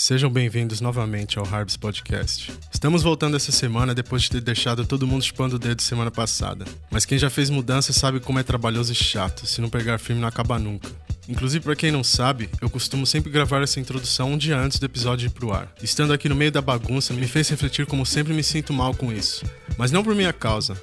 [0.00, 2.52] Sejam bem-vindos novamente ao Harbs Podcast.
[2.72, 6.64] Estamos voltando essa semana depois de ter deixado todo mundo chupando o dedo semana passada.
[6.88, 10.20] Mas quem já fez mudança sabe como é trabalhoso e chato, se não pegar firme
[10.20, 10.88] não acaba nunca.
[11.28, 14.86] Inclusive, para quem não sabe, eu costumo sempre gravar essa introdução um dia antes do
[14.86, 15.68] episódio ir pro ar.
[15.82, 19.12] Estando aqui no meio da bagunça, me fez refletir como sempre me sinto mal com
[19.12, 19.44] isso.
[19.76, 20.80] Mas não por minha causa,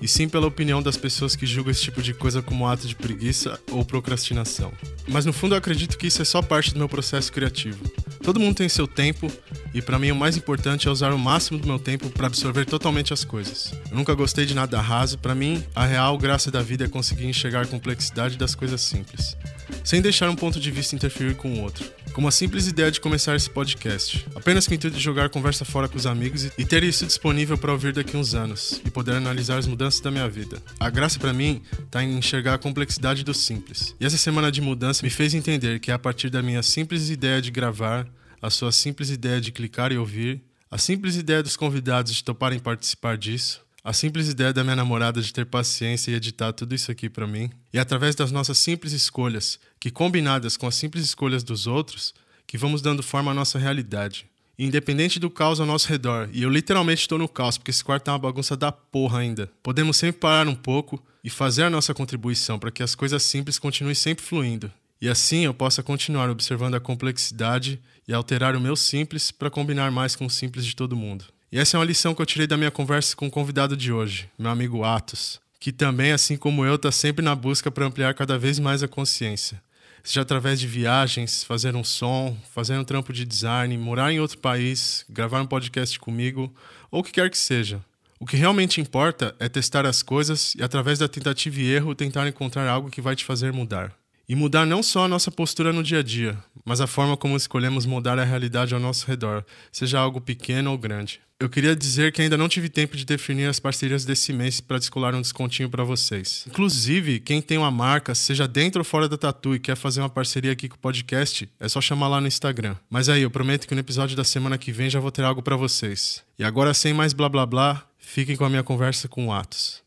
[0.00, 2.94] e sim pela opinião das pessoas que julgam esse tipo de coisa como ato de
[2.94, 4.72] preguiça ou procrastinação.
[5.06, 7.84] Mas no fundo eu acredito que isso é só parte do meu processo criativo.
[8.22, 9.30] Todo mundo tem seu tempo
[9.74, 12.64] e para mim o mais importante é usar o máximo do meu tempo para absorver
[12.64, 13.72] totalmente as coisas.
[13.90, 17.26] Eu nunca gostei de nada raso, para mim a real graça da vida é conseguir
[17.26, 19.36] enxergar a complexidade das coisas simples,
[19.84, 21.99] sem deixar um ponto de vista interferir com o outro.
[22.12, 25.64] Como a simples ideia de começar esse podcast, apenas com o intuito de jogar conversa
[25.64, 29.14] fora com os amigos e ter isso disponível para ouvir daqui uns anos e poder
[29.14, 30.60] analisar as mudanças da minha vida.
[30.78, 33.94] A graça para mim está em enxergar a complexidade do simples.
[34.00, 37.10] E essa semana de mudança me fez entender que é a partir da minha simples
[37.10, 38.06] ideia de gravar
[38.42, 42.58] a sua simples ideia de clicar e ouvir, a simples ideia dos convidados de toparem
[42.58, 46.90] participar disso, a simples ideia da minha namorada de ter paciência e editar tudo isso
[46.90, 51.42] aqui para mim, e através das nossas simples escolhas, que combinadas com as simples escolhas
[51.42, 52.14] dos outros,
[52.46, 54.26] que vamos dando forma à nossa realidade.
[54.58, 58.08] Independente do caos ao nosso redor, e eu literalmente estou no caos porque esse quarto
[58.08, 61.94] é uma bagunça da porra ainda, podemos sempre parar um pouco e fazer a nossa
[61.94, 64.70] contribuição para que as coisas simples continuem sempre fluindo.
[65.00, 69.90] E assim eu possa continuar observando a complexidade e alterar o meu simples para combinar
[69.90, 71.24] mais com o simples de todo mundo.
[71.52, 73.92] E essa é uma lição que eu tirei da minha conversa com o convidado de
[73.92, 78.14] hoje, meu amigo Atos, que também, assim como eu, está sempre na busca para ampliar
[78.14, 79.60] cada vez mais a consciência.
[80.04, 84.38] Seja através de viagens, fazer um som, fazer um trampo de design, morar em outro
[84.38, 86.54] país, gravar um podcast comigo,
[86.88, 87.80] ou o que quer que seja.
[88.20, 92.28] O que realmente importa é testar as coisas e, através da tentativa e erro, tentar
[92.28, 93.92] encontrar algo que vai te fazer mudar.
[94.30, 97.36] E mudar não só a nossa postura no dia a dia, mas a forma como
[97.36, 101.20] escolhemos mudar a realidade ao nosso redor, seja algo pequeno ou grande.
[101.40, 104.78] Eu queria dizer que ainda não tive tempo de definir as parcerias desse mês para
[104.78, 106.44] descolar um descontinho para vocês.
[106.46, 110.08] Inclusive, quem tem uma marca, seja dentro ou fora da Tatu e quer fazer uma
[110.08, 112.76] parceria aqui com o podcast, é só chamar lá no Instagram.
[112.88, 115.42] Mas aí, eu prometo que no episódio da semana que vem já vou ter algo
[115.42, 116.22] para vocês.
[116.38, 119.82] E agora, sem mais blá blá blá, fiquem com a minha conversa com o Atos.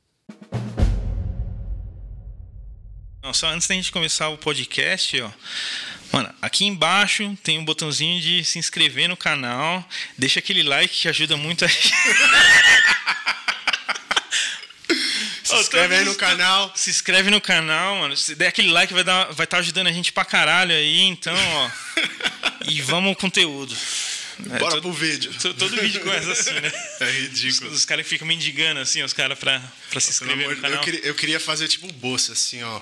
[3.23, 5.31] Não, só antes da gente começar o podcast, ó.
[6.11, 9.87] Mano, aqui embaixo tem um botãozinho de se inscrever no canal.
[10.17, 11.69] Deixa aquele like que ajuda muito a
[15.41, 16.73] Se inscreve aí no canal.
[16.75, 18.17] Se inscreve no canal, mano.
[18.17, 21.03] Se der aquele like, vai estar vai tá ajudando a gente pra caralho aí.
[21.03, 21.69] Então, ó.
[22.67, 23.73] e vamos ao conteúdo.
[24.39, 25.31] É, Bora todo, pro vídeo.
[25.41, 26.71] Todo, todo, vídeo começa assim, né?
[26.99, 27.71] É ridículo.
[27.71, 30.77] Os, os caras ficam mendigando, assim, os caras pra, pra se inscrever amor, no canal.
[30.77, 32.81] Eu queria, eu queria, fazer tipo um bolso, assim, ó.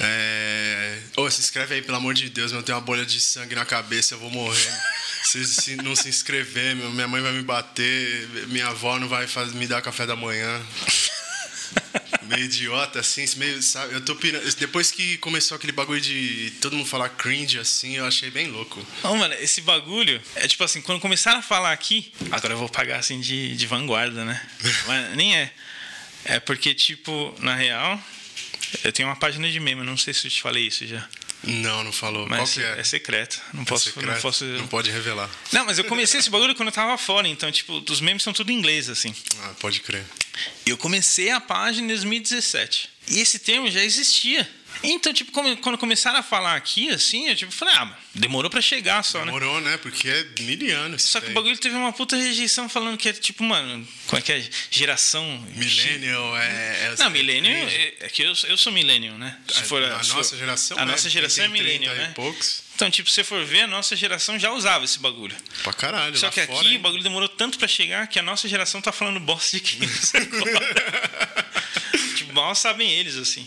[0.00, 0.98] É...
[1.16, 3.64] Ô, se inscreve aí, pelo amor de Deus, eu tenho uma bolha de sangue na
[3.64, 4.72] cabeça, eu vou morrer.
[5.24, 9.54] se, se não se inscrever, minha mãe vai me bater, minha avó não vai fazer,
[9.54, 10.60] me dar café da manhã
[12.28, 13.94] meio idiota, assim, meio, sabe?
[13.94, 14.44] Eu tô pirando.
[14.56, 18.84] Depois que começou aquele bagulho de todo mundo falar cringe, assim, eu achei bem louco.
[19.02, 22.68] Não, mano, esse bagulho é tipo assim, quando começaram a falar aqui, agora eu vou
[22.68, 24.40] pagar assim de, de vanguarda, né?
[24.86, 25.52] Mas nem é.
[26.24, 28.00] É porque, tipo, na real,
[28.84, 31.06] eu tenho uma página de meme, não sei se eu te falei isso já.
[31.44, 32.26] Não, não falou.
[32.28, 32.80] Mas Qual que é?
[32.80, 33.40] É secreto.
[33.52, 34.14] Não, é posso, secreto.
[34.14, 34.44] não posso.
[34.44, 35.28] Não pode revelar.
[35.52, 38.32] Não, mas eu comecei esse bagulho quando eu tava fora, então, tipo, os memes são
[38.32, 39.14] tudo em inglês, assim.
[39.42, 40.04] Ah, pode crer.
[40.64, 42.88] Eu comecei a página em 2017.
[43.08, 44.48] E esse termo já existia.
[44.82, 49.02] Então, tipo, quando começaram a falar aqui, assim, eu tipo, falei, ah, demorou pra chegar
[49.04, 49.70] só, demorou, né?
[49.70, 49.76] Demorou, né?
[49.78, 50.98] Porque é miliano.
[50.98, 54.22] Só que o bagulho teve uma puta rejeição falando que é tipo, mano, como é
[54.22, 54.48] que é?
[54.70, 55.22] Geração.
[55.54, 56.92] Millennial é.
[56.92, 59.38] é não, millennial é, é, que eu, eu sou millennial, né?
[59.48, 60.78] Se a, for a, a nossa geração.
[60.78, 62.12] A é, nossa geração é millennial, né?
[62.14, 62.62] poucos.
[62.74, 65.36] Então, tipo, se você for ver, a nossa geração já usava esse bagulho.
[65.62, 68.80] Pra caralho, Só que aqui o bagulho demorou tanto pra chegar que a nossa geração
[68.80, 69.78] tá falando bosta de
[70.16, 71.46] agora.
[72.16, 73.46] tipo, mal sabem eles, assim.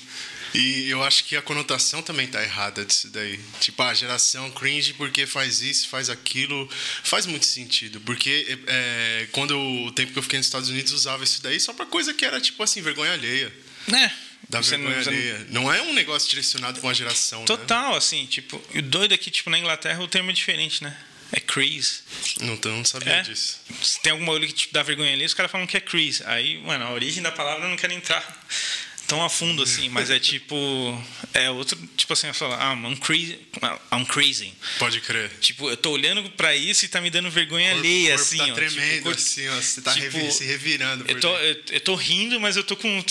[0.55, 3.39] E eu acho que a conotação também tá errada disso daí.
[3.59, 6.69] Tipo, a geração cringe porque faz isso, faz aquilo.
[7.03, 7.99] Faz muito sentido.
[8.01, 11.73] Porque é, quando o tempo que eu fiquei nos Estados Unidos usava isso daí só
[11.73, 13.51] pra coisa que era, tipo assim, vergonha alheia.
[13.87, 14.11] Né?
[14.49, 15.47] Da Você vergonha não- alheia.
[15.49, 17.45] Não é um negócio direcionado pra uma geração, né?
[17.47, 20.95] Total, assim, tipo, o doido é que, tipo, na Inglaterra o termo é diferente, né?
[21.31, 22.01] É crease.
[22.41, 23.21] Não, não sabia É?
[23.23, 23.59] disso.
[23.81, 26.23] Se tem algum bagulho que tipo, dá vergonha ali, os caras falam que é crease.
[26.27, 28.23] Aí, mano, a origem da palavra eu não quero entrar
[29.07, 30.55] tão a fundo assim, mas é tipo.
[31.33, 31.77] É outro.
[31.97, 33.39] Tipo assim, eu falo, ah, I'm, crazy,
[33.93, 34.53] I'm crazy.
[34.79, 35.29] Pode crer.
[35.39, 38.37] Tipo, eu tô olhando pra isso e tá me dando vergonha corpo- alheia, corpo assim,
[38.37, 38.53] tá ó.
[38.53, 39.55] tremendo, Tipo, assim, ó.
[39.61, 41.05] Você tá tipo, se revirando.
[41.07, 43.03] eu tô, eu, eu tô rindo, mas eu tô com.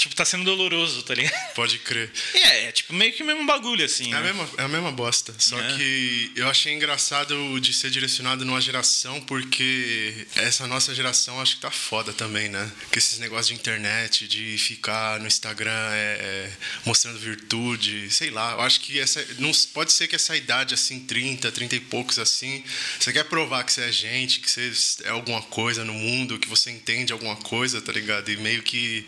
[0.00, 1.54] Tipo, tá sendo doloroso, tá ligado?
[1.54, 2.10] Pode crer.
[2.34, 4.12] É, é tipo meio que o mesmo bagulho, assim.
[4.12, 4.32] É a né?
[4.32, 5.34] mesma, é a mesma bosta.
[5.38, 5.76] Só É.
[5.76, 11.62] que eu achei engraçado de ser direcionado numa geração, porque essa nossa geração acho que
[11.62, 12.70] tá foda também, né?
[12.90, 16.50] Que esses negócios de internet, de ficar no Instagram é, é,
[16.84, 18.52] mostrando virtude, sei lá.
[18.52, 19.24] Eu acho que essa.
[19.38, 22.64] Não, pode ser que essa idade, assim, 30, 30 e poucos, assim,
[22.98, 24.72] você quer provar que você é gente, que você
[25.04, 28.30] é alguma coisa no mundo, que você entende alguma coisa, tá ligado?
[28.30, 29.04] E meio que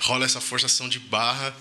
[0.00, 1.54] rola essa forçação de barra.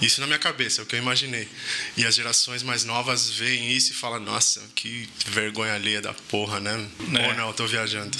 [0.00, 1.48] Isso na minha cabeça, é o que eu imaginei.
[1.96, 6.60] E as gerações mais novas veem isso e falam, nossa, que vergonha alheia da porra,
[6.60, 6.88] né?
[7.14, 7.28] É.
[7.28, 8.16] Ou não, eu tô viajando.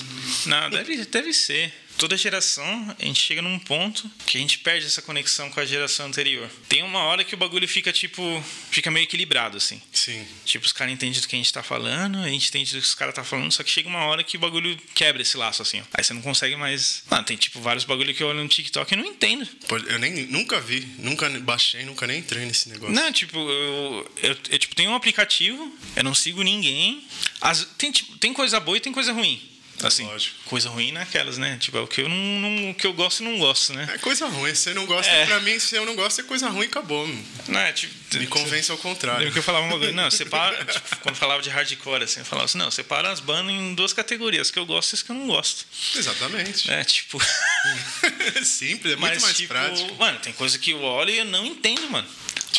[0.47, 1.73] Não, deve, deve ser.
[2.03, 5.65] Toda geração, a gente chega num ponto que a gente perde essa conexão com a
[5.65, 6.51] geração anterior.
[6.69, 9.81] Tem uma hora que o bagulho fica, tipo, fica meio equilibrado, assim.
[9.93, 10.27] Sim.
[10.45, 12.87] Tipo, os caras entendem do que a gente tá falando, a gente entende do que
[12.89, 15.63] os caras tá falando, só que chega uma hora que o bagulho quebra esse laço,
[15.63, 15.85] assim, ó.
[15.95, 17.05] Aí você não consegue mais.
[17.09, 19.49] Mano, tem, tipo, vários bagulho que eu olho no TikTok e não entendo.
[19.87, 22.93] Eu nem, nunca vi, nunca baixei, nunca nem entrei nesse negócio.
[22.93, 27.07] Não, tipo, eu, eu, eu, tipo, tenho um aplicativo, eu não sigo ninguém.
[27.41, 29.52] As, tem, tipo, tem coisa boa e tem coisa ruim.
[29.87, 30.35] Assim, lógico.
[30.47, 31.57] coisa ruim naquelas, né?
[31.61, 33.89] Tipo, é o que eu não, não- o que eu gosto e não gosto, né?
[33.95, 34.55] É coisa ruim.
[34.55, 35.27] Se você não gosta, É.
[35.27, 37.07] pra mim, se eu não gosto, é coisa ruim e acabou.
[37.07, 37.25] mano.
[37.49, 39.31] Não, é, tipo, Me convence ao contrário.
[39.33, 42.45] Que eu falava uma coisa, não, separa, tipo, quando falava de hardcore, assim, eu falava
[42.45, 45.11] assim, não, separa as bandas em duas categorias, as que eu gosto e as que
[45.11, 45.65] eu não gosto.
[45.97, 46.71] Exatamente.
[46.71, 47.19] É, tipo.
[48.45, 49.95] Simples, é muito Mas, mais tipo, prático.
[49.97, 52.09] mano, tem coisa que eu olho e eu não entendo, mano.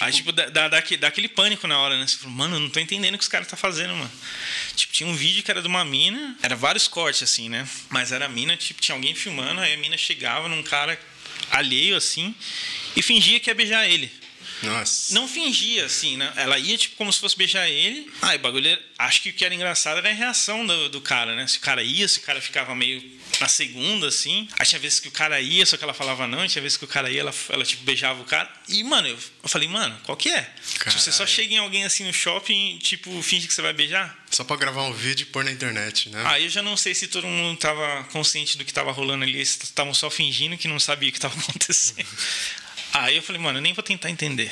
[0.01, 2.05] Aí, tipo, dá, dá, dá aque- dá aquele pânico na hora, né?
[2.07, 4.11] Você fala, mano, eu não tô entendendo o que os caras tá fazendo, mano.
[4.75, 7.67] Tipo, tinha um vídeo que era de uma mina, era vários cortes, assim, né?
[7.89, 10.99] Mas era a mina, tipo, tinha alguém filmando, aí a mina chegava num cara
[11.51, 12.33] alheio, assim,
[12.95, 14.11] e fingia que ia beijar ele.
[14.63, 15.13] Nossa.
[15.13, 16.31] Não fingia, assim, né?
[16.37, 18.09] Ela ia, tipo, como se fosse beijar ele.
[18.21, 18.79] Ah, e o bagulho.
[18.97, 21.45] Acho que o que era engraçado era a reação do, do cara, né?
[21.47, 23.01] Se o cara ia, se o cara ficava meio
[23.39, 24.47] na segunda, assim.
[24.57, 26.47] Aí tinha vezes que o cara ia, só que ela falava não.
[26.47, 28.49] Tinha vezes que o cara ia, ela, ela tipo, beijava o cara.
[28.67, 30.49] E, mano, eu, eu falei, mano, qual que é?
[30.79, 33.73] Tipo, você só chega em alguém assim no shopping e, tipo, finge que você vai
[33.73, 34.17] beijar?
[34.29, 36.23] Só pra gravar um vídeo e pôr na internet, né?
[36.25, 39.45] Aí eu já não sei se todo mundo tava consciente do que tava rolando ali,
[39.45, 42.07] se estavam só fingindo que não sabia o que tava acontecendo.
[42.93, 44.51] Aí eu falei, mano, eu nem vou tentar entender.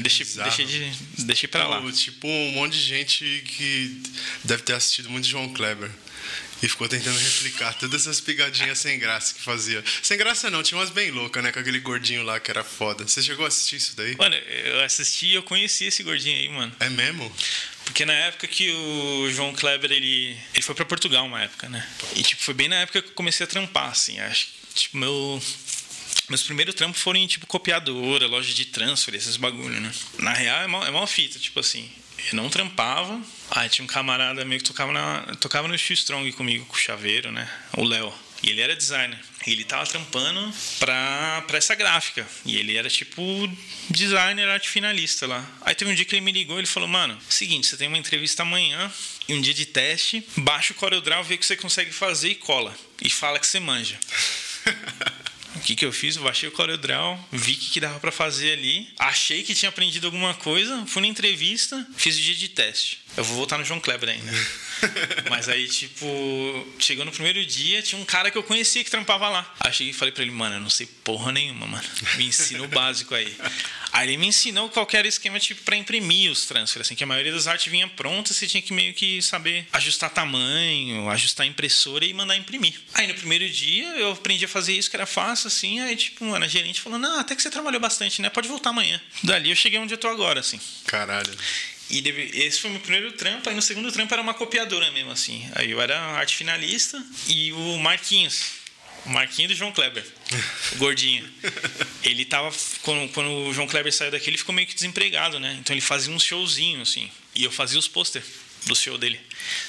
[0.00, 0.48] Deixei, bizarro.
[0.48, 0.92] deixei, de,
[1.24, 1.82] deixei pra lá.
[1.90, 4.00] Tipo, um monte de gente que
[4.44, 5.90] deve ter assistido muito João Kleber.
[6.62, 9.82] E ficou tentando replicar todas essas pegadinhas sem graça que fazia.
[10.00, 11.50] Sem graça não, tinha umas bem loucas, né?
[11.50, 13.06] Com aquele gordinho lá que era foda.
[13.06, 14.16] Você chegou a assistir isso daí?
[14.16, 16.72] Mano, eu assisti e eu conheci esse gordinho aí, mano.
[16.78, 17.34] É mesmo?
[17.84, 21.84] Porque na época que o João Kleber, ele, ele foi pra Portugal uma época, né?
[22.14, 24.20] E, tipo, foi bem na época que eu comecei a trampar, assim.
[24.20, 25.42] Acho que, tipo, meu...
[26.28, 29.92] Meus primeiros trampos foram em, tipo, copiadora, loja de transfer, esses bagulho, né?
[30.18, 31.90] Na real, é mal, é fita, tipo assim.
[32.30, 33.20] Eu não trampava.
[33.50, 37.32] Aí tinha um camarada meu que tocava, na, tocava no X-Strong comigo, com o chaveiro,
[37.32, 37.48] né?
[37.76, 38.12] O Léo.
[38.42, 39.18] E ele era designer.
[39.46, 42.26] E ele tava trampando pra, pra essa gráfica.
[42.44, 43.22] E ele era tipo
[43.88, 45.48] designer, arte finalista lá.
[45.60, 47.98] Aí teve um dia que ele me ligou ele falou: Mano, seguinte, você tem uma
[47.98, 48.92] entrevista amanhã
[49.28, 50.26] e um dia de teste.
[50.38, 52.74] Baixa o CorelDRAW, vê o que você consegue fazer e cola.
[53.00, 53.98] E fala que você manja.
[55.62, 56.16] O que, que eu fiz?
[56.16, 59.68] Eu baixei o CorelDRAW, vi o que, que dava pra fazer ali, achei que tinha
[59.68, 63.01] aprendido alguma coisa, fui na entrevista, fiz o dia de teste.
[63.16, 64.32] Eu vou voltar no João Kleber ainda.
[65.28, 66.06] Mas aí, tipo,
[66.78, 69.54] chegou no primeiro dia, tinha um cara que eu conhecia que trampava lá.
[69.60, 71.84] Aí cheguei e falei pra ele, mano, eu não sei porra nenhuma, mano.
[72.16, 73.36] Me ensina o básico aí.
[73.92, 76.94] Aí ele me ensinou qual que era o esquema, tipo, pra imprimir os transfers, assim,
[76.94, 81.10] que a maioria das artes vinha pronta, você tinha que meio que saber ajustar tamanho,
[81.10, 82.74] ajustar a impressora e mandar imprimir.
[82.94, 86.24] Aí no primeiro dia eu aprendi a fazer isso, que era fácil, assim, aí, tipo,
[86.24, 88.30] mano, a gerente falou, não, até que você trabalhou bastante, né?
[88.30, 88.98] Pode voltar amanhã.
[89.22, 90.58] Dali eu cheguei onde eu tô agora, assim.
[90.86, 91.30] Caralho.
[91.92, 92.00] E
[92.42, 93.50] esse foi o meu primeiro trampo.
[93.50, 95.46] Aí no segundo trampo era uma copiadora mesmo, assim.
[95.54, 98.62] Aí eu era arte finalista e o Marquinhos.
[99.04, 100.02] O Marquinhos do João Kleber.
[100.72, 101.28] O gordinho.
[102.02, 102.50] Ele tava.
[102.80, 105.56] Quando, quando o João Kleber saiu daqui, ele ficou meio que desempregado, né?
[105.60, 107.10] Então ele fazia uns showzinhos, assim.
[107.34, 108.22] E eu fazia os pôster
[108.66, 109.20] do show dele.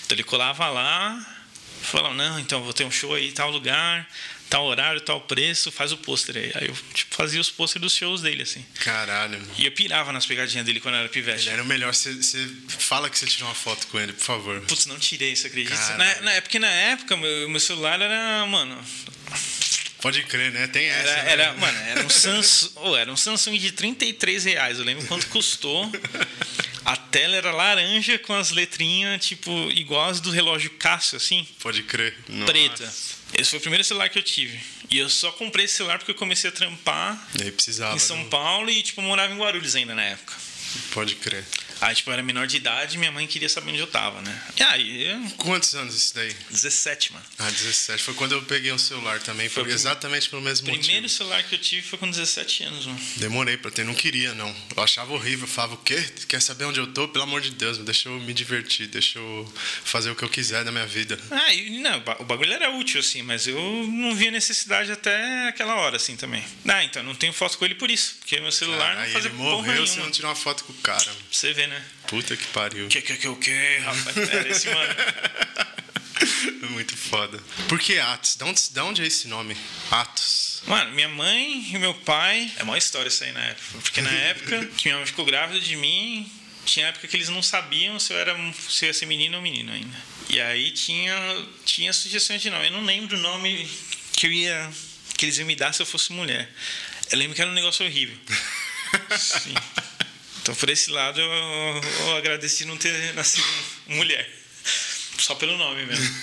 [0.05, 1.35] Então ele colava lá,
[1.81, 4.07] falava, não, então vou ter um show aí tal lugar,
[4.53, 6.51] tal horário, tal preço, faz o pôster aí.
[6.53, 8.63] Aí eu tipo, fazia os pôster dos shows dele, assim.
[8.83, 9.41] Caralho.
[9.57, 11.45] E eu pirava nas pegadinhas dele quando eu era pivete.
[11.45, 11.91] Ele era o melhor.
[11.91, 14.61] Você fala que você tirou uma foto com ele, por favor.
[14.61, 15.75] Putz, não tirei, você acredita?
[15.75, 15.97] Caralho.
[15.97, 18.79] Na, na, é porque na época meu, meu celular era, mano.
[19.99, 20.67] Pode crer, né?
[20.67, 21.09] Tem essa.
[21.09, 21.31] Era, né?
[21.31, 22.71] era, mano, era um Samsung.
[22.75, 24.77] oh, era um Samsung de 33 reais.
[24.77, 25.91] Eu lembro quanto custou.
[26.85, 31.81] A tela era laranja com as letrinhas, tipo, igual as do relógio Cássio, assim, Pode
[31.83, 32.15] crer.
[32.27, 33.12] Nossa.
[33.37, 34.59] Esse foi o primeiro celular que eu tive.
[34.89, 37.29] E eu só comprei esse celular porque eu comecei a trampar
[37.93, 38.27] E em São né?
[38.29, 40.33] Paulo e, tipo, morava em Guarulhos ainda na época.
[40.91, 41.45] Pode crer.
[41.83, 44.21] Aí, tipo, eu era menor de idade e minha mãe queria saber onde eu tava,
[44.21, 44.43] né?
[44.57, 45.19] E aí, eu...
[45.37, 46.33] Quantos anos isso daí?
[46.49, 47.25] 17, mano.
[47.39, 48.01] Ah, 17.
[48.01, 49.49] Foi quando eu peguei um celular também.
[49.49, 51.09] Foi, Foi o exatamente pelo mesmo O primeiro motivo.
[51.09, 52.99] celular que eu tive foi com 17 anos, mano.
[53.17, 54.55] Demorei pra ter, não queria, não.
[54.75, 55.43] Eu achava horrível.
[55.45, 56.01] Eu falava, o quê?
[56.27, 57.07] Quer saber onde eu tô?
[57.09, 60.63] Pelo amor de Deus, deixa eu me divertir, deixa eu fazer o que eu quiser
[60.63, 61.19] da minha vida.
[61.31, 64.91] Ah, e, não, o ba- o bagulho era útil, assim, mas eu não via necessidade
[64.91, 66.43] até aquela hora, assim, também.
[66.67, 69.29] Ah, então, não tenho foto com ele por isso, porque meu celular Aí não fazia
[69.29, 71.11] ele morreu, você não tirou uma foto com o cara.
[71.31, 71.72] Você ver, né?
[72.07, 72.87] Puta que pariu.
[72.87, 74.17] Que, que, que, o que, rapaz?
[74.17, 74.95] Era esse, mano.
[76.69, 77.41] Muito foda.
[77.67, 78.35] Por que Atos?
[78.35, 79.55] De onde, de onde é esse nome?
[79.91, 80.63] Atos.
[80.65, 82.51] Mano, minha mãe e meu pai.
[82.57, 83.79] É uma história isso aí na época.
[83.81, 86.31] Porque na época que minha mãe ficou grávida de mim,
[86.65, 88.35] tinha época que eles não sabiam se eu, era,
[88.69, 89.97] se eu ia ser menino ou menino ainda.
[90.29, 91.15] E aí tinha,
[91.65, 92.67] tinha sugestões de nome.
[92.67, 93.69] Eu não lembro o nome
[94.13, 94.71] que eu ia.
[95.17, 96.49] que eles iam me dar se eu fosse mulher.
[97.11, 98.17] Eu lembro que era um negócio horrível.
[99.17, 99.53] Sim.
[100.43, 103.47] Então por esse lado eu, eu agradeci não ter nascido
[103.87, 104.29] mulher.
[105.17, 106.15] Só pelo nome mesmo.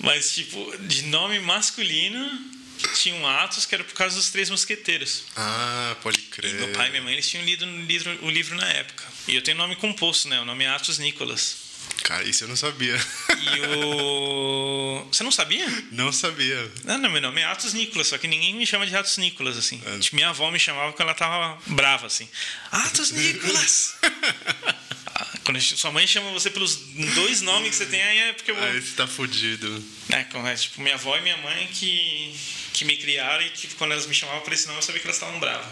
[0.00, 2.52] Mas, tipo, de nome masculino,
[2.94, 5.24] tinha um Atos que era por causa dos Três Mosqueteiros.
[5.34, 6.50] Ah, pode crer.
[6.50, 9.02] E meu pai e minha mãe, eles tinham lido o livro, o livro na época.
[9.26, 10.38] E eu tenho nome composto, né?
[10.40, 11.63] O nome é Atos Nicolas.
[12.04, 12.94] Cara, isso eu não sabia.
[13.30, 15.06] E o...
[15.10, 15.66] Você não sabia?
[15.90, 16.70] Não sabia.
[16.84, 19.56] Não, não, meu nome é Atos Nicolas, só que ninguém me chama de Atos Nicolas,
[19.56, 19.80] assim.
[19.86, 19.98] É.
[19.98, 22.28] Tipo, minha avó me chamava quando ela tava brava, assim.
[22.70, 23.96] Atos Nicolas!
[25.16, 26.74] Ah, Quando sua mãe chama você pelos
[27.14, 28.64] dois nomes que você tem, aí é porque eu vou...
[28.64, 29.84] Aí você tá fudido.
[30.08, 32.34] É, como é, tipo, minha avó e minha mãe que,
[32.72, 35.06] que me criaram e tipo, quando elas me chamavam por esse nome eu sabia que
[35.06, 35.68] elas estavam bravas.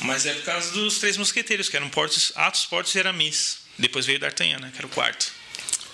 [0.00, 3.58] Mas é por causa dos três mosqueteiros, que eram Portos, Atos, Portos e Aramis.
[3.78, 4.70] Depois veio D'Artagnan, né?
[4.72, 5.30] Que era o quarto.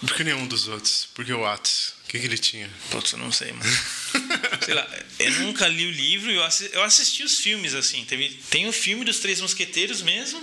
[0.00, 1.08] Por que nenhum dos outros?
[1.14, 1.94] Por que o Atos?
[2.04, 2.68] O que, que ele tinha?
[2.90, 3.70] Putz, eu não sei, mano.
[4.64, 4.88] sei lá,
[5.18, 8.04] eu nunca li o livro, eu assisti, eu assisti os filmes, assim.
[8.04, 10.42] Teve, tem o filme dos Três Mosqueteiros mesmo,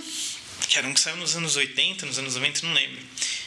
[0.68, 2.98] que era um que saiu nos anos 80, nos anos 90, não lembro.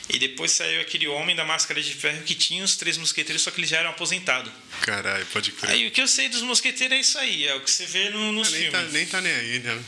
[0.10, 3.50] E depois saiu aquele Homem da Máscara de Ferro que tinha os Três Mosqueteiros, só
[3.50, 4.52] que eles já eram aposentados.
[4.82, 5.72] Caralho, pode crer.
[5.72, 8.10] Aí o que eu sei dos mosqueteiros é isso aí, é o que você vê
[8.10, 8.94] no- nos nem, tá, filmes.
[8.94, 9.82] nem tá nem aí, né?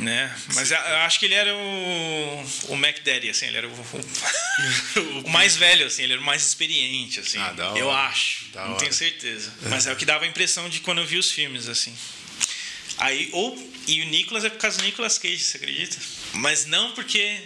[0.00, 0.36] Né?
[0.54, 3.72] Mas eu eu acho que ele era o, o Mac Daddy, assim, ele era o,
[3.72, 7.38] o, o mais velho, assim, ele era o mais experiente, assim.
[7.38, 7.78] Ah, da hora.
[7.78, 8.78] Eu acho, Da não hora.
[8.78, 9.52] tenho certeza.
[9.62, 11.96] Mas é o que dava a impressão de quando eu vi os filmes, assim.
[12.98, 15.96] Aí, ou, e o Nicolas é por causa do Nicolas Cage, você acredita?
[16.34, 17.40] Mas não porque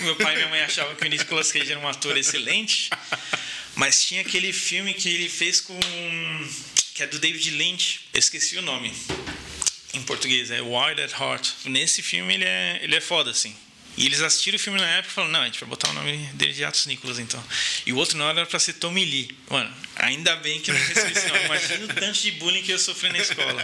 [0.00, 2.90] meu pai e minha mãe achavam que o Nicolas Cage era um ator excelente,
[3.76, 5.78] mas tinha aquele filme que ele fez com.
[6.94, 8.92] que é do David Lynch, eu esqueci o nome
[9.94, 11.48] em português, é Wild at Heart.
[11.66, 13.54] Nesse filme ele é, ele é foda, assim.
[13.96, 15.92] E eles assistiram o filme na época e falaram, não, a gente vai botar o
[15.92, 17.42] nome dele de Atos Nicolas, então.
[17.84, 19.36] E o outro nome era pra ser Tommy Lee.
[19.50, 21.44] Mano, ainda bem que eu não recebi esse nome.
[21.44, 23.62] Imagina o tanto de bullying que eu sofri na escola.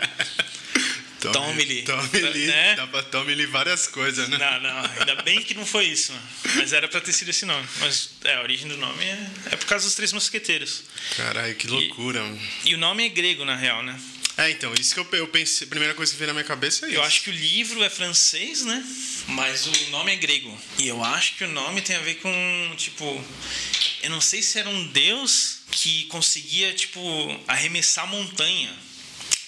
[1.33, 1.83] Tommy Lee.
[1.83, 2.47] Tommy Lee.
[2.47, 2.75] né?
[2.77, 4.39] Dá pra Tommy Lee várias coisas, né?
[4.39, 6.25] Não, não, ainda bem que não foi isso, mano.
[6.57, 7.67] Mas era pra ter sido esse nome.
[7.81, 10.85] Mas é, a origem do nome é, é por causa dos Três Mosqueteiros.
[11.17, 12.23] Caralho, que loucura.
[12.23, 12.41] mano.
[12.65, 13.99] E o nome é grego, na real, né?
[14.39, 16.87] É, então, isso que eu, eu pensei, a primeira coisa que veio na minha cabeça
[16.87, 16.99] é isso.
[16.99, 18.85] Eu acho que o livro é francês, né?
[19.27, 20.57] Mas o nome é grego.
[20.79, 23.25] E eu acho que o nome tem a ver com, tipo.
[24.01, 27.01] Eu não sei se era um deus que conseguia, tipo,
[27.49, 28.73] arremessar montanha.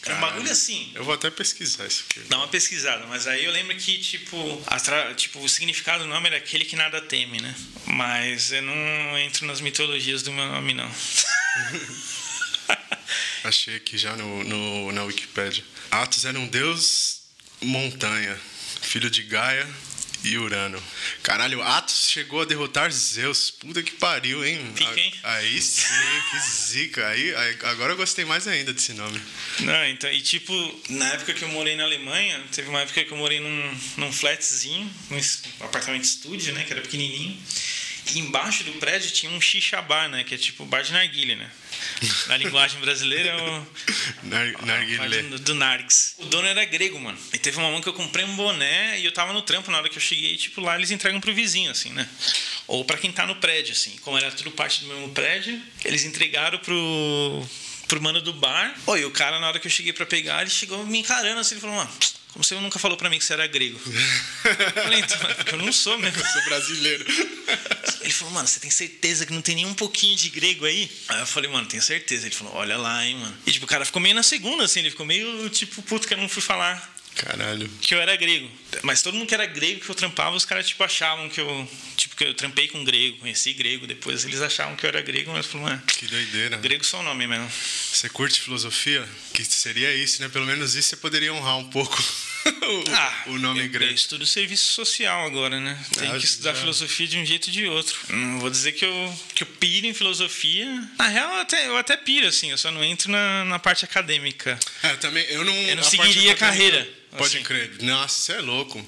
[0.04, 0.90] Era um bagulho assim.
[0.94, 2.20] Eu vou até pesquisar isso aqui.
[2.28, 6.26] Dá uma pesquisada, mas aí eu lembro que, tipo, atra- tipo, o significado do nome
[6.26, 7.54] era aquele que nada teme, né?
[7.86, 10.90] Mas eu não entro nas mitologias do meu nome, não.
[13.42, 15.64] Achei aqui já no, no, na Wikipédia.
[15.90, 17.22] Atos era um deus
[17.62, 18.38] montanha,
[18.82, 19.66] filho de Gaia
[20.22, 20.82] e Urano.
[21.22, 23.50] Caralho, Atos chegou a derrotar Zeus.
[23.50, 24.72] Puta que pariu, hein?
[24.74, 25.14] Pica, hein?
[25.22, 25.86] Aí sim,
[26.30, 27.06] que zica.
[27.08, 29.20] Aí, aí- agora eu gostei mais ainda desse nome.
[29.60, 30.52] Não, então, e tipo,
[30.90, 34.12] na época que eu morei na Alemanha, teve uma época que eu morei num, num
[34.12, 37.40] flatzinho, num um apartamento estúdio, né, que era pequenininho.
[38.14, 41.36] E embaixo do prédio tinha um xixá bar, né, que é tipo bar de narguilha,
[41.36, 41.50] né?
[42.26, 43.66] Na linguagem brasileira é o
[44.22, 45.22] Nar, bar narguilé.
[45.22, 46.14] do, do Nargs.
[46.18, 47.18] O dono era grego, mano.
[47.32, 49.78] E teve uma mão que eu comprei um boné e eu tava no trampo na
[49.78, 52.08] hora que eu cheguei, tipo, lá eles entregam pro vizinho, assim, né?
[52.66, 53.96] Ou pra quem tá no prédio, assim.
[54.02, 57.46] Como era tudo parte do mesmo prédio, eles entregaram pro,
[57.88, 58.74] pro mano do bar.
[58.86, 61.54] Oi, o cara, na hora que eu cheguei pra pegar, ele chegou me encarando assim,
[61.54, 61.90] ele falou, mano,
[62.42, 63.78] você nunca falou pra mim que você era grego?
[63.84, 66.18] Eu falei, então, é porque eu não sou mesmo.
[66.20, 67.04] Eu sou brasileiro.
[68.02, 70.90] Ele falou, mano, você tem certeza que não tem nem um pouquinho de grego aí?
[71.08, 72.26] Aí eu falei, mano, tenho certeza.
[72.26, 73.36] Ele falou, olha lá, hein, mano.
[73.46, 76.14] E tipo, o cara ficou meio na segunda, assim, ele ficou meio tipo, puto que
[76.14, 77.68] eu não fui falar Caralho.
[77.82, 78.50] que eu era grego.
[78.82, 81.70] Mas todo mundo que era grego que eu trampava, os caras tipo achavam que eu,
[81.96, 85.32] tipo, que eu trampei com grego, conheci grego, depois eles achavam que eu era grego,
[85.32, 86.56] mas eu falei, mano, Que doideira.
[86.56, 87.50] grego só o nome mesmo.
[87.92, 89.06] Você curte filosofia?
[89.34, 90.28] Que seria isso, né?
[90.28, 92.02] Pelo menos isso você poderia honrar um pouco.
[92.46, 93.90] O, Ah, o nome eu, grego.
[93.90, 95.78] Eu estudo serviço social agora, né?
[95.98, 96.60] Tem Ah, que estudar já.
[96.60, 97.98] filosofia de um jeito ou de outro.
[98.10, 100.66] Não vou dizer que eu, que eu piro em filosofia.
[100.98, 102.50] Na real, eu até, eu até piro, assim.
[102.50, 104.58] Eu só não entro na, na parte acadêmica.
[104.82, 107.44] É, também, eu não, Eu não seguiria a carreira, Pode assim.
[107.44, 107.82] crer.
[107.82, 108.78] Nossa, você é louco.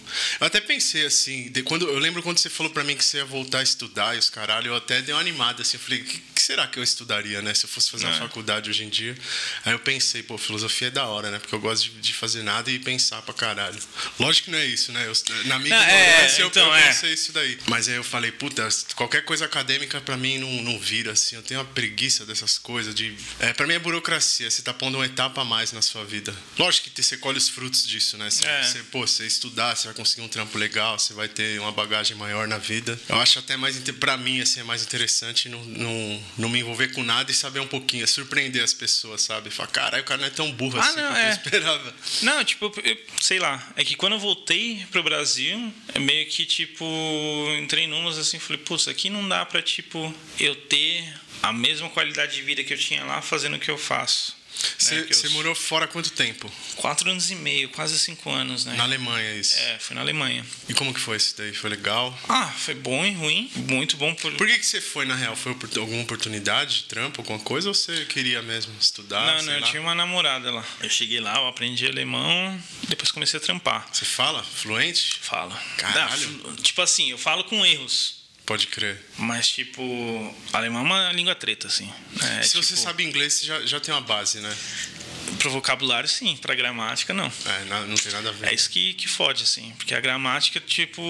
[0.40, 3.18] Eu até pensei assim, de- quando, eu lembro quando você falou pra mim que você
[3.18, 5.76] ia voltar a estudar e os caralho, eu até dei uma animada assim.
[5.76, 7.52] Eu falei, o que, que será que eu estudaria, né?
[7.54, 8.18] Se eu fosse fazer uma É.
[8.18, 9.16] faculdade hoje em dia.
[9.64, 11.38] Aí eu pensei, pô, filosofia é da hora, né?
[11.38, 13.78] Porque eu gosto de, de fazer nada e pensar pra caralho.
[14.18, 15.06] Lógico que não é isso, né?
[15.06, 15.12] Eu,
[15.46, 16.86] na minha Não, é, ignorância, eu- então, eu é.
[16.88, 17.58] pensei isso daí.
[17.66, 21.36] Mas aí eu falei, puta, qualquer coisa acadêmica pra mim não, não vira, assim.
[21.36, 22.94] Eu tenho uma preguiça dessas coisas.
[22.94, 24.50] De, é, pra mim é burocracia.
[24.50, 26.34] Você tá pondo uma etapa a mais na sua vida.
[26.58, 28.30] Lógico que você colhe os frutos disso, né?
[28.30, 28.62] Você, É.
[28.62, 32.16] você, pô, você estudar, você vai conseguir um trampo legal, você vai ter uma bagagem
[32.16, 32.98] maior na vida.
[33.08, 36.88] Eu acho até mais, pra mim, assim, é mais interessante não, não, não me envolver
[36.88, 39.50] com nada e saber um pouquinho, é surpreender as pessoas, sabe?
[39.50, 41.26] Falar, caralho, o cara não é tão burro Ah, assim não, é.
[41.28, 41.94] eu esperava.
[42.22, 43.72] Não, tipo, eu- sei lá.
[43.76, 46.84] É que quando eu voltei pro Brasil, é meio que, tipo,
[47.58, 51.04] entrei numas assim, falei, putz, aqui não dá pra, tipo, eu ter
[51.42, 54.36] a mesma qualidade de vida que eu tinha lá fazendo o que eu faço.
[54.78, 55.06] Você né?
[55.10, 56.50] Eu- morou fora há quanto tempo?
[56.76, 58.74] Quatro anos e meio, quase cinco anos, né?
[58.74, 59.58] Na Alemanha, isso.
[59.58, 60.44] É, fui na Alemanha.
[60.68, 61.52] E como que foi isso daí?
[61.52, 62.16] Foi legal?
[62.28, 63.50] Ah, foi bom e ruim.
[63.56, 64.32] Muito bom por.
[64.34, 65.34] Por que, que você foi, na real?
[65.36, 67.68] Foi por alguma oportunidade de trampo, alguma coisa?
[67.68, 69.36] Ou você queria mesmo estudar?
[69.36, 69.66] não, não, eu lá?
[69.68, 70.64] tinha uma namorada lá.
[70.80, 73.88] Eu cheguei lá, eu aprendi alemão, depois comecei a trampar.
[73.92, 75.18] Você fala fluente?
[75.20, 75.56] Falo.
[75.76, 76.56] Caralho.
[76.62, 78.21] Tipo assim, eu falo com erros.
[78.52, 79.00] Pode crer.
[79.16, 79.82] Mas, tipo,
[80.52, 81.90] alemão é uma língua treta, assim.
[82.20, 84.54] É, Se tipo, você sabe inglês, você já, já tem uma base, né?
[85.38, 86.36] Pro vocabulário, sim.
[86.36, 87.32] Pra gramática, não.
[87.46, 88.50] É, não tem nada a ver.
[88.50, 89.72] É isso que, que fode, assim.
[89.78, 91.02] Porque a gramática, tipo...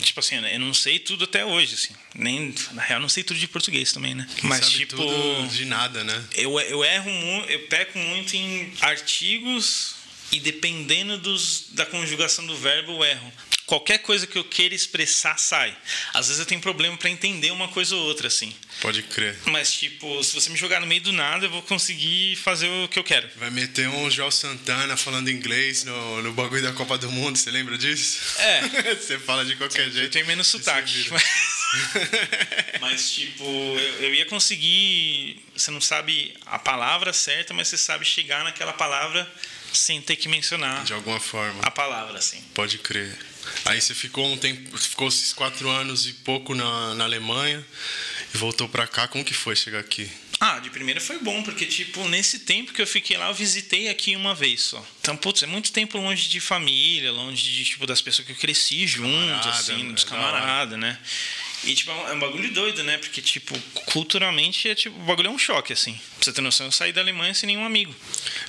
[0.00, 1.94] Tipo assim, eu não sei tudo até hoje, assim.
[2.14, 4.26] Nem, na real, não sei tudo de português também, né?
[4.30, 4.96] Você Mas, sabe tipo...
[4.96, 6.24] tudo de nada, né?
[6.34, 9.96] Eu, eu erro muito, eu peco muito em artigos
[10.32, 13.32] e dependendo dos, da conjugação do verbo, eu erro.
[13.66, 15.76] Qualquer coisa que eu queira expressar sai.
[16.14, 18.54] Às vezes eu tenho problema para entender uma coisa ou outra, assim.
[18.80, 19.36] Pode crer.
[19.46, 22.86] Mas, tipo, se você me jogar no meio do nada, eu vou conseguir fazer o
[22.88, 23.28] que eu quero.
[23.36, 27.50] Vai meter um Joel Santana falando inglês no, no bagulho da Copa do Mundo, você
[27.50, 28.20] lembra disso?
[28.38, 28.94] É.
[28.94, 30.12] você fala de qualquer Eu jeito.
[30.12, 31.08] tenho menos sotaque.
[31.10, 31.24] Mas,
[32.80, 35.42] mas, tipo, eu, eu ia conseguir.
[35.56, 39.28] Você não sabe a palavra certa, mas você sabe chegar naquela palavra
[39.72, 41.60] sem ter que mencionar De alguma forma.
[41.62, 42.40] a palavra, assim.
[42.54, 43.16] Pode crer.
[43.64, 47.64] Aí você ficou um tempo, ficou esses quatro anos e pouco na, na Alemanha
[48.34, 49.08] e voltou pra cá.
[49.08, 50.10] Como que foi chegar aqui?
[50.38, 53.88] Ah, de primeira foi bom, porque, tipo, nesse tempo que eu fiquei lá, eu visitei
[53.88, 54.86] aqui uma vez só.
[55.00, 58.36] Então, putz, é muito tempo longe de família, longe de, tipo, das pessoas que eu
[58.36, 60.98] cresci junto, Camarada, assim, é dos camaradas, né?
[61.64, 62.98] E, tipo, é um- é um bagulho doido, né?
[62.98, 65.92] Porque, tipo, culturalmente, é, tipo, o bagulho é um choque, assim.
[65.94, 67.94] Pra você ter noção, eu saí da Alemanha sem nenhum amigo.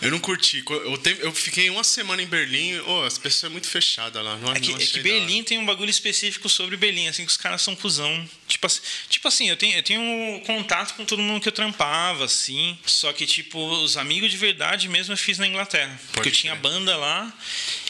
[0.01, 0.63] Eu não curti.
[0.69, 2.79] Eu, eu fiquei uma semana em Berlim.
[2.85, 4.35] Oh, as pessoas são muito fechadas lá.
[4.37, 4.99] Não, É que, não é que.
[4.99, 8.27] Berlim tem um bagulho específico sobre Berlim, assim, que os caras são cuzão.
[8.47, 12.25] Tipo assim, tipo assim eu, tenho, eu tenho contato com todo mundo que eu trampava,
[12.25, 12.77] assim.
[12.85, 15.99] Só que, tipo, os amigos de verdade mesmo eu fiz na Inglaterra.
[16.13, 17.31] Porque eu tinha banda lá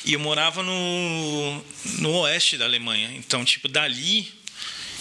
[0.05, 1.65] e eu morava no,
[1.99, 3.11] no oeste da Alemanha.
[3.15, 4.31] Então, tipo, dali.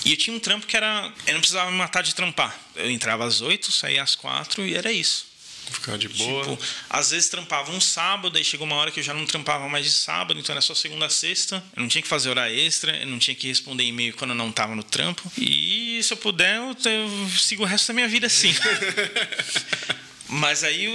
[0.06, 1.12] E eu tinha um trampo que era.
[1.26, 2.56] Eu não precisava me matar de trampar.
[2.76, 5.26] Eu entrava às oito, saía às quatro e era isso.
[5.68, 6.44] Ficar de boa.
[6.44, 9.68] Tipo, às vezes trampava um sábado, aí chegou uma hora que eu já não trampava
[9.68, 11.56] mais de sábado, então era só segunda a sexta.
[11.74, 14.36] Eu não tinha que fazer hora extra, eu não tinha que responder e-mail quando eu
[14.36, 15.28] não tava no trampo.
[15.36, 18.54] E se eu puder, eu, eu sigo o resto da minha vida assim.
[20.28, 20.86] Mas aí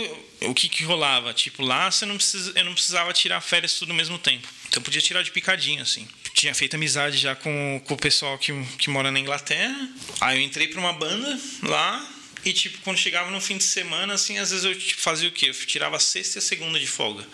[0.42, 1.34] o, o que que rolava?
[1.34, 4.48] Tipo, lá você não precisa, eu não precisava tirar férias tudo ao mesmo tempo.
[4.70, 6.08] Então eu podia tirar de picadinho, assim.
[6.34, 9.90] Tinha feito amizade já com, com o pessoal que, que mora na Inglaterra.
[10.20, 12.08] Aí eu entrei pra uma banda lá.
[12.44, 15.32] E, tipo, quando chegava no fim de semana, assim, às vezes eu tipo, fazia o
[15.32, 15.50] quê?
[15.50, 17.28] Eu tirava a sexta e a segunda de folga.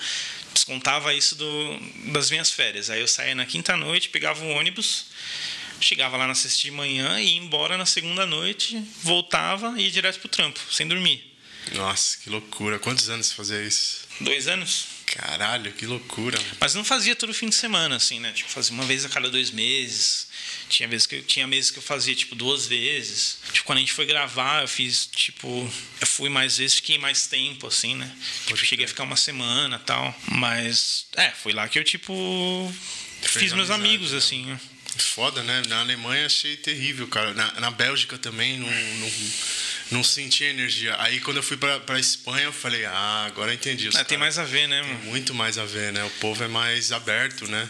[0.54, 1.80] Descontava isso do,
[2.12, 2.90] das minhas férias.
[2.90, 5.06] Aí eu saía na quinta noite, pegava um ônibus,
[5.80, 10.20] chegava lá na sexta de manhã, ia embora na segunda noite, voltava e ia direto
[10.20, 11.24] pro trampo, sem dormir.
[11.74, 12.80] Nossa, que loucura.
[12.80, 14.08] Quantos anos você fazia isso?
[14.20, 14.97] Dois anos.
[15.08, 16.38] Caralho, que loucura.
[16.38, 16.58] mano.
[16.60, 18.32] Mas não fazia todo fim de semana, assim, né?
[18.34, 20.28] Tipo, fazia uma vez a cada dois meses.
[20.68, 23.40] Tinha vezes que eu, tinha meses que eu fazia, tipo, duas vezes.
[23.54, 25.48] Tipo, quando a gente foi gravar, eu fiz, tipo...
[26.02, 28.14] Eu fui mais vezes, fiquei mais tempo, assim, né?
[28.46, 30.14] Tipo, cheguei a ficar uma semana tal.
[30.28, 32.74] Mas, é, foi lá que eu, tipo...
[33.22, 34.18] Fez fiz meus amigos, né?
[34.18, 34.60] assim, né?
[34.98, 35.62] Foda, né?
[35.68, 37.34] Na Alemanha achei terrível, cara.
[37.34, 38.68] Na, na Bélgica também não,
[39.92, 40.96] não, não senti energia.
[41.00, 43.88] Aí quando eu fui pra, pra Espanha, eu falei, ah, agora eu entendi.
[43.88, 45.00] Os É, tem mais a ver, né, mano?
[45.06, 46.04] muito mais a ver, né?
[46.04, 47.68] O povo é mais aberto, né?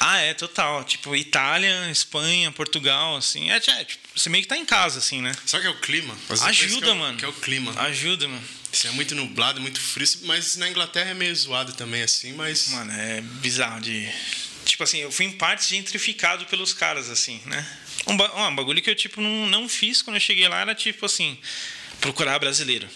[0.00, 0.82] Ah, é, total.
[0.82, 3.50] Tipo, Itália, Espanha, Portugal, assim.
[3.52, 5.32] É, é, tipo, você meio que tá em casa, assim, né?
[5.46, 6.16] Só que é o clima.
[6.28, 7.18] Ajuda, que é o- mano.
[7.18, 7.72] Que é o clima.
[7.82, 8.42] Ajuda, mano.
[8.72, 12.68] Assim, é muito nublado, muito frio, mas na Inglaterra é meio zoado também, assim, mas.
[12.70, 14.08] Mano, é bizarro de.
[14.64, 17.64] Tipo assim, eu fui em parte gentrificado pelos caras, assim, né?
[18.06, 21.06] Um, um bagulho que eu, tipo, não, não fiz quando eu cheguei lá era, tipo
[21.06, 21.38] assim,
[22.00, 22.88] procurar brasileiro.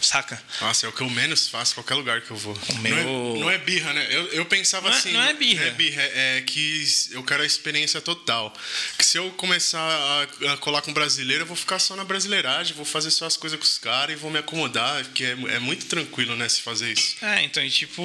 [0.00, 0.40] Saca?
[0.60, 2.56] Nossa, é o que eu menos faço qualquer lugar que eu vou.
[2.80, 2.94] Meu...
[2.94, 4.06] não, é, não é birra, né?
[4.10, 5.12] Eu, eu pensava Não é- assim.
[5.12, 5.62] não é birra.
[5.64, 8.54] Não é birra, é que eu quero a experiência total.
[8.98, 12.74] Que se eu começar a, a colar com brasileiro, eu vou ficar só na brasileiragem,
[12.76, 15.58] vou fazer só as coisas com os caras e vou me acomodar, porque é, é
[15.58, 17.16] muito tranquilo, né, se fazer isso.
[17.24, 18.04] É, então, e tipo.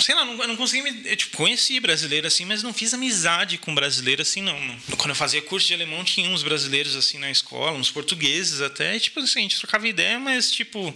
[0.00, 1.10] Sei lá, não, eu não consegui me.
[1.10, 4.56] Eu, tipo, conheci brasileiro assim, mas não fiz amizade com brasileiro assim, não.
[4.96, 8.96] Quando eu fazia curso de alemão, tinha uns brasileiros assim na escola, uns portugueses até.
[8.96, 10.94] E, tipo assim, a gente trocava ideia, mas, tipo,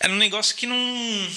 [0.00, 1.28] era um negócio que não.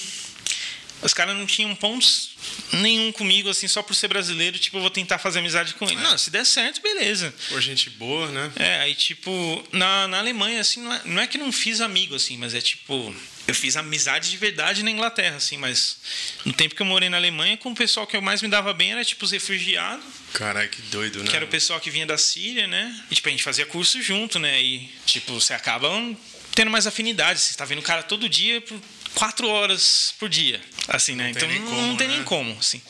[1.01, 2.31] Os caras não tinham pontos
[2.73, 5.95] nenhum comigo, assim, só por ser brasileiro, tipo, eu vou tentar fazer amizade com ele.
[5.95, 7.34] Não, se der certo, beleza.
[7.49, 8.51] Por gente boa, né?
[8.55, 12.15] É, aí, tipo, na, na Alemanha, assim, não é, não é que não fiz amigo,
[12.15, 13.13] assim, mas é tipo.
[13.47, 15.97] Eu fiz amizade de verdade na Inglaterra, assim, mas
[16.45, 18.73] no tempo que eu morei na Alemanha, com o pessoal que eu mais me dava
[18.73, 21.30] bem era, tipo, os refugiados, Caralho, que doido, né?
[21.30, 23.04] que era o pessoal que vinha da Síria, né?
[23.10, 24.62] E, tipo, a gente fazia curso junto, né?
[24.62, 25.89] E, tipo, você acaba
[26.56, 27.39] tendo mais afinidade.
[27.39, 28.80] Você tá vendo o cara todo dia por
[29.13, 31.25] quatro horas por dia, assim, né?
[31.25, 32.23] Não então, nem não, como, não tem nem né?
[32.23, 32.82] como, assim.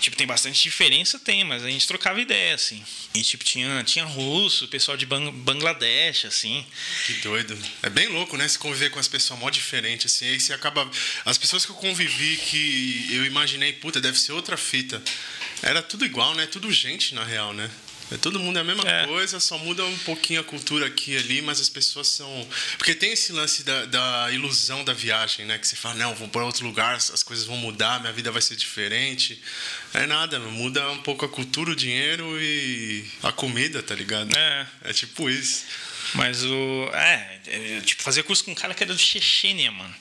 [0.00, 2.84] Tipo, tem bastante diferença, tem, mas a gente trocava ideia, assim.
[3.14, 6.64] E, tipo, tinha, tinha russo, pessoal de Bang Bangladesh, assim.
[7.06, 7.56] Que doido.
[7.82, 8.46] É bem louco, né?
[8.48, 10.26] Se conviver com as pessoas mó diferente, assim.
[10.26, 10.88] Aí você acaba.
[11.24, 15.02] As pessoas que eu convivi que eu imaginei, puta, deve ser outra fita.
[15.62, 16.46] Era tudo igual, né?
[16.46, 17.70] Tudo gente, na real, né?
[18.10, 19.06] É, Todo mundo é a mesma É.
[19.06, 22.48] coisa, só muda um pouquinho a cultura aqui e ali, mas as pessoas são.
[22.76, 25.58] Porque tem esse lance da, da ilusão da viagem, né?
[25.58, 28.42] Que você fala, não, vou para outro lugar, as coisas vão mudar, minha vida vai
[28.42, 29.40] ser diferente.
[29.94, 34.34] É nada, muda um pouco a cultura, o dinheiro e a comida, tá ligado?
[34.34, 34.66] É.
[34.84, 35.64] É tipo isso.
[36.14, 36.90] Mas o.
[36.92, 39.94] É, é, tipo, fazia curso com um cara que era do Chechênia, mano.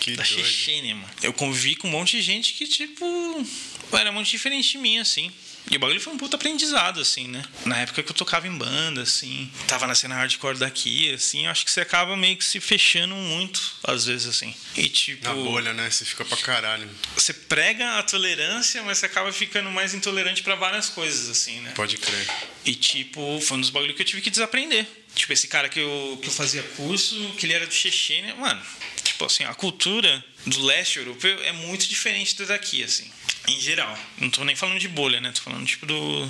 [0.00, 0.38] Que da doido.
[0.46, 1.10] Chechênia, mano.
[1.22, 3.46] Eu convivi com um monte de gente que, tipo,
[3.92, 5.30] era muito diferente de mim, assim.
[5.70, 7.44] E o bagulho foi um puta aprendizado, assim, né?
[7.64, 11.64] Na época que eu tocava em banda, assim, tava na cena hardcore daqui, assim, acho
[11.64, 14.54] que você acaba meio que se fechando muito, às vezes, assim.
[14.76, 15.24] E, tipo.
[15.24, 15.88] Na bolha, né?
[15.88, 16.88] Você fica pra caralho.
[17.14, 21.70] Você prega a tolerância, mas você acaba ficando mais intolerante pra várias coisas, assim, né?
[21.76, 22.26] Pode crer.
[22.64, 24.86] E, tipo, foi um dos bagulhos que eu tive que desaprender.
[25.14, 28.60] Tipo, esse cara que eu, que eu fazia curso, que ele era do Chechênia, mano,
[29.02, 33.10] tipo assim, a cultura do leste europeu é muito diferente da daqui, assim.
[33.52, 33.98] Em geral.
[34.18, 35.32] Não tô nem falando de bolha, né?
[35.32, 36.26] Tô falando, tipo, do,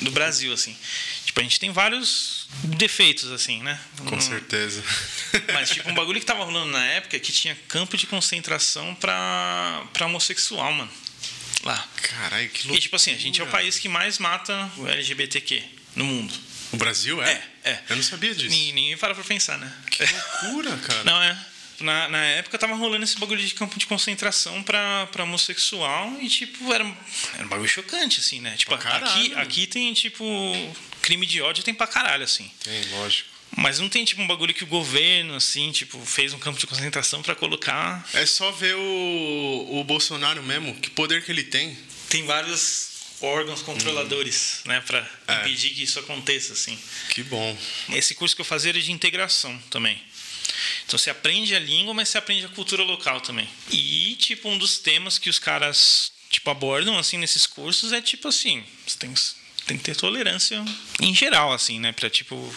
[0.00, 0.76] do Brasil, assim.
[1.24, 3.78] Tipo, a gente tem vários defeitos, assim, né?
[4.06, 4.82] Com Hum, certeza.
[5.52, 8.94] Mas, tipo, um bagulho que tava rolando na época é que tinha campo de concentração
[8.94, 10.90] pra, pra homossexual, mano.
[11.64, 11.86] Lá.
[12.02, 12.78] Caralho, que loucura.
[12.78, 15.62] E, tipo assim, a gente é o país que mais mata o LGBTQ
[15.96, 16.32] no mundo.
[16.72, 17.32] O Brasil é?
[17.64, 17.82] É, é.
[17.88, 18.48] Eu não sabia disso.
[18.50, 19.72] Ninguém, ninguém para pra pensar, né?
[19.90, 20.04] Que
[20.44, 21.02] loucura, cara.
[21.04, 21.36] Não, é.
[21.80, 26.28] Na, na época tava rolando esse bagulho de campo de concentração pra, pra homossexual e,
[26.28, 26.84] tipo, era,
[27.34, 28.56] era um bagulho chocante, assim, né?
[28.56, 29.40] Tipo, caralho, aqui, mano.
[29.42, 30.24] aqui tem, tipo,
[31.02, 32.50] crime de ódio tem pra caralho, assim.
[32.64, 33.28] Tem, lógico.
[33.56, 36.66] Mas não tem, tipo, um bagulho que o governo, assim, tipo, fez um campo de
[36.66, 38.06] concentração pra colocar.
[38.12, 41.76] É só ver o, o Bolsonaro mesmo, que poder que ele tem.
[42.10, 42.88] Tem vários
[43.20, 44.80] órgãos controladores, né?
[44.80, 45.06] Pra Hum.
[45.28, 45.40] É.
[45.40, 46.78] impedir que isso aconteça, assim.
[47.10, 47.56] Que bom.
[47.90, 50.00] Esse curso que eu fazia era de integração também.
[50.86, 53.48] Então você aprende a língua, mas você aprende a cultura local também.
[53.70, 58.28] E, tipo, um dos temas que os caras, tipo, abordam, assim, nesses cursos é, tipo,
[58.28, 59.14] assim, você tem,
[59.66, 60.64] tem que ter tolerância
[61.00, 61.92] em geral, assim, né?
[61.92, 62.54] Pra, tipo,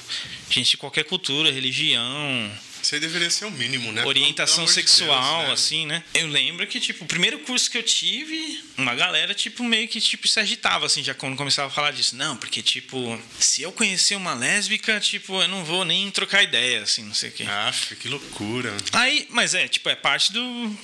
[0.49, 2.51] gente de qualquer cultura, religião,
[2.81, 4.03] Isso aí deveria ser o mínimo, né?
[4.05, 5.53] orientação Pelo sexual, Deus, né?
[5.53, 6.03] assim, né?
[6.13, 10.01] Eu lembro que, tipo, o primeiro curso que eu tive, uma galera, tipo, meio que,
[10.01, 12.15] tipo, se agitava, assim, já quando começava a falar disso.
[12.15, 16.81] Não, porque, tipo, se eu conhecer uma lésbica, tipo, eu não vou nem trocar ideia,
[16.81, 17.43] assim, não sei o quê.
[17.43, 18.75] Aff, que loucura.
[18.93, 20.77] Aí, mas é, tipo, é parte do,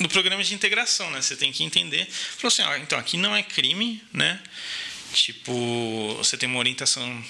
[0.00, 1.22] do programa de integração, né?
[1.22, 2.08] Você tem que entender.
[2.10, 4.40] Falou assim, ó, então, aqui não é crime, né?
[5.12, 7.24] Tipo, você tem uma orientação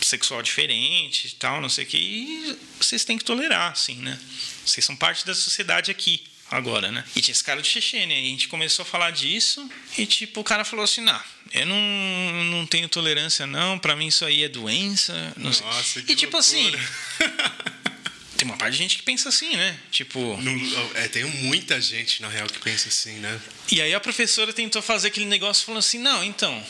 [0.00, 4.18] sexual diferente e tal, não sei o que, e vocês têm que tolerar, assim, né?
[4.64, 7.04] Vocês são parte da sociedade aqui, agora, né?
[7.14, 10.40] E tinha esse cara de Chechênia, e a gente começou a falar disso, e tipo,
[10.40, 11.20] o cara falou assim, não,
[11.52, 15.66] eu não, não tenho tolerância não, pra mim isso aí é doença, não sei.
[15.66, 16.90] Nossa, que E tipo assim, loucura.
[18.36, 19.78] tem uma parte de gente que pensa assim, né?
[19.90, 20.36] Tipo...
[20.40, 23.40] Não- é, tem muita gente, na real, que pensa assim, né?
[23.72, 26.64] E aí a professora tentou fazer aquele negócio falando assim, não, então,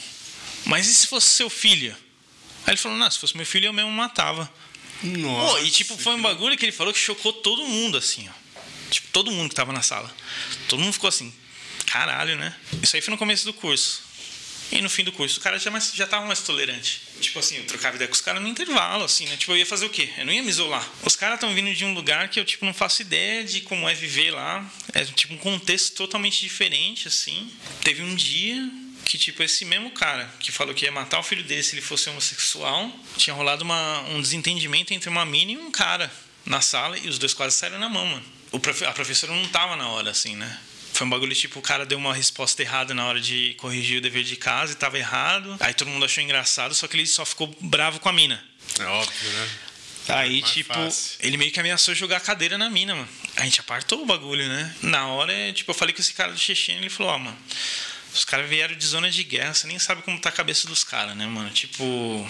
[0.64, 1.96] mas e se fosse seu filho?
[2.66, 4.50] Aí ele falou, não, se fosse meu filho eu mesmo matava.
[5.02, 5.52] Nossa.
[5.52, 8.32] Pô, e tipo, foi um bagulho que ele falou que chocou todo mundo, assim, ó.
[8.90, 10.12] Tipo, todo mundo que tava na sala.
[10.68, 11.32] Todo mundo ficou assim,
[11.86, 12.54] caralho, né?
[12.82, 14.04] Isso aí foi no começo do curso.
[14.72, 17.02] E no fim do curso, o cara já, mais, já tava mais tolerante.
[17.20, 19.36] Tipo assim, eu trocava ideia com os caras no intervalo, assim, né?
[19.36, 20.10] Tipo, eu ia fazer o quê?
[20.18, 20.84] Eu não ia me isolar.
[21.04, 23.88] Os caras estão vindo de um lugar que eu, tipo, não faço ideia de como
[23.88, 24.68] é viver lá.
[24.92, 27.48] É, tipo, um contexto totalmente diferente, assim.
[27.82, 28.68] Teve um dia
[29.06, 31.80] que, tipo, esse mesmo cara que falou que ia matar o filho dele se ele
[31.80, 36.12] fosse homossexual, tinha rolado uma, um desentendimento entre uma mina e um cara
[36.44, 38.24] na sala e os dois quase saíram na mão, mano.
[38.50, 40.58] O profe a professora não tava na hora, assim, né?
[40.92, 44.00] Foi um bagulho tipo, o cara deu uma resposta errada na hora de corrigir o
[44.00, 45.56] dever de casa e tava errado.
[45.60, 48.42] Aí todo mundo achou engraçado, só que ele só ficou bravo com a mina.
[48.80, 49.48] É óbvio, né?
[50.08, 51.18] Aí, tipo, fácil.
[51.20, 53.08] ele meio que ameaçou jogar a cadeira na mina, mano.
[53.36, 54.74] A gente apartou o bagulho, né?
[54.82, 57.38] Na hora, tipo, eu falei com esse cara do Checheno, ele falou, ó, oh, mano,
[58.16, 60.82] os caras vieram de zona de guerra, você nem sabe como tá a cabeça dos
[60.82, 61.50] caras, né, mano?
[61.50, 62.28] Tipo,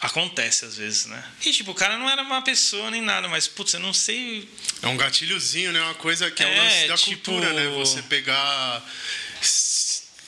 [0.00, 1.22] Acontece às vezes, né?
[1.44, 4.48] E tipo, o cara não era uma pessoa nem nada, mas putz, eu não sei.
[4.80, 5.82] É um gatilhozinho, né?
[5.82, 7.10] Uma coisa que é, é o lance da tipo...
[7.10, 7.68] cultura, né?
[7.76, 8.82] Você pegar.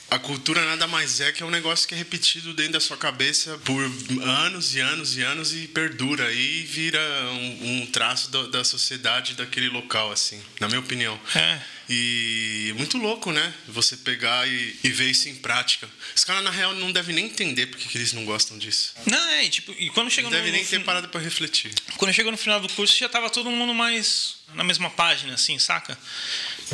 [0.09, 2.95] A cultura nada mais é que é um negócio que é repetido dentro da sua
[2.95, 3.83] cabeça por
[4.21, 6.99] anos e anos e anos e perdura e vira
[7.31, 11.19] um, um traço da, da sociedade daquele local, assim, na minha opinião.
[11.35, 11.59] É.
[11.89, 13.53] E muito louco, né?
[13.67, 15.89] Você pegar e, e ver isso em prática.
[16.15, 18.93] Os caras, na real, não devem nem entender porque que eles não gostam disso.
[19.05, 20.43] Não, é, tipo, e quando chegou não no.
[20.43, 21.73] Deve nem ter parado pra refletir.
[21.97, 25.59] Quando chegou no final do curso, já tava todo mundo mais na mesma página, assim,
[25.59, 25.97] saca?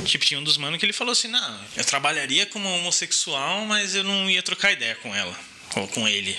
[0.06, 3.96] Tipo, tinha um dos manos que ele falou assim: não, eu trabalharia como homossexual, mas
[3.96, 5.38] eu não ia trocar ideia com ela,
[5.76, 6.38] ou com ele.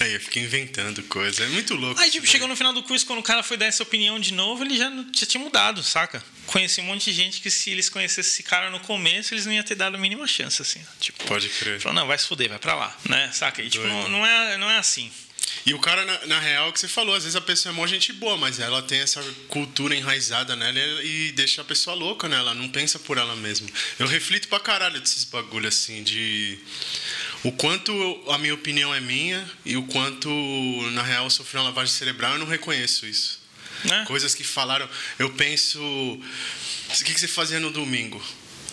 [0.00, 1.44] Aí eu fiquei inventando coisa.
[1.44, 2.00] É muito louco.
[2.00, 4.32] Aí, tipo, chegou no final do curso, quando o cara foi dar essa opinião de
[4.32, 6.24] novo, ele já, já tinha mudado, saca?
[6.46, 9.52] Conheci um monte de gente que se eles conhecessem esse cara no começo, eles não
[9.52, 10.80] iam ter dado a mínima chance, assim.
[10.98, 11.80] Tipo, Pode crer.
[11.80, 13.30] Falou, não, vai se fuder, vai pra lá, né?
[13.32, 13.62] Saca?
[13.62, 15.12] E, tipo, não, não, é, não é assim.
[15.66, 17.86] E o cara, na, na real, que você falou, às vezes a pessoa é mó
[17.86, 22.36] gente boa, mas ela tem essa cultura enraizada nela e deixa a pessoa louca, né?
[22.36, 23.68] Ela não pensa por ela mesma.
[23.98, 26.58] Eu reflito pra caralho desses bagulho assim, de
[27.44, 27.92] o quanto
[28.28, 30.28] a minha opinião é minha e o quanto,
[30.92, 33.40] na real, eu sofri uma lavagem cerebral, eu não reconheço isso.
[33.88, 34.04] É.
[34.04, 34.88] Coisas que falaram.
[35.18, 35.80] Eu penso.
[35.80, 38.22] O que, que você fazia no domingo?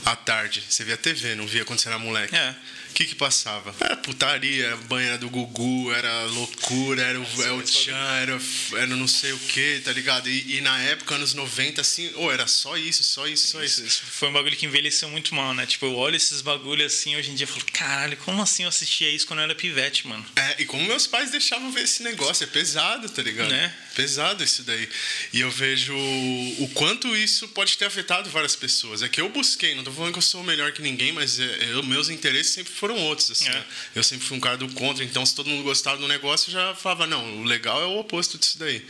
[0.05, 0.63] À tarde.
[0.67, 2.35] Você via TV, não via quando você era moleque.
[2.35, 2.55] É
[2.93, 3.75] que que passava?
[3.79, 8.39] Era putaria, era banheira do Gugu, era loucura, era o El Chan, era,
[8.73, 10.29] era não sei o que, tá ligado?
[10.29, 13.63] E, e, na época, anos 90, assim, ou oh, era só isso, só isso, só
[13.63, 13.83] isso.
[13.83, 14.03] isso.
[14.05, 15.65] Foi um bagulho que envelheceu muito mal, né?
[15.65, 18.69] Tipo, eu olho esses bagulhos assim, hoje em dia, eu falo, caralho, como assim eu
[18.69, 20.25] assistia isso quando eu era pivete, mano?
[20.35, 23.49] É, e como meus pais deixavam ver esse negócio, é pesado, tá ligado?
[23.49, 23.73] Né?
[23.95, 24.87] Pesado isso daí.
[25.33, 29.01] E eu vejo o quanto isso pode ter afetado várias pessoas.
[29.01, 31.71] É que eu busquei, não tô falando que eu sou melhor que ninguém, mas é,
[31.71, 33.47] eu, meus interesses sempre foram outros, assim.
[33.47, 33.53] É.
[33.53, 33.65] Né?
[33.95, 36.53] Eu sempre fui um cara do contra, então se todo mundo gostava do negócio, eu
[36.53, 38.85] já falava, não, o legal é o oposto disso daí.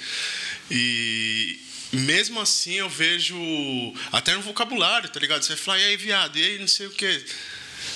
[0.70, 1.60] E
[1.92, 3.36] mesmo assim eu vejo
[4.12, 5.44] até no vocabulário, tá ligado?
[5.44, 7.24] Você vai falar, e aí, viado, e aí, não sei o quê.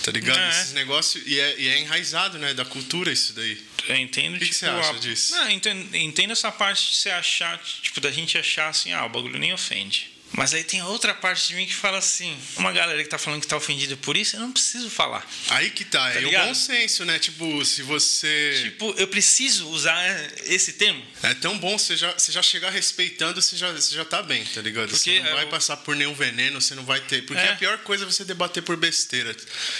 [0.03, 0.39] Tá ligado?
[0.39, 0.49] É.
[0.49, 1.23] Esses negócios.
[1.27, 2.53] E é, e é enraizado, né?
[2.53, 3.61] Da cultura isso daí.
[3.87, 4.99] Eu entendo, o que, tipo, que você acha a...
[4.99, 5.35] disso?
[5.35, 9.09] Não, entendo, entendo essa parte de você achar, tipo, da gente achar assim, ah, o
[9.09, 10.09] bagulho nem ofende.
[10.33, 13.41] Mas aí tem outra parte de mim que fala assim: uma galera que tá falando
[13.41, 15.25] que tá ofendida por isso, eu não preciso falar.
[15.49, 16.43] Aí que tá, tá é ligado?
[16.43, 17.19] o bom senso, né?
[17.19, 18.59] Tipo, se você.
[18.63, 19.99] Tipo, eu preciso usar
[20.45, 21.03] esse termo.
[21.23, 24.43] É tão bom você já, você já chegar respeitando, você já, você já tá bem,
[24.45, 24.89] tá ligado?
[24.89, 27.25] Porque você não vai passar por nenhum veneno, você não vai ter.
[27.25, 27.51] Porque é.
[27.51, 29.35] a pior coisa é você debater por besteira.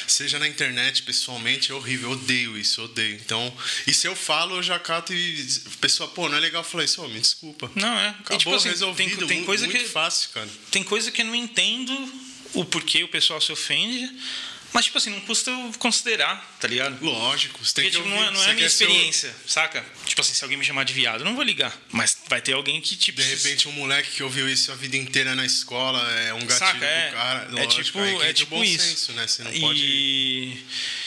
[0.08, 2.10] Seja na internet, pessoalmente, é horrível.
[2.10, 3.16] Eu odeio isso, odeio.
[3.16, 3.56] Então,
[3.88, 6.84] e se eu falo, eu já cato e a pessoa, pô, não é legal falar
[6.84, 7.72] isso, oh, me desculpa.
[7.76, 8.10] Não, é.
[8.10, 9.18] Acabou, e, tipo, assim, resolvido.
[9.20, 9.84] Tem, tem coisa muito, que.
[9.84, 10.41] Muito fácil, cara.
[10.70, 11.94] Tem coisa que eu não entendo
[12.54, 14.10] o porquê o pessoal se ofende.
[14.74, 17.04] Mas, tipo assim, não custa considerar, tá ligado?
[17.04, 18.24] Lógico, você tem Porque, que tipo, ouvir.
[18.24, 19.86] não é, não é a minha experiência, saca?
[20.06, 21.78] Tipo assim, se alguém me chamar de viado, eu não vou ligar.
[21.92, 23.22] Mas vai ter alguém que, tipo...
[23.22, 26.58] De repente, um moleque que ouviu isso a vida inteira na escola é um gatilho
[26.58, 27.50] saca, é, pro cara.
[27.50, 28.86] É lógico, tipo, é tipo bom isso.
[28.86, 29.28] Senso, né?
[29.28, 29.60] Você não e...
[29.60, 30.58] pode...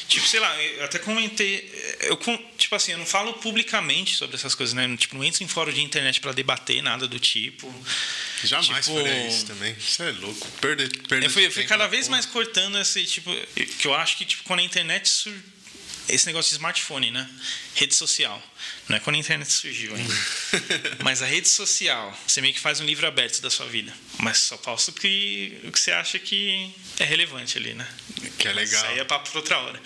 [0.09, 1.97] Tipo, sei lá, eu até comentei...
[2.01, 2.19] Eu,
[2.59, 4.95] tipo assim, eu não falo publicamente sobre essas coisas, né?
[4.99, 7.75] Tipo, não entro em fórum de internet para debater nada do tipo...
[8.47, 9.75] Jamais tipo, faria isso também.
[9.79, 10.49] Isso é louco.
[10.61, 13.31] Perder, perder eu fui, eu fui cada vez mais cortando esse tipo.
[13.79, 15.33] Que eu acho que tipo, quando a internet sur...
[16.07, 17.29] Esse negócio de smartphone, né?
[17.75, 18.43] Rede social.
[18.89, 20.15] Não é quando a internet surgiu ainda.
[21.03, 23.93] Mas a rede social, você meio que faz um livro aberto da sua vida.
[24.19, 27.89] Mas só posta o que, o que você acha que é relevante ali, né?
[28.39, 28.83] Que é legal.
[28.83, 29.81] Isso aí é papo pra outra hora.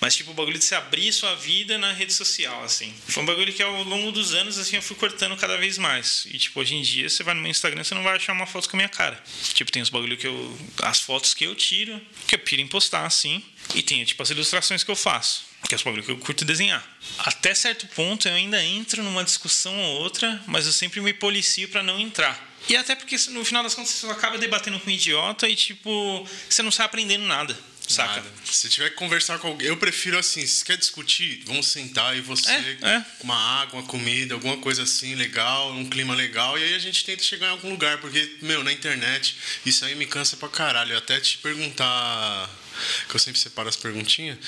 [0.00, 2.94] Mas, tipo, o bagulho de você abrir sua vida na rede social, assim.
[3.08, 6.24] Foi um bagulho que ao longo dos anos, assim, eu fui cortando cada vez mais.
[6.26, 8.46] E, tipo, hoje em dia, você vai no meu Instagram, você não vai achar uma
[8.46, 9.20] foto com a minha cara.
[9.52, 10.58] Tipo, tem os bagulho que eu.
[10.82, 13.44] As fotos que eu tiro, que eu piro em postar, assim.
[13.74, 16.44] E tem, tipo, as ilustrações que eu faço que é o bagulho que eu curto
[16.44, 16.84] desenhar.
[17.18, 21.68] Até certo ponto eu ainda entro numa discussão ou outra, mas eu sempre me policio
[21.68, 22.52] para não entrar.
[22.68, 26.26] E até porque no final das contas você acaba debatendo com um idiota e tipo,
[26.48, 27.54] você não sai aprendendo nada.
[27.86, 28.14] saca?
[28.14, 28.30] Nada.
[28.46, 32.22] Se tiver que conversar com alguém, eu prefiro assim, se quer discutir, vamos sentar e
[32.22, 33.04] você É, é.
[33.18, 36.78] com uma água, uma comida, alguma coisa assim legal, um clima legal, e aí a
[36.78, 40.48] gente tenta chegar em algum lugar, porque, meu, na internet, isso aí me cansa pra
[40.48, 40.92] caralho.
[40.92, 42.48] Eu até te perguntar,
[43.08, 44.38] que eu sempre separo as perguntinhas,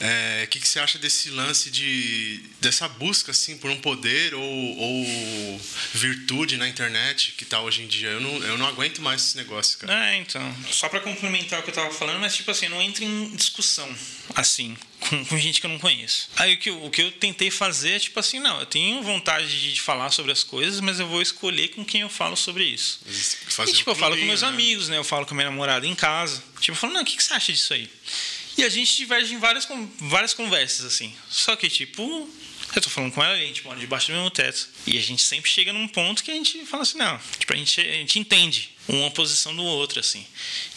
[0.00, 4.34] é, o que, que você acha desse lance de dessa busca assim por um poder
[4.34, 5.60] ou, ou
[5.94, 8.08] virtude na internet que tá hoje em dia?
[8.08, 10.10] Eu não, eu não aguento mais esse negócio, cara.
[10.10, 10.56] É, então.
[10.70, 13.88] Só pra complementar o que eu tava falando, mas tipo assim, não entra em discussão,
[14.34, 14.76] assim,
[15.08, 16.28] com, com gente que eu não conheço.
[16.36, 19.02] Aí o que, eu- o que eu tentei fazer é tipo assim, não, eu tenho
[19.02, 22.64] vontade de falar sobre as coisas, mas eu vou escolher com quem eu falo sobre
[22.64, 23.00] isso.
[23.48, 24.48] Fazer e tipo, um eu falo com meus né?
[24.48, 24.96] amigos, né?
[24.96, 26.42] Eu falo com a minha namorada em casa.
[26.60, 27.88] Tipo, eu falo, não, o que, que você acha disso aí?
[28.56, 29.66] E a gente diverge em várias,
[29.98, 31.14] várias conversas, assim.
[31.30, 32.28] Só que, tipo,
[32.74, 34.68] eu tô falando com ela, a gente mora debaixo do mesmo teto.
[34.86, 37.56] E a gente sempre chega num ponto que a gente fala assim, não, tipo, a
[37.56, 40.26] gente, a gente entende uma posição do outro, assim.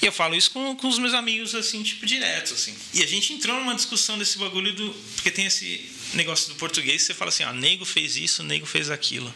[0.02, 2.76] E eu falo isso com, com os meus amigos, assim, tipo, direto, assim.
[2.94, 4.94] E a gente entrou numa discussão desse bagulho do.
[5.16, 8.90] Porque tem esse negócio do português, você fala assim, ah, nego fez isso, nego fez
[8.90, 9.34] aquilo.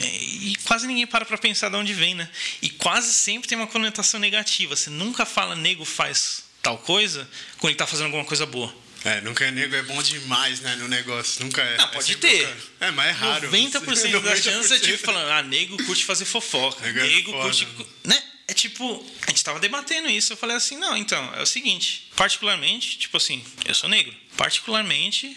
[0.00, 2.28] É, E quase ninguém para pra pensar de onde vem, né?
[2.60, 4.76] E quase sempre tem uma conotação negativa.
[4.76, 8.81] Você nunca fala nego faz tal coisa quando ele tá fazendo alguma coisa boa.
[9.04, 11.44] É, nunca é nego, é bom demais, né, no negócio.
[11.44, 11.76] Nunca é.
[11.76, 12.42] Não, É pode sempre ter.
[12.46, 13.50] cara- É, mas é raro.
[13.50, 14.42] 90% das 90%.
[14.42, 16.84] chances é tipo falando, ah, nego curte fazer fofoca.
[16.86, 17.42] Nego é Nego foda.
[17.44, 17.68] curte.
[18.04, 18.22] Né?
[18.48, 20.32] É tipo, a gente tava debatendo isso.
[20.32, 22.10] Eu falei assim, não, então, é o seguinte.
[22.16, 24.14] Particularmente, tipo assim, eu sou negro.
[24.36, 25.36] Particularmente,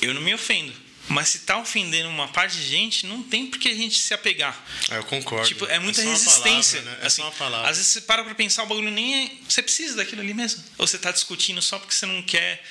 [0.00, 0.72] eu não me ofendo.
[1.08, 4.14] Mas se tá ofendendo uma parte de gente, não tem por que a gente se
[4.14, 4.56] apegar.
[4.88, 5.46] É, eu concordo.
[5.48, 6.80] Tipo, é muita uma resistência.
[6.80, 7.04] palavra, né?
[7.04, 7.68] É assim, só uma palavra.
[7.68, 9.30] Às vezes você para pra pensar, o bagulho nem é.
[9.48, 10.62] Você precisa daquilo ali mesmo.
[10.78, 12.64] Ou você tá discutindo só porque você não quer.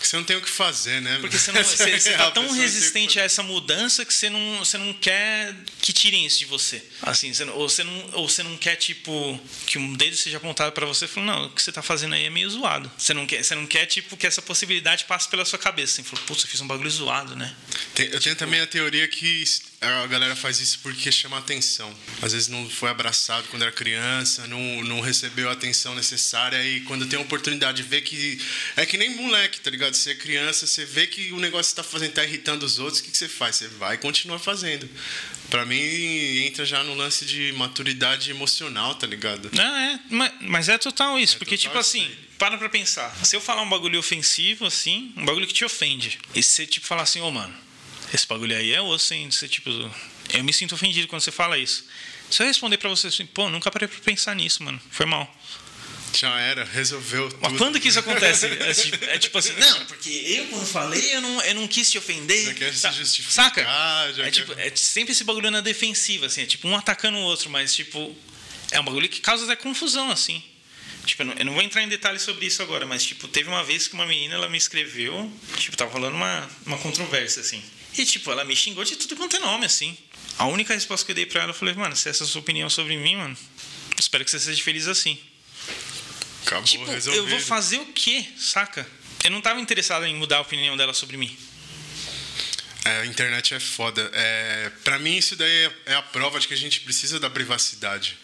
[0.00, 1.18] Você não tem o que fazer, né?
[1.20, 3.42] Porque você, não, Essa você, é você a tá tão tem que resistente a essa
[3.42, 6.82] mudança que você não, você não quer que tirem isso de você.
[7.02, 10.38] Assim, você não- ou, você não, ou você não quer, tipo, que um dedo seja
[10.38, 12.90] apontado pra você e falar, não, o que você tá fazendo aí é meio zoado.
[12.98, 15.94] Você não quer, você não quer tipo, que essa possibilidade passe pela sua cabeça.
[15.94, 17.54] Assim, falou, putz, eu fiz um bagulho zoado, né?
[17.94, 19.44] Tem- eu tenho também a teoria que
[19.80, 21.94] a galera faz isso porque chama atenção.
[22.20, 26.82] Às vezes não foi abraçado quando era criança, não, não recebeu a atenção necessária e
[26.82, 28.38] quando tem a oportunidade de ver que.
[28.76, 29.94] É que nem moleque, tá ligado?
[29.94, 32.78] Você é criança, você vê que o negócio que você tá fazendo tá irritando os
[32.78, 33.56] outros, o que, que você faz?
[33.56, 34.88] Você vai e continua fazendo.
[35.48, 39.50] Pra mim, entra já no lance de maturidade emocional, tá ligado?
[39.52, 42.18] Não, é, mas, mas é total isso, porque, total tipo assim, aí.
[42.38, 43.16] para pra pensar.
[43.24, 46.86] Se eu falar um bagulho ofensivo, assim, um bagulho que te ofende, e você, tipo,
[46.86, 47.69] falar assim, ô, mano,
[48.12, 49.30] esse bagulho aí é osso, hein?
[49.30, 49.70] Você, tipo,
[50.32, 51.84] eu me sinto ofendido quando você fala isso.
[52.30, 55.32] Se eu responder pra você assim, pô, nunca parei pra pensar nisso, mano, foi mal.
[56.16, 57.38] Já era, resolveu tudo.
[57.40, 58.46] Mas quando que isso acontece?
[58.60, 61.88] É, tipo- é tipo assim, não, porque eu quando falei, eu não, eu não quis
[61.90, 62.46] te ofender.
[62.46, 63.62] Já quer se Tá, justificar, Saca?
[63.62, 67.16] já É, quer- tipo, é sempre esse bagulho na defensiva, assim, é tipo um atacando
[67.18, 68.16] o outro, mas tipo,
[68.72, 70.42] é um bagulho que causa até confusão, assim.
[71.06, 73.48] Tipo, eu não, eu não vou entrar em detalhes sobre isso agora, mas tipo, teve
[73.48, 77.62] uma vez que uma menina ela me escreveu, tipo, tava rolando uma, uma controvérsia, assim.
[77.96, 79.96] E tipo, ela me xingou de tudo quanto é nome, assim.
[80.38, 82.28] A única resposta que eu dei pra ela, eu falei, mano, se essa é a
[82.28, 83.36] sua opinião sobre mim, mano,
[83.98, 85.18] espero que você seja feliz assim.
[86.46, 87.28] Acabou, Tipo, eu resolvido.
[87.28, 88.86] vou fazer o quê, saca?
[89.22, 91.36] Eu não tava interessado em mudar a opinião dela sobre mim.
[92.84, 94.10] É, a internet é foda.
[94.14, 97.28] É, para mim, isso daí é, é a prova de que a gente precisa da
[97.28, 98.16] privacidade.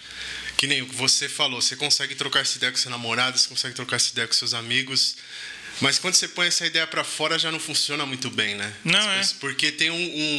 [0.57, 3.46] Que nem o que você falou, você consegue trocar essa ideia com seu namorado, você
[3.46, 5.16] consegue trocar essa ideia com seus amigos.
[5.80, 8.72] Mas quando você põe essa ideia pra fora, já não funciona muito bem, né?
[8.84, 9.18] Não, As é.
[9.18, 9.94] pessoas- Porque tem um.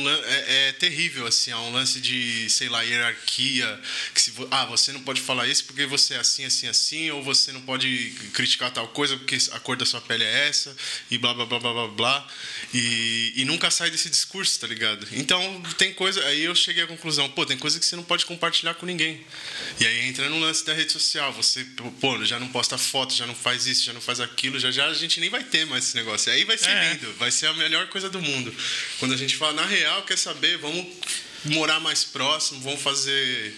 [0.05, 3.79] um é, é terrível, assim, há um lance de, sei lá, hierarquia.
[4.13, 7.21] Que se, ah, você não pode falar isso porque você é assim, assim, assim, ou
[7.23, 10.75] você não pode criticar tal coisa porque a cor da sua pele é essa,
[11.11, 12.27] e blá, blá, blá, blá, blá, blá.
[12.73, 15.07] E, e nunca sai desse discurso, tá ligado?
[15.11, 16.23] Então, tem coisa.
[16.25, 19.25] Aí eu cheguei à conclusão, pô, tem coisa que você não pode compartilhar com ninguém.
[19.79, 21.31] E aí entra no lance da rede social.
[21.33, 21.63] Você,
[22.01, 24.87] pô, já não posta foto, já não faz isso, já não faz aquilo, já já
[24.87, 26.31] a gente nem vai ter mais esse negócio.
[26.31, 26.93] Aí vai ser É.
[26.93, 28.53] lindo, vai ser a melhor coisa do mundo.
[28.99, 30.85] Quando a gente fala, na real, quer saber, vamos
[31.45, 33.53] morar mais próximo, vamos fazer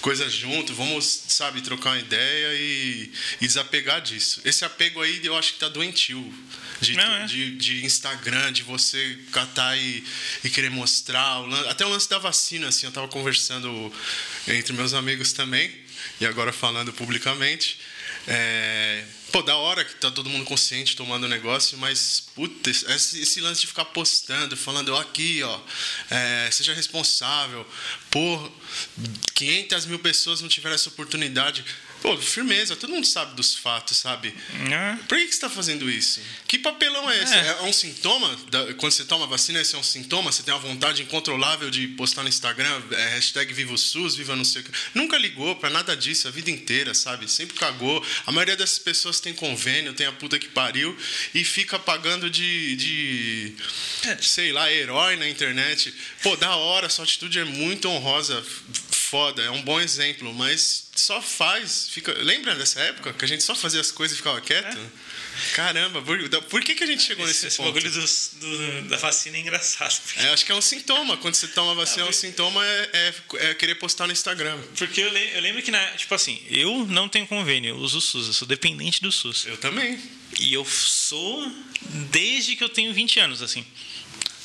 [0.00, 4.40] coisas junto, vamos, sabe, trocar uma ideia e, e desapegar disso.
[4.44, 6.32] Esse apego aí eu acho que tá doentio.
[6.80, 7.24] De, Não, é.
[7.24, 10.04] de, de Instagram, de você catar e,
[10.44, 11.42] e querer mostrar.
[11.70, 13.90] Até o lance da vacina, assim, eu tava conversando
[14.46, 15.74] entre meus amigos também,
[16.20, 17.78] e agora falando publicamente.
[18.28, 23.20] É, pô, da hora que tá todo mundo consciente tomando o negócio, mas, puta, esse,
[23.20, 25.60] esse lance de ficar postando, falando, ó, aqui, ó,
[26.10, 27.66] é, seja responsável.
[28.10, 28.50] Pô,
[29.34, 31.64] 500 mil pessoas não tiveram essa oportunidade.
[32.06, 34.32] Pô, firmeza, todo mundo sabe dos fatos, sabe?
[34.70, 34.96] É.
[35.08, 36.20] Por que, que você tá fazendo isso?
[36.46, 37.34] Que papelão é esse?
[37.34, 37.38] É.
[37.48, 38.38] É, um sintoma?
[38.48, 40.30] da- quando você toma vacina, esse é um sintoma?
[40.30, 44.36] Você tem uma vontade incontrolável de postar no Instagram, é, hashtag Viva o SUS, Viva
[44.36, 44.70] não sei o que.
[44.94, 47.28] Nunca ligou pra nada disso a vida inteira, sabe?
[47.28, 48.00] Sempre cagou.
[48.24, 50.96] A maioria dessas pessoas tem convênio, tem a puta que pariu
[51.34, 53.54] e fica pagando de, de
[54.04, 54.16] É.
[54.22, 55.92] sei lá, herói na internet.
[56.22, 58.46] Pô, da hora, sua atitude é muito honrosa,
[59.10, 62.12] foda, é um bom exemplo, mas só faz, fica.
[62.12, 64.78] Lembra dessa época que a gente só fazia as coisas e ficava quieto?
[65.54, 67.66] Caramba, por, por que, que a gente chegou Esse, nesse esse ponto?
[67.74, 70.00] bagulho dos- do- da vacina é engraçado.
[70.02, 71.16] porque- É, acho que é um sintoma.
[71.18, 74.58] Quando você toma vacina, Ah, um sintoma é, é- é querer postar no Instagram.
[74.78, 77.98] Porque eu, le- eu lembro que, na, tipo assim, eu não tenho convênio, eu uso
[77.98, 79.44] o SUS, eu sou dependente do SUS.
[79.46, 80.00] Eu também.
[80.40, 81.52] E eu sou
[82.10, 83.64] desde que eu tenho 20 anos, assim.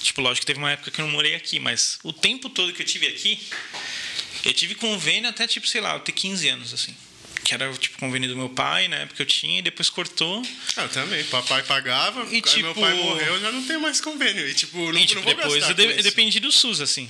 [0.03, 2.73] Tipo, lógico que teve uma época que eu não morei aqui, mas o tempo todo
[2.73, 3.39] que eu tive aqui,
[4.45, 6.95] eu tive convênio até, tipo, sei lá, eu ter 15 anos, assim.
[7.43, 10.43] Que era, tipo, convênio do meu pai, na época eu tinha, e depois cortou.
[10.77, 11.23] Ah, Eu também.
[11.25, 14.47] Papai pagava, E, tipo- meu pai morreu, eu já não tenho mais convênio.
[14.47, 17.09] E tipo, não, e, tipo, não depois eu, de- eu dependi do SUS, assim.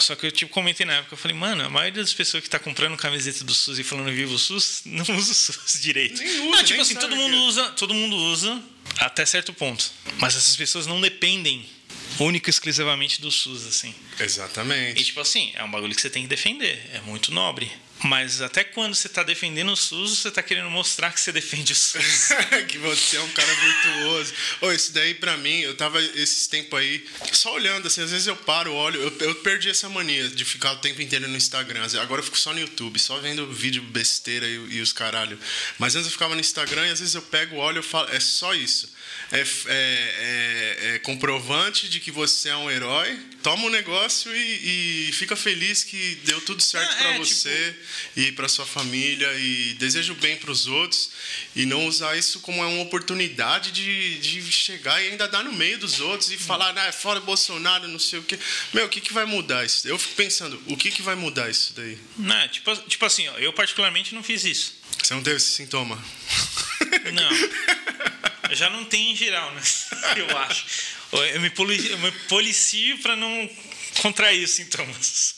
[0.00, 2.48] Só que eu, tipo, comentei na época, eu falei, mano, a maioria das pessoas que
[2.48, 6.18] tá comprando camiseta do SUS e falando viva o SUS, não usa o SUS direito.
[6.22, 7.40] Nem usa, não, tipo assim, todo que mundo é.
[7.48, 8.62] usa, todo mundo usa
[8.98, 9.90] até certo ponto.
[10.18, 11.64] Mas essas pessoas não dependem
[12.18, 13.94] única e exclusivamente do SUS, assim.
[14.18, 15.04] E Exatamente.
[15.04, 17.70] tipo assim, é um bagulho que você tem que defender, é muito nobre.
[18.04, 21.72] Mas até quando você tá defendendo o SUS, você tá querendo mostrar que você defende
[21.72, 22.28] o SUS.
[22.68, 24.32] que você é um cara virtuoso.
[24.60, 28.26] Ô, isso daí pra mim, eu tava esses tempos aí, só olhando, assim, às vezes
[28.26, 31.86] eu paro, olho, eu, eu perdi essa mania de ficar o tempo inteiro no Instagram.
[32.00, 35.38] Agora eu fico só no YouTube, só vendo vídeo besteira e, e os caralho.
[35.76, 38.20] Mas antes eu ficava no Instagram e às vezes eu pego, olho e falo, é
[38.20, 38.88] só isso.
[39.30, 45.08] É, é- é- é comprovante de que você é um herói, toma o negócio e,
[45.08, 47.74] e fica feliz que deu tudo certo Ah, pra é, você
[48.16, 51.10] e para sua família e desejo bem para os outros
[51.54, 55.78] e não usar isso como uma oportunidade de, de chegar e ainda dar no meio
[55.78, 58.38] dos outros e falar, ah, é fora Bolsonaro, não sei o quê.
[58.72, 59.86] Meu, o que, que vai mudar isso?
[59.86, 61.98] Eu fico pensando, o que, que vai mudar isso daí?
[62.16, 64.74] não, tipo, tipo assim, ó, eu particularmente não fiz isso.
[65.02, 66.02] Você não teve esse sintoma?
[67.12, 67.28] Não.
[68.54, 69.62] Já não tem em geral, né?
[70.16, 70.64] Eu acho.
[71.32, 73.50] Eu me, poli- eu me policio pra não
[74.02, 75.36] contrair os sintomas.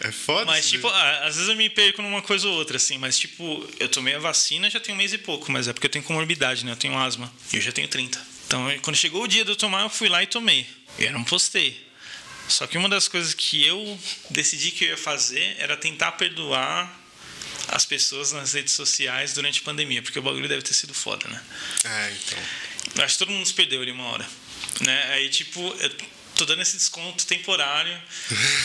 [0.00, 2.98] É foda Mas, tipo, ah, às vezes eu me perco numa coisa ou outra, assim.
[2.98, 5.86] Mas, tipo, eu tomei a vacina já tem um mês e pouco, mas é porque
[5.86, 6.72] eu tenho comorbidade, né?
[6.72, 7.32] Eu tenho asma.
[7.52, 8.18] E eu já tenho 30.
[8.46, 10.66] Então, quando chegou o dia de eu tomar, eu fui lá e tomei.
[10.98, 11.86] E eu não postei.
[12.48, 13.98] Só que uma das coisas que eu
[14.30, 17.01] decidi que eu ia fazer era tentar perdoar
[17.68, 21.26] as pessoas nas redes sociais durante a pandemia, porque o bagulho deve ter sido foda,
[21.28, 21.42] né?
[21.84, 23.04] É, então.
[23.04, 24.28] Acho que todo mundo se perdeu ali uma hora.
[24.80, 25.12] Né?
[25.14, 25.90] Aí, tipo, eu
[26.34, 27.96] tô dando esse desconto temporário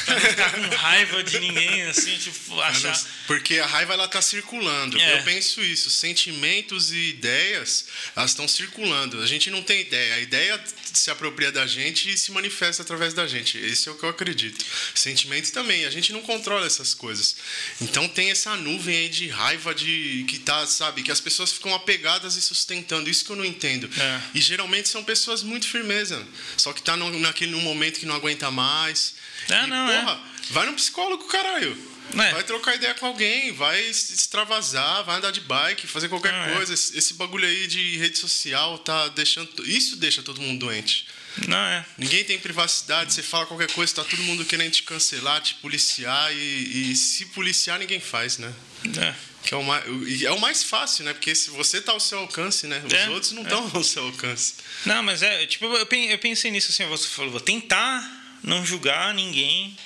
[0.05, 2.97] pra não ficar com raiva de ninguém, assim, tipo, achar.
[2.97, 4.99] não, Porque a raiva ela tá circulando.
[4.99, 5.19] É.
[5.19, 5.89] Eu penso isso.
[5.89, 7.85] Sentimentos e ideias,
[8.15, 9.21] elas estão circulando.
[9.21, 10.15] A gente não tem ideia.
[10.15, 10.63] A ideia
[10.93, 13.57] se apropria da gente e se manifesta através da gente.
[13.57, 14.63] Esse é o que eu acredito.
[14.95, 15.85] Sentimentos também.
[15.85, 17.35] A gente não controla essas coisas.
[17.81, 21.73] Então tem essa nuvem aí de raiva de que tá, sabe, que as pessoas ficam
[21.73, 23.09] apegadas e sustentando.
[23.09, 23.89] Isso que eu não entendo.
[23.99, 24.21] É.
[24.33, 26.25] E geralmente são pessoas muito firmeza.
[26.55, 29.15] Só que tá no, naquele momento que não aguenta mais.
[29.49, 30.01] Ah, E, não, é.
[30.01, 30.21] porra,
[30.51, 31.96] vai no psicólogo, caralho.
[32.13, 32.31] É.
[32.31, 36.49] Vai trocar ideia com alguém, vai se extravasar, vai andar de bike, fazer qualquer Ah,
[36.51, 36.53] é.
[36.55, 36.73] coisa.
[36.73, 39.49] Esse, esse bagulho aí de rede social tá deixando.
[39.65, 41.05] Isso deixa todo mundo doente.
[41.47, 41.85] Não, é.
[41.97, 46.33] Ninguém tem privacidade, você fala qualquer coisa, tá todo mundo querendo te cancelar, te policiar
[46.33, 48.51] e, e se policiar ninguém faz, né?
[48.99, 49.13] é.
[49.43, 49.85] Que é o, mais,
[50.23, 51.13] é o mais fácil, né?
[51.13, 52.81] Porque se você tá ao seu alcance, né?
[52.85, 53.45] Os É, outros não é.
[53.45, 54.55] estão ao seu alcance.
[54.85, 58.03] Não, mas é, tipo, eu eu pensei nisso assim, você falou, vou tentar
[58.43, 59.77] não julgar ninguém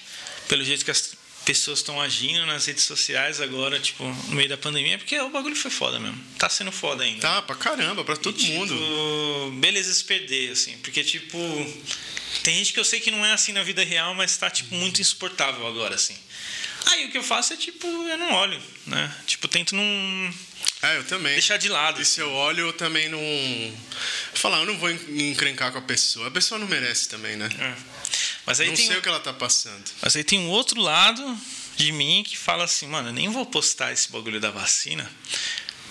[0.48, 1.14] pelo jeito que as
[1.46, 5.56] pessoas estão agindo nas redes sociais agora, tipo, no meio da pandemia, porque o bagulho
[5.56, 6.22] foi foda mesmo.
[6.38, 7.22] Tá sendo foda ainda.
[7.22, 9.52] Tá, pra caramba, pra todo E, tipo, mundo.
[9.60, 11.38] Beleza se perder, assim, porque, tipo,
[12.44, 14.74] tem gente que eu sei que não é assim na vida real, mas tá, tipo,
[14.76, 16.16] muito insuportável agora, assim.
[16.88, 19.14] Aí o que eu faço é, tipo, eu não olho, né?
[19.28, 20.34] Tipo, tento não
[20.82, 21.34] É, eu também.
[21.34, 22.02] deixar de lado.
[22.02, 23.20] E se eu olho, eu também não.
[24.34, 26.28] Falar, eu não vou en- encrencar com a pessoa.
[26.28, 27.50] A pessoa não merece também, né?
[27.60, 27.76] É.
[28.46, 29.84] Mas aí não tem sei o que ela tá passando.
[30.02, 31.38] Mas aí tem um outro lado
[31.76, 35.10] de mim que fala assim, mano, eu nem vou postar esse bagulho da vacina,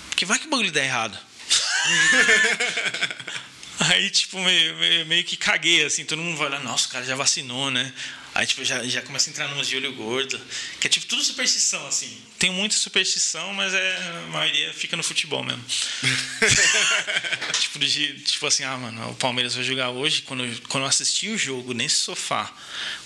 [0.09, 1.19] porque vai que o bagulho dá errado.
[3.81, 7.05] aí, tipo, meio, meio, meio que caguei, assim, todo mundo vai lá, nossa, o cara
[7.05, 7.93] já vacinou, né?
[8.41, 10.41] Aí tipo, já, já começa a entrar numas de olho gordo.
[10.81, 12.11] Que é, tipo, tudo superstição, assim.
[12.39, 15.63] Tem muita superstição, mas é, a maioria fica no futebol mesmo.
[17.61, 20.23] tipo, de, tipo assim, ah, mano, o Palmeiras vai jogar hoje.
[20.23, 22.51] Quando eu, quando eu assisti o jogo nesse sofá,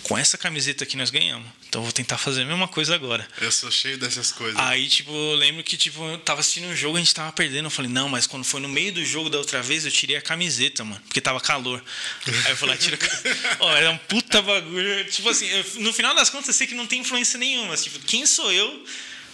[0.05, 1.49] com essa camiseta que nós ganhamos.
[1.69, 3.27] Então eu vou tentar fazer a mesma coisa agora.
[3.41, 4.57] Eu sou cheio dessas coisas.
[4.61, 7.67] Aí, tipo, eu lembro que, tipo, eu tava assistindo um jogo, a gente tava perdendo.
[7.67, 10.15] Eu falei, não, mas quando foi no meio do jogo da outra vez, eu tirei
[10.15, 11.01] a camiseta, mano.
[11.01, 11.83] Porque tava calor.
[12.29, 15.05] Aí eu falei, tira a Ó, era um puta bagulho.
[15.11, 17.77] Tipo assim, eu, no final das contas, eu sei que não tem influência nenhuma.
[17.77, 18.85] Tipo, quem sou eu?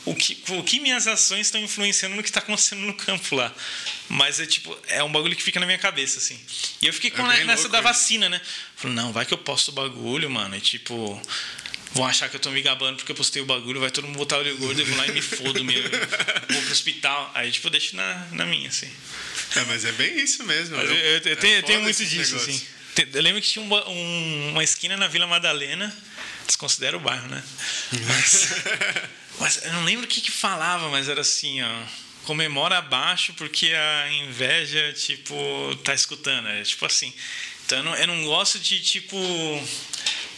[0.07, 3.55] O que, o que minhas ações estão influenciando no que tá acontecendo no campo lá.
[4.09, 6.41] Mas é tipo, é um bagulho que fica na minha cabeça, assim.
[6.81, 8.41] E eu fiquei com É bem nessa louco da vacina, né?
[8.77, 10.57] Falei, não, vai que eu posto o bagulho, mano.
[10.57, 11.21] E tipo,
[11.93, 14.17] vão achar que eu tô me gabando porque eu postei o bagulho, vai todo mundo
[14.17, 15.83] botar olho gordo, eu vou lá e me fodo, meu.
[15.83, 17.31] Vou pro hospital.
[17.35, 18.91] Aí, tipo, eu deixo na, na minha, assim.
[19.55, 20.77] É, mas é bem isso mesmo.
[20.77, 22.57] Eu, Eu- eu- é tenho, eu tenho muito disso, negócios.
[22.57, 22.67] assim.
[23.15, 25.95] Eu lembro que tinha um ba- um- uma esquina na Vila Madalena,
[26.47, 27.43] desconsidera o bairro, né?
[28.07, 28.49] Mas,
[29.39, 31.83] mas eu não lembro o que, que falava, mas era assim, ó.
[32.25, 35.35] Comemora abaixo porque a inveja, tipo,
[35.85, 36.49] tá escutando.
[36.49, 37.13] É tipo assim.
[37.65, 39.17] Então eu não, eu não gosto de, tipo,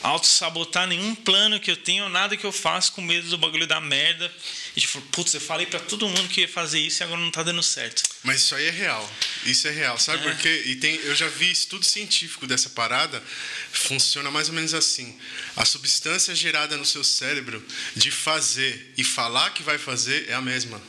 [0.03, 3.81] auto-sabotar nenhum plano que eu tenho, nada que eu faço com medo do bagulho da
[3.81, 4.33] merda.
[4.75, 7.31] E tipo, putz, eu falei pra todo mundo que ia fazer isso e agora não
[7.31, 8.03] tá dando certo.
[8.23, 9.15] Mas isso aí é real.
[9.45, 9.99] Isso é real.
[9.99, 10.31] Sabe É.
[10.31, 10.63] por quê?
[10.67, 13.23] E tem, eu já vi estudo científico dessa parada.
[13.71, 15.19] Funciona mais ou menos assim.
[15.57, 17.63] A substância gerada no seu cérebro
[17.95, 20.81] de fazer e falar que vai fazer é a mesma.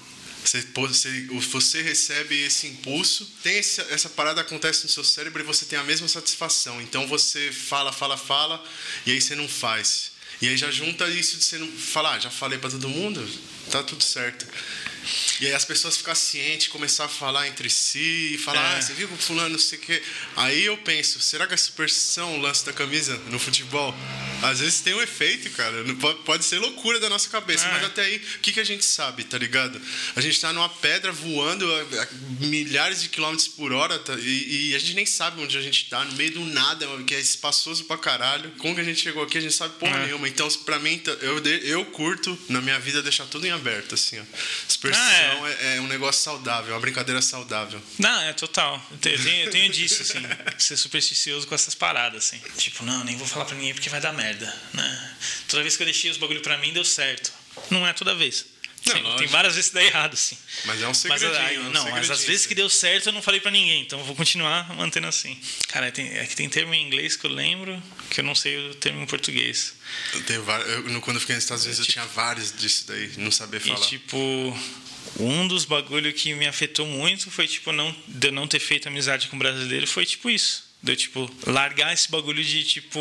[0.46, 5.46] Você, você, você recebe esse impulso, tem esse, essa parada acontece no seu cérebro e
[5.46, 6.82] você tem a mesma satisfação.
[6.82, 8.64] Então você fala, fala, fala
[9.06, 10.13] e aí você não faz.
[10.44, 13.26] E aí já junta isso de você não falar, ah, já falei pra todo mundo,
[13.72, 14.46] tá tudo certo.
[15.42, 18.78] E aí as pessoas ficam cientes, começar a falar entre si, e falar, É.
[18.78, 20.02] ah, você viu o fulano, não sei o quê.
[20.36, 23.94] Aí eu penso, será que a superstição, o lance da camisa no futebol,
[24.42, 25.74] às vezes tem um efeito, cara.
[26.26, 27.72] Pode, ser loucura da nossa cabeça, É.
[27.72, 29.82] mas até aí, o que, que a gente sabe, tá ligado?
[30.16, 32.08] A gente tá numa pedra voando a,
[32.46, 34.14] milhares de quilômetros por hora tá?
[34.20, 37.16] e, e a gente nem sabe onde a gente tá, no meio do nada, que
[37.16, 38.52] é espaçoso pra caralho.
[38.58, 40.06] Como que a gente chegou aqui, a gente sabe porra É.
[40.06, 40.28] nenhuma.
[40.28, 44.24] Então, pra mim, eu, eu curto, na minha vida, deixar tudo em aberto, assim, ó.
[44.94, 45.78] Superstição Ah, é.
[45.78, 47.82] é um negócio saudável, é uma brincadeira saudável.
[48.00, 48.84] Não, é total.
[48.92, 50.22] Eu tenho, eu tenho, disso, assim,
[50.58, 52.42] ser supersticioso com essas paradas, assim.
[52.58, 55.16] Tipo, não, nem vou falar pra ninguém porque vai dar merda, né?
[55.48, 57.32] Toda vez que eu deixei os bagulho pra mim, deu certo.
[57.70, 58.46] Não é toda vez.
[58.86, 60.38] Não, Sim, tem várias vezes que dá errado, assim.
[60.66, 61.40] Mas é um Mas, segredinho.
[61.40, 63.82] aí, é um não, mas às vezes que deu certo eu não falei pra ninguém,
[63.82, 65.40] então eu vou continuar mantendo assim.
[65.70, 68.58] Cara, tem, é que tem termo em inglês que eu lembro, que eu não sei
[68.72, 69.74] o termo em português.
[70.14, 73.10] Eu tenho vários- eu- quando eu fiquei nos Estados Unidos, eu tinha vários disso daí,
[73.20, 73.80] não sabia falar.
[73.80, 74.18] E tipo,
[75.20, 78.88] um dos bagulho que me afetou muito foi tipo não de eu não ter feito
[78.88, 80.64] amizade com brasileiro foi tipo isso.
[80.82, 83.00] De eu tipo largar esse bagulho de tipo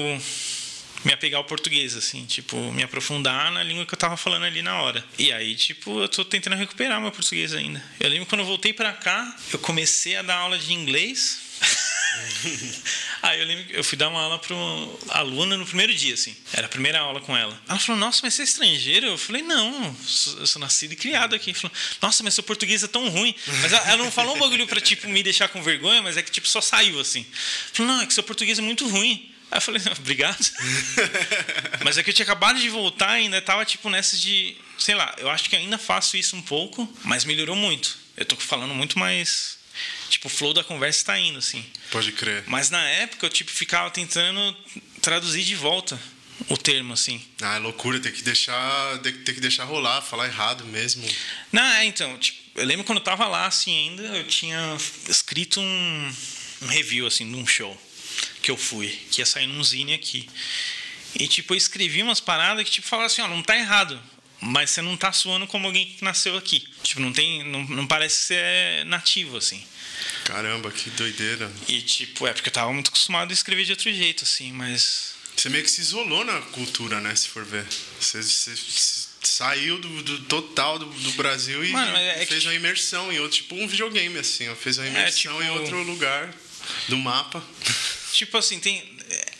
[1.04, 4.62] me apegar ao português assim, tipo, me aprofundar na língua que eu tava falando ali
[4.62, 5.04] na hora.
[5.18, 7.82] E aí, tipo, eu tô tentando recuperar meu português ainda.
[7.98, 11.40] Eu lembro quando eu voltei pra cá, eu comecei a dar aula de inglês.
[13.22, 16.14] Aí eu lembro que eu fui dar uma aula para uma aluna no primeiro dia,
[16.14, 16.36] assim.
[16.52, 17.58] Era a primeira aula com ela.
[17.68, 19.06] Ela falou, nossa, mas você é estrangeiro?
[19.06, 19.96] Eu falei, não,
[20.38, 21.50] eu sou nascido e criado aqui.
[21.50, 23.34] Ela falou, nossa, mas seu português é tão ruim.
[23.62, 26.22] Mas ela, ela não falou um bagulho pra, tipo, me deixar com vergonha, mas é
[26.22, 27.24] que, tipo, só saiu, assim.
[27.72, 29.32] Falou, não, é que seu português é muito ruim.
[29.50, 30.50] Aí eu falei, obrigado.
[31.84, 34.56] Mas é que eu tinha acabado de voltar e ainda tava, tipo, nessas de...
[34.78, 37.98] Sei lá, eu acho que ainda faço isso um pouco, mas melhorou muito.
[38.16, 39.61] Eu tô falando muito mais...
[40.09, 41.64] Tipo, o flow da conversa tá indo, assim.
[41.91, 42.45] Pode crer.
[42.47, 44.57] Mas na época eu tipo ficava tentando
[45.01, 45.99] traduzir de volta
[46.49, 47.25] o termo assim.
[47.41, 51.07] Ah, é loucura, tem que deixar, tem que- deixar rolar, falar errado mesmo.
[51.53, 54.77] Não, é, então, tipo, eu lembro quando eu tava lá assim ainda, eu tinha
[55.09, 56.12] escrito um,
[56.62, 57.81] um review assim de um show
[58.43, 60.29] que eu fui, que ia sair num zine aqui.
[61.14, 64.03] E tipo, eu escrevi umas paradas que tipo falavam assim, ó, não tá errado.
[64.45, 66.66] Mas você não tá suando como alguém que nasceu aqui.
[66.82, 67.45] Tipo, não tem.
[67.45, 69.64] Não, não parece que você é nativo, assim.
[70.24, 71.51] Caramba, que doideira.
[71.68, 75.12] E tipo, é porque eu tava muito acostumado a escrever de outro jeito, assim, mas.
[75.36, 77.14] Você meio que se isolou na cultura, né?
[77.14, 77.64] Se for ver.
[78.01, 82.45] Você, você- você saiu do, do total do, do Brasil e Mano, é que- fez
[82.45, 84.53] uma imersão em outro, tipo um videogame, assim.
[84.57, 86.34] Fez uma imersão tipo- em outro lugar
[86.88, 87.43] do mapa.
[88.12, 88.82] Tipo assim, tem.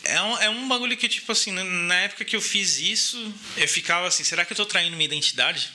[0.03, 3.67] É um, é um bagulho que, tipo assim, na- época que eu fiz isso, eu
[3.67, 5.69] ficava assim, será que eu tô traindo minha identidade?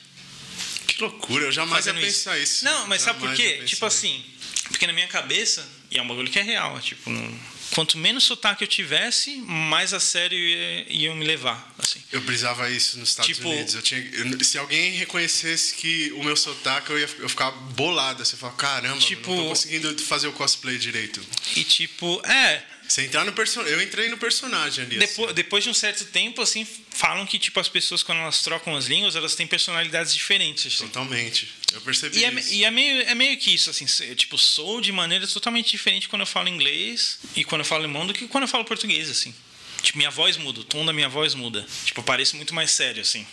[0.87, 2.65] Que loucura, eu jamais ia pensar isso.
[2.65, 3.55] Não, mas sabe por quê?
[3.65, 3.85] Tipo isso.
[3.87, 4.25] assim,
[4.69, 7.97] porque na minha cabeça, e é um bagulho que é real, é tipo, não- quanto
[7.97, 12.03] menos sotaque eu tivesse, mais a sério ia- iam me levar, assim.
[12.13, 13.75] Eu brisava isso nos Estados Tipo- Unidos.
[13.75, 18.23] Eu tinha, eu- se alguém reconhecesse que o meu sotaque, eu ia eu ficar bolado.
[18.25, 21.23] Você fala, caramba, Tipo- eu não tô conseguindo fazer o cosplay direito.
[21.57, 23.75] E tipo, é, Você entrar no personagem.
[23.75, 24.99] Eu entrei no personagem ali.
[24.99, 25.35] depois, assim.
[25.35, 28.87] depois de um certo tempo, assim, falam que, tipo, as pessoas, quando elas trocam as
[28.87, 30.87] línguas, elas têm personalidades diferentes, assim.
[30.87, 31.53] Totalmente.
[31.75, 32.55] Eu percebi E, é, isso.
[32.55, 36.09] e é, meio, é meio que isso, assim, eu, tipo, sou de maneira totalmente diferente
[36.09, 39.11] quando eu falo inglês e quando eu falo alemão do que quando eu falo português,
[39.11, 39.35] assim.
[39.83, 41.67] Tipo, minha voz muda, o tom da minha voz muda.
[41.85, 43.27] Tipo, eu pareço muito mais sério, assim.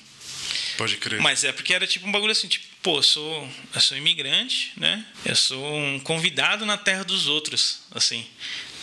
[0.78, 1.22] Pode crer.
[1.22, 4.74] Mas é porque era tipo um bagulho assim, tipo, pô, eu sou, eu sou imigrante,
[4.76, 5.06] né?
[5.26, 8.28] Eu sou um convidado na terra dos outros, assim.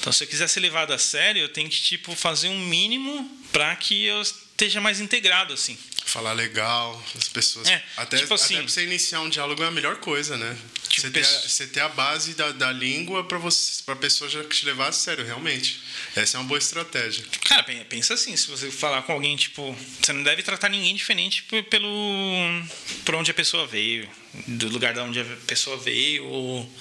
[0.03, 3.41] Então, se eu quiser ser levado a sério, eu tenho que, tipo, fazer um mínimo
[3.53, 5.79] pra que eu esteja mais integrado, assim.
[6.05, 7.69] Falar legal, as pessoas.
[7.69, 10.59] É, até, tipo assim- até pra você iniciar um diálogo é a melhor coisa, né?
[10.89, 14.29] Tipo, você, ter a, você ter a base da, da língua pra, você, pra pessoa
[14.29, 15.81] já te levar a sério, realmente.
[16.17, 17.25] Essa é uma boa estratégia.
[17.45, 20.95] Cara, pen- pensa assim, se você falar com alguém, tipo, você não deve tratar ninguém
[20.97, 22.63] diferente pelo
[23.05, 24.07] por onde a pessoa veio,
[24.49, 26.77] do lugar da onde a pessoa veio ou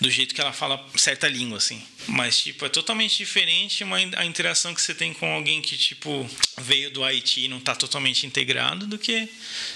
[0.00, 1.86] do jeito que ela fala certa língua, assim.
[2.06, 6.28] Mas, tipo, é totalmente diferente uma, a interação que você tem com alguém que, tipo,
[6.58, 9.28] veio do Haiti e não tá totalmente integrado do que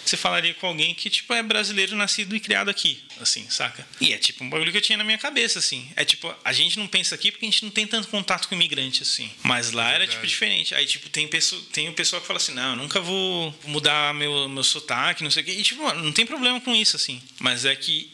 [0.04, 3.86] você falaria com alguém que, tipo, é brasileiro, nascido e criado aqui, assim, saca?
[4.00, 5.88] E é, tipo, um bagulho que eu tinha na minha cabeça, assim.
[5.96, 8.54] É, tipo, a gente não pensa aqui porque a gente não tem tanto contato com
[8.54, 9.30] imigrante, assim.
[9.42, 10.74] Mas lá era, tipo, diferente.
[10.74, 14.14] Aí, tipo, tem, pessoa, tem o pessoal que fala assim, não, eu nunca vou mudar
[14.14, 15.52] meu, meu sotaque, não sei o quê.
[15.52, 17.22] E, tipo, não tem problema com isso, assim.
[17.38, 18.10] Mas é que,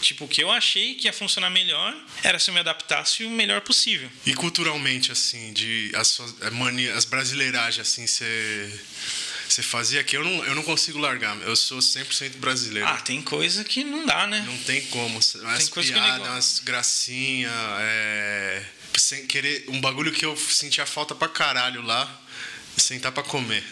[0.00, 3.30] tipo, o que eu achei que ia funcionar melhor era se eu me adaptasse o
[3.30, 4.10] melhor possível.
[4.26, 8.80] E culturalmente, assim, de as, suas, é, mania, as brasileiragens, assim, você.
[9.48, 11.36] Você fazia que eu não, eu não consigo largar.
[11.42, 12.86] Eu sou 100% brasileiro.
[12.86, 14.44] Ah, tem coisa que não dá, né?
[14.46, 15.14] Não tem como.
[15.14, 18.64] Coisa que eu piadas, umas gracinhas, é...
[18.96, 19.64] Sem querer...
[19.66, 22.22] Um bagulho que eu sentia falta pra caralho lá,
[22.76, 23.64] sentar pra comer.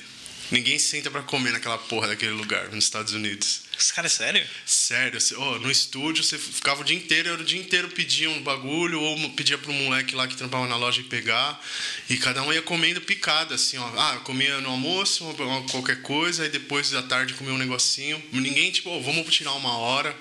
[0.51, 3.63] Ninguém senta pra comer naquela porra daquele lugar, nos Estados Unidos.
[3.79, 4.47] Esse cara é sério?
[4.65, 8.43] Sério, ó, no estúdio você ficava o dia inteiro, eu o dia inteiro pedia um
[8.43, 11.61] bagulho, ou pedia pro moleque lá que trampava na loja ir pegar,
[12.09, 13.87] e cada um ia comendo picado, assim, ó.
[13.97, 15.25] Ah, eu comia no almoço,
[15.71, 18.21] qualquer coisa, aí depois da tarde comia um negocinho.
[18.33, 20.17] Ninguém, tipo, ó, vamos tirar uma hora,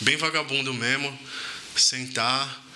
[0.00, 1.18] bem vagabundo mesmo,
[1.76, 2.69] sentar,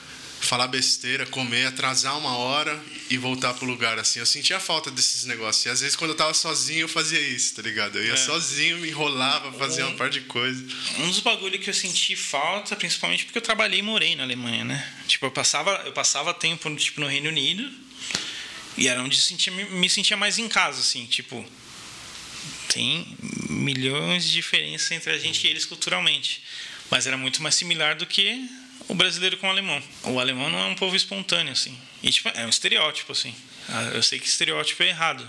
[0.44, 4.18] falar besteira, comer, atrasar uma hora e voltar pro lugar, assim.
[4.20, 5.64] Eu sentia falta desses negócios.
[5.66, 7.98] E às vezes quando eu tava sozinho eu fazia isso, tá ligado?
[7.98, 8.16] Eu ia É.
[8.16, 10.62] sozinho, me enrolava, fazia uma par de coisa.
[10.98, 14.64] Um dos bagulhos que eu senti falta, principalmente porque eu trabalhei e morei na Alemanha,
[14.64, 14.92] né?
[15.08, 17.70] Tipo, eu passava, eu passava tempo tipo, no Reino Unido
[18.76, 21.44] e era onde eu sentia, me sentia mais em casa, assim, tipo.
[22.68, 23.06] Tem
[23.48, 26.42] milhões de diferenças entre a gente e eles culturalmente.
[26.90, 28.48] Mas era muito mais similar do que
[28.88, 29.82] o brasileiro com o alemão.
[30.04, 31.76] O alemão não é um povo espontâneo, assim.
[32.02, 33.34] E, tipo, é um estereótipo, assim.
[33.68, 35.26] Ah, Eu sei que estereótipo é errado.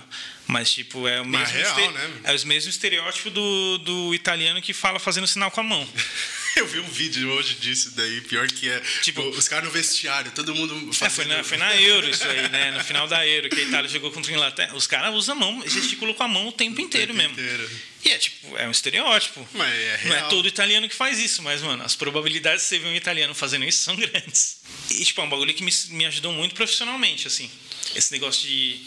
[0.47, 2.11] Mas, tipo, é o mesmo, é real, este- né?
[2.25, 5.87] é o mesmo estereótipo do, do italiano que fala fazendo sinal com a mão.
[6.55, 8.79] Eu vi um vídeo hoje disso daí, pior que é.
[9.01, 11.11] Tipo- os caras no vestiário, todo mundo É, fazendo...
[11.11, 12.71] foi, na, foi na Euro isso aí, né?
[12.71, 14.75] No final da Euro, que a Itália jogou contra a Inglaterra.
[14.75, 17.33] Os caras usam a mão, gesticulam com a mão o tempo inteiro tempo mesmo.
[17.33, 17.69] inteiro.
[18.05, 19.47] E é tipo, é um estereótipo.
[19.53, 20.29] Mas é Não é real.
[20.29, 23.65] todo italiano que faz isso, mas, mano, as probabilidades de você ver um italiano fazendo
[23.65, 24.57] isso são grandes.
[24.91, 27.49] E, tipo, é um bagulho que me, me ajudou muito profissionalmente, assim.
[27.95, 28.79] Esse negócio de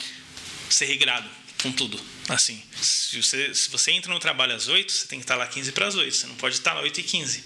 [0.70, 1.28] ser regrado
[1.62, 2.00] com tudo.
[2.28, 5.46] Assim, se você, se você entra no trabalho às 8, você tem que estar lá
[5.46, 6.14] 15 para as 8.
[6.14, 7.42] Você não pode estar lá 8 e 15.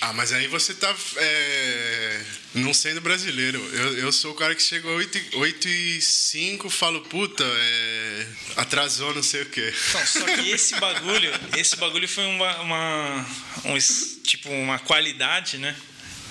[0.00, 3.58] Ah, mas aí você tá é, não sendo brasileiro.
[3.72, 8.26] Eu, eu sou o cara que chega 8, e- 8 e 5, falo, puta, é,
[8.56, 9.72] atrasou não sei o quê.
[9.90, 13.26] Então, só que esse bagulho, esse bagulho foi uma, uma
[13.66, 13.78] um
[14.24, 15.76] tipo uma qualidade, né?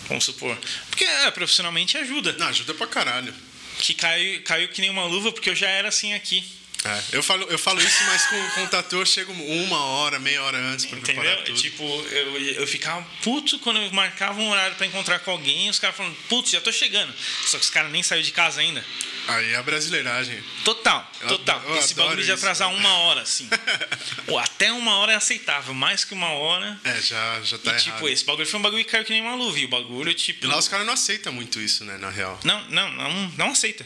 [0.07, 0.57] Vamos supor.
[0.89, 2.33] Porque é, profissionalmente ajuda.
[2.33, 3.33] Não, ajuda pra caralho.
[3.77, 6.43] Que caiu, caiu que nem uma luva, porque eu já era assim aqui.
[6.83, 10.17] É, eu, falo, eu falo isso, mas com, com o tatu eu chego uma hora,
[10.19, 11.21] meia hora antes pra Entendeu?
[11.21, 11.57] preparar tudo.
[11.61, 15.77] Tipo, eu, eu ficava puto quando eu marcava um horário pra encontrar com alguém, os
[15.77, 17.13] caras falando, putz, já tô chegando.
[17.45, 18.83] Só que os caras nem saíram de casa ainda.
[19.27, 20.43] Aí é a brasileiragem.
[20.65, 21.57] Total, Eu total.
[21.59, 23.47] adoro- eu Esse bagulho de atrasar uma hora, assim.
[24.27, 26.79] Ou até uma hora é aceitável, mais que uma hora.
[26.83, 28.09] É, já, já tá e, tipo, errado.
[28.09, 29.59] esse bagulho foi um bagulho que caiu que nem uma luva.
[29.59, 30.43] E o bagulho, tipo.
[30.43, 32.39] E lá os caras não aceitam muito isso, né, na real.
[32.43, 33.85] Não, não, não, não aceita.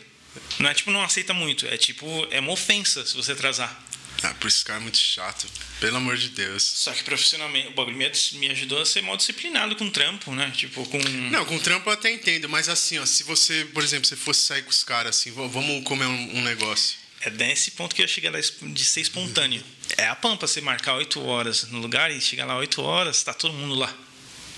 [0.59, 1.65] Não é tipo, não aceita muito.
[1.67, 3.83] É tipo, é uma ofensa se você atrasar.
[4.23, 5.45] Ah, por isso esse cara é muito chato.
[5.79, 6.63] Pelo amor de Deus.
[6.63, 8.09] Só que profissionalmente, o bagulho me,
[8.49, 10.51] ajudou a ser mal disciplinado com trampo, né?
[10.55, 10.97] Tipo, com.
[10.97, 14.41] Não, com trampo eu até entendo, mas assim, ó, se você, por exemplo, você fosse
[14.41, 16.97] sair com os caras assim, "Vamos- comer um, um negócio.
[17.21, 19.63] É nesse ponto que eu da es- de ser espontâneo.
[19.97, 23.33] É a pampa você marcar 8 horas no lugar e chegar lá 8 horas, tá
[23.33, 23.93] todo mundo lá.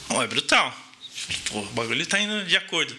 [0.10, 0.76] Ó, é brutal.
[1.46, 2.96] Pô, o bagulho tá indo de acordo.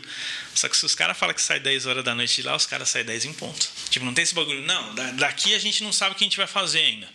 [0.59, 2.67] Só que se os caras falam que sai 10 horas da noite de lá, os
[2.67, 3.71] caras saem 10 em ponto.
[3.91, 4.61] Tipo, não tem esse bagulho.
[4.63, 7.09] Não, daqui a gente não sabe o que a gente vai fazer ainda.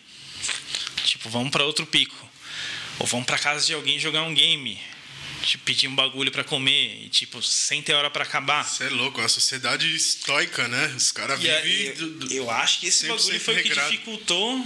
[1.03, 2.15] Tipo, vamos para outro pico.
[2.99, 4.79] Ou vamos para casa de alguém jogar um game.
[5.41, 7.03] Tipo, pedir um bagulho para comer.
[7.03, 8.63] E, tipo, sem ter hora para acabar.
[8.63, 10.93] Você é louco, é uma sociedade estoica, né?
[10.95, 11.95] Os caras vivem.
[11.97, 14.65] Eu, eu, acho que esse bagulho foi o que dificultou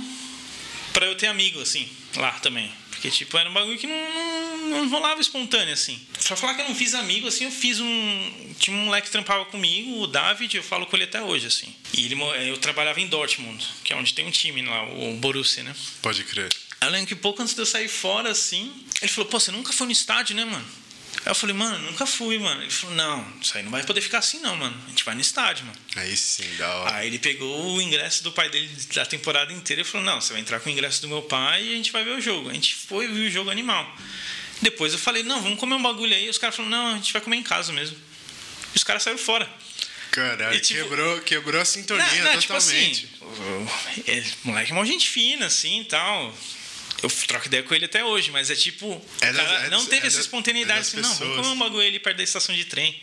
[0.94, 2.72] para eu ter amigo, assim, lá também.
[2.98, 6.00] Porque, tipo, era um bagulho que não, não, não rolava espontâneo, assim.
[6.26, 8.54] Pra falar que eu não fiz amigo, assim, eu fiz um.
[8.58, 11.74] Tinha um moleque que trampava comigo, o David, eu falo com ele até hoje, assim.
[11.94, 12.16] E ele,
[12.50, 15.76] eu trabalhava em Dortmund, que é onde tem um time lá, o Borussia, né?
[16.02, 16.52] Pode crer.
[16.82, 19.72] Eu lembro que pouco antes de eu sair fora, assim, ele falou, pô, você nunca
[19.72, 20.66] foi no estádio, né, mano?
[21.28, 22.62] Aí eu falei, mano, nunca fui, mano.
[22.62, 24.82] Ele falou, não, isso aí não vai poder ficar assim, não, mano.
[24.86, 25.78] A gente vai no estádio, mano.
[25.98, 26.96] Aí sim, da hora.
[26.96, 30.32] Aí ele pegou o ingresso do pai dele da temporada inteira e falou, não, você
[30.32, 32.50] vai entrar com o ingresso do meu pai e a gente vai ver o jogo.
[32.50, 33.94] A gente foi e viu o jogo animal.
[34.62, 36.28] Depois eu falei, não, vamos comer um bagulho aí.
[36.28, 37.98] E os caras falaram, não, a gente vai comer em casa mesmo.
[38.74, 39.50] E os caras saíram fora.
[40.12, 43.02] Caralho, e, tipo, quebrou, quebrou a sintonia não, não, totalmente.
[43.02, 46.34] Tipo assim, o, o, moleque é uma gente fina, assim e tal
[47.04, 49.04] eu troco ideia com ele até hoje, mas é tipo.
[49.22, 51.88] É das, cara, é não teve é essa espontaneidade assim, não, vamos comer um bagulho
[51.88, 53.00] ali perto da estação de trem.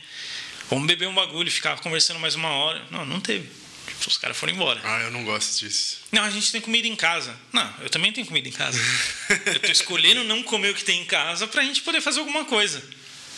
[0.68, 2.84] Vamos beber um bagulho, ficar conversando mais uma hora.
[2.90, 3.48] Não, não teve.
[3.86, 4.80] Tipo, os caras foram embora.
[4.82, 5.98] Ah, eu não gosto disso.
[6.10, 7.38] Não, a gente tem comida em casa.
[7.52, 8.78] Não, eu também tenho comida em casa.
[9.46, 12.44] eu tô escolhendo não comer o que tem em casa pra gente poder fazer alguma
[12.44, 12.82] coisa.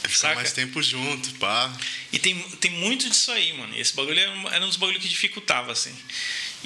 [0.02, 0.34] Ficar saca?
[0.36, 1.72] mais tempo junto, pá.
[2.12, 3.76] E tem, tem muito disso aí, mano.
[3.76, 5.94] Esse bagulho era um, era um dos bagulhos que dificultava, assim.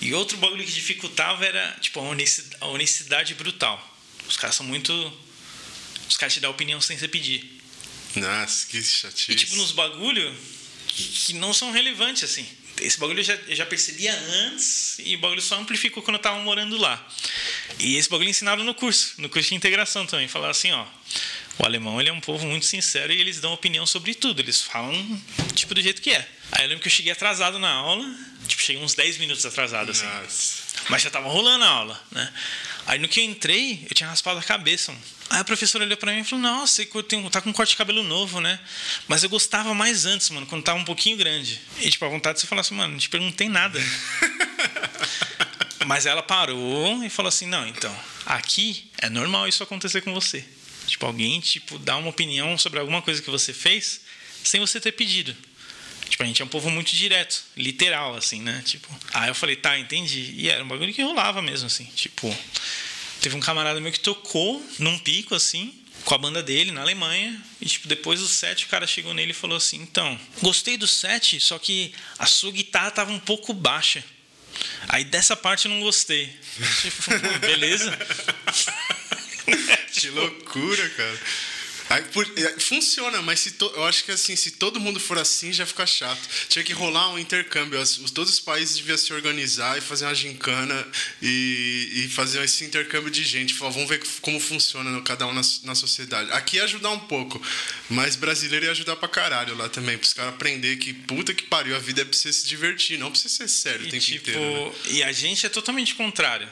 [0.01, 3.99] E outro bagulho que dificultava era, tipo, a honestidade, a honestidade brutal.
[4.27, 4.93] Os caras são muito.
[6.09, 7.61] Os caras te dão opinião sem você pedir.
[8.17, 9.33] Nossa, que chatice.
[9.33, 10.35] E, tipo, nos bagulho
[10.87, 12.47] que não são relevantes, assim.
[12.81, 16.23] Esse bagulho eu já, eu já percebia antes e o bagulho só amplificou quando eu
[16.23, 17.07] tava morando lá.
[17.79, 20.29] E esse bagulho ensinado no curso, no curso de integração também.
[20.29, 20.87] Falaram assim, ó.
[21.59, 24.41] O alemão ele é um povo muito sincero e eles dão opinião sobre tudo.
[24.41, 25.23] Eles falam,
[25.55, 26.27] tipo, do jeito que é.
[26.53, 28.30] Aí eu lembro que eu cheguei atrasado na aula.
[28.51, 30.05] Tipo, cheguei uns 10 minutos atrasado, assim.
[30.05, 30.65] Nossa.
[30.89, 32.33] Mas já tava rolando a aula, né?
[32.85, 34.91] Aí no que eu entrei, eu tinha raspado a cabeça.
[34.91, 35.05] Mano.
[35.31, 37.77] Aí a professora olhou pra mim e falou: Nossa, você tá com um corte de
[37.77, 38.59] cabelo novo, né?
[39.07, 41.61] Mas eu gostava mais antes, mano, quando tava um pouquinho grande.
[41.79, 43.81] E, tipo, a vontade de você falar assim, mano, não te perguntei nada.
[45.87, 47.97] Mas ela parou e falou assim: Não, então,
[48.27, 50.45] aqui é normal isso acontecer com você.
[50.89, 54.01] Tipo, alguém, tipo, dá uma opinião sobre alguma coisa que você fez
[54.43, 55.37] sem você ter pedido.
[56.09, 58.63] Tipo, a gente é um povo muito direto, literal, assim, né?
[58.65, 60.35] Tipo, aí eu falei, tá, entendi.
[60.37, 61.85] E era um bagulho que rolava mesmo, assim.
[61.95, 62.35] Tipo,
[63.21, 65.75] teve um camarada meu que tocou num pico, assim,
[66.05, 67.41] com a banda dele na Alemanha.
[67.61, 70.89] E, tipo, depois do set, o cara chegou nele e falou assim: Então, gostei do
[70.89, 74.05] set, só que a sua guitarra tava um pouco baixa.
[74.89, 76.27] Aí dessa parte eu não gostei.
[76.83, 77.97] tipo, beleza?
[79.93, 81.21] que loucura, cara.
[81.91, 82.25] Aí, por,
[82.61, 85.85] funciona, mas se to, eu acho que assim, se todo mundo for assim, já fica
[85.85, 86.21] chato.
[86.49, 87.81] Tinha que rolar um intercâmbio.
[87.81, 90.87] As, todos os países deviam se organizar e fazer uma gincana
[91.21, 93.55] e, e fazer esse intercâmbio de gente.
[93.55, 96.31] Falar, vamos ver como funciona cada um na, na sociedade.
[96.31, 97.43] Aqui ia ajudar um pouco,
[97.89, 99.99] mas brasileiro ia ajudar pra caralho lá também.
[99.99, 103.01] Para os caras aprender que puta que pariu, a vida é pra você se divertir,
[103.01, 104.67] não pra você ser sério e, o tempo tipo, inteiro.
[104.67, 104.73] Né?
[104.91, 106.49] E a gente é totalmente contrário.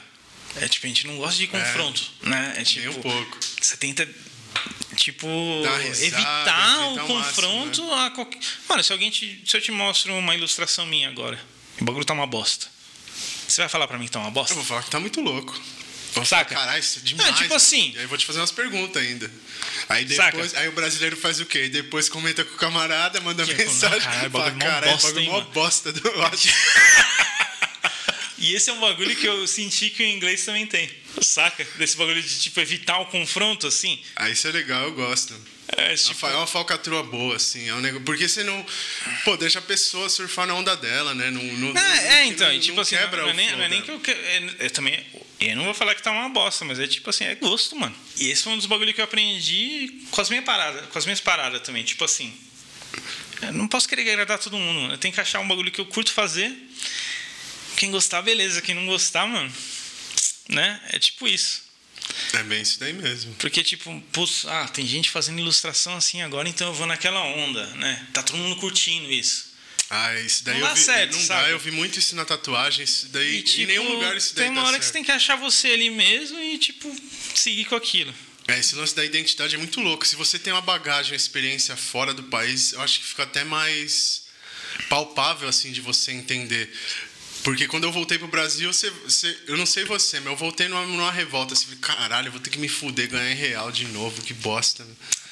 [0.57, 2.53] É tipo, a gente não gosta de confronto, é, né?
[2.57, 3.37] É tipo, nem um pouco.
[3.61, 4.05] Você tenta
[4.95, 8.05] tipo risada, evitar o confronto máximo, né?
[8.05, 8.39] a qualquer...
[8.67, 11.39] Mano, se alguém te, se eu te mostro uma ilustração minha agora,
[11.79, 12.67] o bagulho tá uma bosta.
[13.47, 14.53] Você vai falar para mim que tá uma bosta?
[14.53, 15.59] Eu vou falar que tá muito louco.
[16.13, 16.55] Vou Saca?
[16.55, 17.29] Caralho, isso é demais.
[17.29, 17.93] Não, tipo assim.
[17.95, 19.31] E aí vou te fazer umas perguntas ainda.
[19.87, 20.61] Aí depois, Saca?
[20.61, 21.69] aí o brasileiro faz o quê?
[21.69, 24.01] Depois comenta com o camarada, manda tipo, mensagem.
[24.01, 25.93] Caralho, fala, caralho, bagulho mó bosta.
[25.93, 26.01] Do...
[28.37, 30.89] e esse é um bagulho que eu senti que o inglês também tem.
[31.21, 31.65] Saca?
[31.75, 33.99] Desse bagulho de tipo evitar o confronto, assim.
[34.15, 35.35] Ah, isso é legal, eu gosto.
[35.77, 36.25] É, tipo...
[36.25, 37.67] é uma falcatrua boa, assim.
[37.67, 38.03] É um negócio...
[38.05, 38.65] Porque você não.
[39.23, 41.29] Pô, deixa a pessoa surfar na onda dela, né?
[41.29, 43.81] Não, não, é, é, então, não, tipo assim, quebra não, é nem, não é nem
[43.81, 45.05] que eu, eu, é, eu também.
[45.39, 47.95] Eu não vou falar que tá uma bosta, mas é tipo assim, é gosto, mano.
[48.17, 51.05] E esse foi um dos bagulhos que eu aprendi com as minhas paradas, com as
[51.05, 51.83] minhas paradas também.
[51.83, 52.33] Tipo assim.
[53.41, 54.93] Eu não posso querer agradar todo mundo, mano.
[54.93, 56.51] Eu tenho que achar um bagulho que eu curto fazer.
[57.77, 58.61] Quem gostar, beleza.
[58.61, 59.49] Quem não gostar, mano
[60.49, 60.81] né?
[60.89, 61.69] É tipo isso.
[62.33, 63.33] É bem isso daí mesmo.
[63.35, 67.65] Porque, tipo, putz, ah, tem gente fazendo ilustração assim agora, então eu vou naquela onda,
[67.75, 68.07] né?
[68.13, 69.49] Tá todo mundo curtindo isso.
[69.89, 71.43] Ah, isso daí não eu vi, certo, não sabe?
[71.45, 74.35] dá, eu vi muito isso na tatuagem, isso daí e, tipo, em nenhum lugar isso
[74.35, 74.79] daí Tem uma hora certo.
[74.81, 76.95] que você tem que achar você ali mesmo e, tipo,
[77.33, 78.13] seguir com aquilo.
[78.47, 80.07] É, esse lance da identidade é muito louco.
[80.07, 83.43] Se você tem uma bagagem, uma experiência fora do país, eu acho que fica até
[83.43, 84.23] mais
[84.89, 86.71] palpável, assim, de você entender.
[87.43, 90.67] Porque quando eu voltei pro Brasil, você, você, eu não sei você, mas eu voltei
[90.67, 91.53] numa, numa revolta.
[91.53, 94.85] Assim, caralho, eu vou ter que me fuder, ganhar em real de novo, que bosta.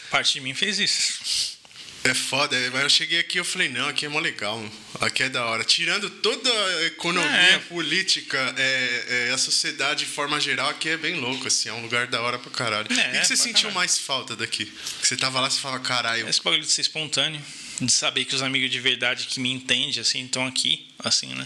[0.10, 1.58] Parte de mim fez isso.
[2.04, 4.64] É foda, é, mas eu cheguei aqui e eu falei, não, aqui é mó legal,
[5.02, 5.62] aqui é da hora.
[5.66, 7.58] Tirando toda a economia, É.
[7.60, 11.82] política, é, é, a sociedade de forma geral, aqui é bem louco, assim, é um
[11.82, 12.88] lugar da hora pra caralho.
[12.90, 13.76] É, o que, que você sentiu caralho.
[13.76, 14.72] mais falta daqui?
[15.02, 17.42] Você tava lá e falava, caralho, Esse bagulho de ser espontâneo,
[17.82, 21.46] de saber que os amigos de verdade que me entendem, assim, estão aqui, assim, né?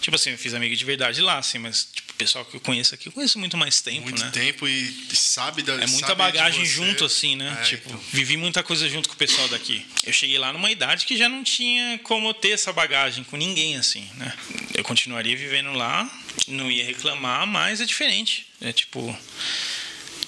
[0.00, 2.60] Tipo assim, eu fiz amigo de verdade lá, assim, mas, tipo, o pessoal que eu
[2.60, 4.30] conheço aqui, eu conheço muito mais tempo, muito né?
[4.30, 7.58] tempo e sabe da É muita bagagem junto, assim, né?
[7.60, 8.00] É, tipo, então.
[8.12, 9.84] vivi muita coisa junto com o pessoal daqui.
[10.04, 13.76] Eu cheguei lá numa idade que já não tinha como ter essa bagagem com ninguém,
[13.76, 14.32] assim, né?
[14.74, 16.08] Eu continuaria vivendo lá,
[16.46, 18.46] não ia reclamar, mas é diferente.
[18.60, 19.16] É tipo.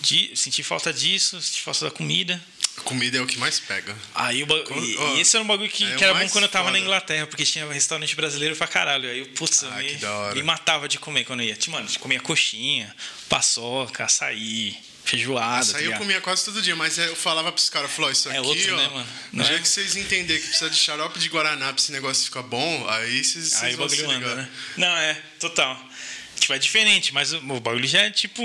[0.02, 2.42] De, sentir falta disso, sentir falta da comida.
[2.84, 3.94] Comida é o que mais pega.
[4.14, 6.44] Aí o ba- Quando- e, esse era um bagulho que, é que era bom quando
[6.44, 6.78] eu tava foda.
[6.78, 9.08] na Inglaterra, porque tinha restaurante brasileiro pra caralho.
[9.08, 10.34] Aí eu, putz, eu Ah, me, que da hora.
[10.34, 11.54] me matava de comer quando eu ia.
[11.56, 12.94] Tipo, Mano, eu comia coxinha,
[13.28, 15.62] paçoca, açaí, feijoada.
[15.62, 18.28] Isso tá aí eu comia quase todo dia, mas eu falava pros caras, falou, isso
[18.28, 19.06] É aqui, outro, ó, né, mano?
[19.32, 19.60] no Não dia é?
[19.60, 23.22] que vocês entenderem que precisa de xarope de Guaraná pra esse negócio ficar bom, aí
[23.22, 24.14] vocês, Aí vocês vão se ligar.
[24.16, 24.48] anda, né?
[24.76, 25.80] Não, é, total.
[26.38, 28.42] Tipo, é diferente, mas o, o bagulho já é tipo.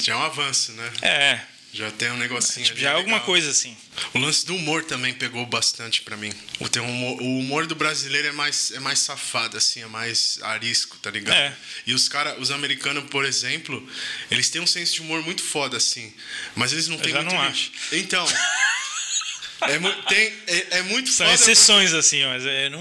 [0.00, 0.92] Já é um avanço, né?
[1.02, 1.40] É,
[1.72, 3.76] Já tem um negocinho tipo, já é alguma coisa assim.
[4.14, 6.32] O lance do humor também pegou bastante pra mim.
[6.60, 10.38] O, teu humor, o humor do brasileiro é mais, é mais safado, assim, é mais
[10.42, 11.36] arisco, tá ligado?
[11.36, 11.54] É.
[11.86, 13.86] E os cara, os americanos, por exemplo,
[14.30, 16.12] eles têm um senso de humor muito foda, assim.
[16.56, 17.34] Mas eles não têm já muito.
[17.34, 17.70] não acho.
[17.92, 18.26] Então.
[19.68, 21.34] é, mu- tem, é, é muito São foda.
[21.38, 22.80] exceções, assim, mas é, não.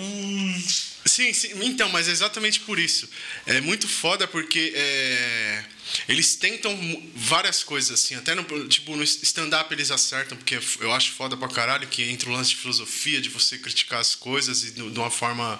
[1.05, 3.09] Sim, sim, então, mas é exatamente por isso.
[3.45, 5.63] É muito foda porque é,
[6.07, 6.75] eles tentam
[7.15, 11.47] várias coisas, assim, até no, tipo, no stand-up eles acertam, porque eu acho foda pra
[11.47, 15.11] caralho que entra o lance de filosofia, de você criticar as coisas e de uma
[15.11, 15.59] forma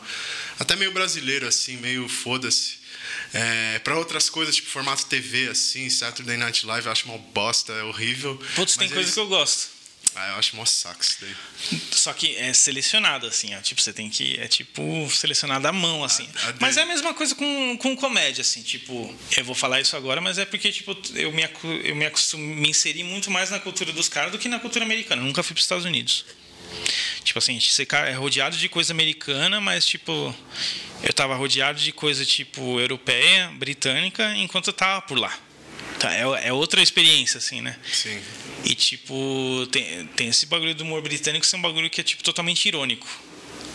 [0.60, 2.78] até meio brasileira, assim, meio foda-se.
[3.34, 7.72] É, para outras coisas, tipo formato TV, assim, Saturday Night Live, eu acho uma bosta,
[7.74, 8.36] é horrível.
[8.56, 9.77] Putz, tem Mas coisa eles- que eu gosto.
[10.20, 11.80] Ah, eu acho mó saco isso daí.
[11.92, 13.62] Só que é selecionado, assim, ó.
[13.62, 14.36] Tipo, você tem que.
[14.40, 16.28] É tipo selecionado à mão, assim.
[16.44, 18.64] A- a mas de- é a mesma coisa com, com comédia, assim.
[18.64, 21.44] Tipo, eu vou falar isso agora, mas é porque, tipo, eu me,
[21.84, 24.84] eu me acostumo me inseri muito mais na cultura dos caras do que na cultura
[24.84, 25.22] americana.
[25.22, 26.26] Eu nunca fui para os Estados Unidos.
[27.24, 30.34] Tipo assim, você é rodeado de coisa americana, mas, tipo,
[31.04, 35.38] eu tava rodeado de coisa, tipo, europeia, britânica, enquanto eu tava por lá.
[36.00, 37.76] Tá, é, é outra experiência, assim, né?
[37.92, 38.22] Sim.
[38.64, 42.04] E, tipo, tem, tem esse bagulho do humor britânico que é um bagulho que é,
[42.04, 43.08] tipo, totalmente irônico.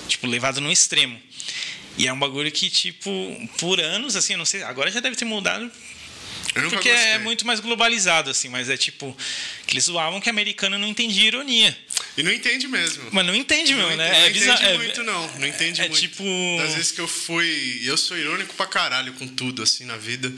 [0.08, 1.20] Tipo, levado no extremo.
[1.98, 3.10] E é um bagulho que, tipo,
[3.58, 5.70] por anos, assim, eu não sei, agora já deve ter mudado
[6.52, 7.18] porque é gostei.
[7.18, 9.16] muito mais globalizado, assim, mas é tipo,
[9.66, 11.76] que eles zoavam que americano não entendia ironia.
[12.16, 13.08] E não entende mesmo.
[13.10, 14.18] Mas não entende, meu, né?
[14.18, 14.58] é não bizarro.
[14.60, 15.38] entende é- muito, não.
[15.38, 16.00] Não entende é muito.
[16.00, 16.24] tipo-
[16.58, 17.80] Das vezes que eu fui.
[17.84, 20.30] Eu sou irônico pra caralho com tudo, assim, na vida.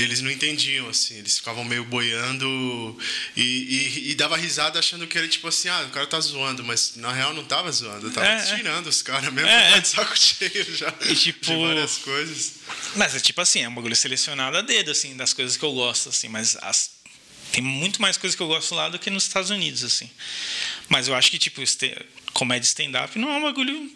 [0.00, 1.16] Eles não entendiam, assim.
[1.18, 2.98] Eles ficavam meio boiando
[3.36, 6.62] e, e, e dava risada achando que era tipo assim, ah, o cara tá zoando,
[6.64, 8.06] mas na real não tava zoando.
[8.06, 8.56] Eu tava É, é.
[8.56, 9.80] tirando os caras mesmo, É, é.
[9.80, 10.92] de saco cheio já.
[11.08, 12.52] E, tipo- De várias coisas.
[12.96, 15.72] Mas é tipo assim, é um bagulho selecionado a dedo, assim, das coisas que eu
[15.72, 16.90] gosto, assim, mas as-
[17.52, 20.08] tem muito mais coisas que eu gosto lá do que nos Estados Unidos, assim.
[20.88, 21.62] Mas eu acho que, tipo,
[22.34, 23.90] comédia stand-up não é um bagulho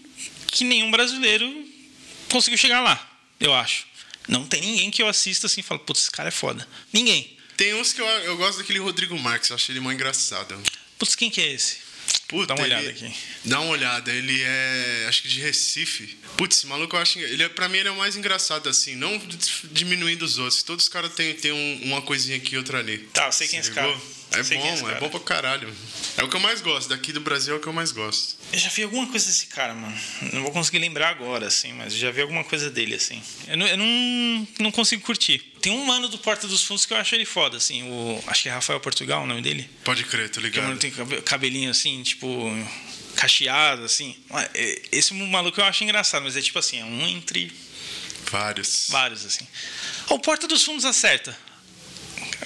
[0.48, 1.46] que nenhum brasileiro
[2.30, 2.98] conseguiu chegar lá,
[3.38, 3.84] eu acho.
[4.28, 6.66] Não tem ninguém que eu assista assim e falo, putz, esse cara é foda.
[6.92, 7.36] Ninguém.
[7.56, 10.58] Tem uns que eu, eu gosto daquele Rodrigo Marques, eu acho ele mó engraçado.
[10.98, 11.76] Putz, quem que é esse?
[12.28, 13.14] Puta, Dá uma ele- olhada aqui.
[13.44, 15.04] Dá uma olhada, ele é.
[15.08, 16.16] Acho que de Recife.
[16.36, 17.18] Putz, esse maluco eu acho.
[17.18, 18.96] Ele é, pra mim ele é o mais engraçado, assim.
[18.96, 19.20] Não
[19.70, 20.62] diminuindo os outros.
[20.62, 22.98] Todos os caras têm, têm um- uma coisinha aqui e outra ali.
[23.12, 23.94] Tá, eu sei quem é Se esse cara.
[24.34, 25.00] É Sei é bom, é cara.
[25.00, 25.74] bom pra caralho.
[26.16, 26.88] É o que eu mais gosto.
[26.88, 28.36] Daqui do Brasil é o que eu mais gosto.
[28.52, 29.96] Eu já vi alguma coisa desse cara, mano.
[30.32, 33.22] Não vou conseguir lembrar agora, assim, mas eu já vi alguma coisa dele, assim.
[33.48, 35.38] Eu não, eu não, não consigo curtir.
[35.60, 37.82] Tem um mano do Porta dos Fundos que eu acho ele foda, assim.
[37.84, 39.68] O, acho que é Rafael Portugal o nome dele.
[39.84, 40.64] Pode crer, tô Que o ligado.
[40.66, 42.28] mano tem cabe- cabelinho assim, tipo,
[43.16, 44.16] cacheado, assim.
[44.54, 47.52] É, Esse maluco eu acho engraçado, mas é tipo assim, é um entre
[48.30, 48.86] Vários.
[48.88, 49.46] vários, assim.
[50.08, 51.36] O Porta dos Fundos acerta.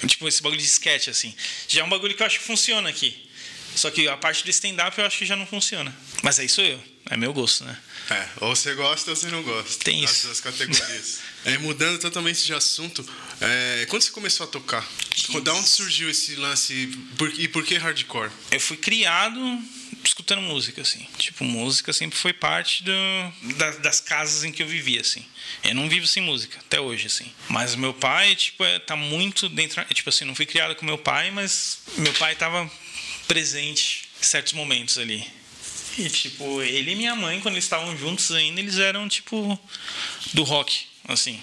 [0.05, 1.33] Tipo, esse bagulho de sketch, assim.
[1.67, 3.25] Já é um bagulho que eu acho que funciona aqui.
[3.75, 5.95] Só que a parte do stand-up eu acho que já não funciona.
[6.23, 6.83] Mas aí sou eu.
[7.09, 7.77] É meu gosto, né?
[8.09, 9.83] É, ou você gosta ou você não gosta.
[9.83, 10.27] Tem As isso.
[10.27, 11.19] duas categorias.
[11.45, 13.07] é, mudando totalmente de assunto,
[13.39, 14.85] é, quando você começou a tocar?
[15.43, 16.87] Da onde surgiu esse lance?
[17.17, 18.31] Por- e por que hardcore?
[18.51, 19.39] Eu fui criado
[20.07, 21.05] escutando música, assim.
[21.17, 22.91] Tipo, música sempre foi parte do,
[23.55, 25.25] da- das casas em que eu vivia, assim.
[25.63, 27.31] Eu não vivo sem música, até hoje, assim.
[27.49, 29.83] Mas meu pai, tipo, é, tá muito dentro...
[29.93, 32.69] Tipo assim, não fui criado com meu pai, mas meu pai tava
[33.27, 35.25] presente em certos momentos ali.
[35.97, 39.59] E, tipo, ele e minha mãe, quando eles estavam juntos ainda, eles eram, tipo,
[40.33, 41.41] do rock, assim.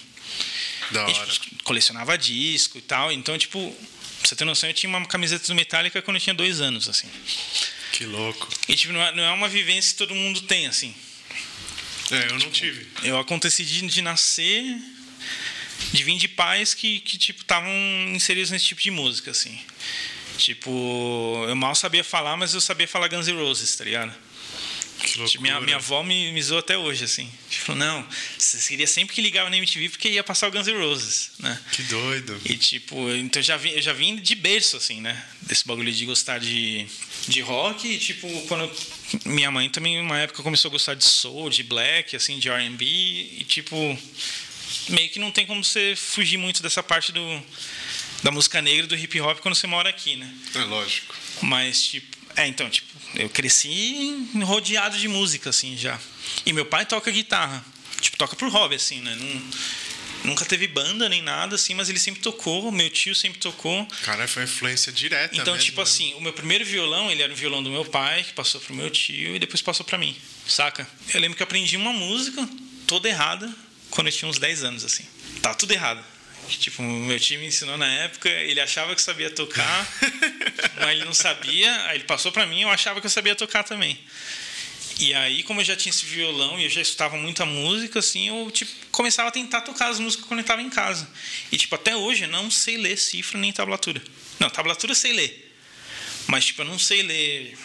[0.93, 1.27] Da E, hora.
[1.31, 3.11] tipo, colecionava disco e tal.
[3.13, 3.75] Então, tipo,
[4.21, 6.89] Pra você ter noção, eu tinha uma camiseta do Metallica quando eu tinha dois anos,
[6.89, 7.07] assim.
[7.93, 8.49] Que louco.
[8.69, 10.95] E, tipo, não é, não é uma vivência que todo mundo tem, assim.
[12.11, 12.87] É, eu não tive.
[13.03, 14.77] Eu aconteci de, de nascer,
[15.93, 17.71] de vir de pais que, que tipo, estavam
[18.09, 19.59] inseridos nesse tipo de música, assim.
[20.37, 24.15] Tipo, eu mal sabia falar, mas eu sabia falar Guns N' Roses, tá ligado?
[25.41, 27.31] Minha, minha avó me, me zoou até hoje, assim.
[27.49, 28.07] Tipo, não,
[28.39, 31.61] você queria sempre que ligava na MTV porque ia passar o Guns N' Roses, né?
[31.73, 32.41] Que doido.
[32.45, 35.25] E tipo, então eu já vim, eu já vim de berço, assim, né?
[35.43, 36.87] Desse bagulho de gostar de,
[37.29, 37.87] de rock.
[37.87, 38.71] E tipo, quando
[39.25, 42.85] minha mãe também, uma época, começou a gostar de soul, de black, assim, de RB.
[43.39, 43.77] E tipo,
[44.89, 47.43] meio que não tem como você fugir muito dessa parte do,
[48.23, 50.35] da música negra, do hip hop, quando você mora aqui, né?
[50.55, 51.15] É lógico.
[51.43, 55.99] Mas, tipo, é, então, tipo, eu cresci rodeado de música, assim, já.
[56.45, 57.65] E meu pai toca guitarra.
[58.01, 59.15] Tipo, toca por hobby, assim, né?
[59.15, 59.51] Não-
[60.31, 63.87] nunca teve banda nem nada, assim, mas ele sempre tocou, meu tio sempre tocou.
[64.03, 65.37] Cara, foi uma influência direta.
[65.37, 65.83] Então, mesmo, tipo né?
[65.83, 68.75] assim, o meu primeiro violão, ele era o violão do meu pai, que passou pro
[68.75, 70.17] meu tio e depois passou pra mim,
[70.47, 70.89] saca?
[71.13, 72.49] Eu lembro que eu aprendi uma música
[72.87, 73.53] toda errada
[73.91, 75.05] quando eu tinha uns 10 anos, assim.
[75.43, 76.03] Tá tudo errado.
[76.49, 79.89] Que, Tipo, o meu tio me ensinou na época, ele achava que sabia tocar,
[80.81, 83.65] mas ele não sabia, aí ele passou pra mim, eu achava que eu sabia tocar
[83.65, 83.99] também.
[84.99, 88.29] E aí, como eu já tinha esse violão e eu já escutava muita música, assim,
[88.29, 91.09] eu tipo, começava a tentar tocar as músicas quando eu estava em casa.
[91.51, 94.01] E, tipo, até hoje eu não sei ler cifra nem tablatura.
[94.39, 95.57] Não, tablatura eu sei ler.
[96.29, 97.59] Mas, tipo, eu não sei ler.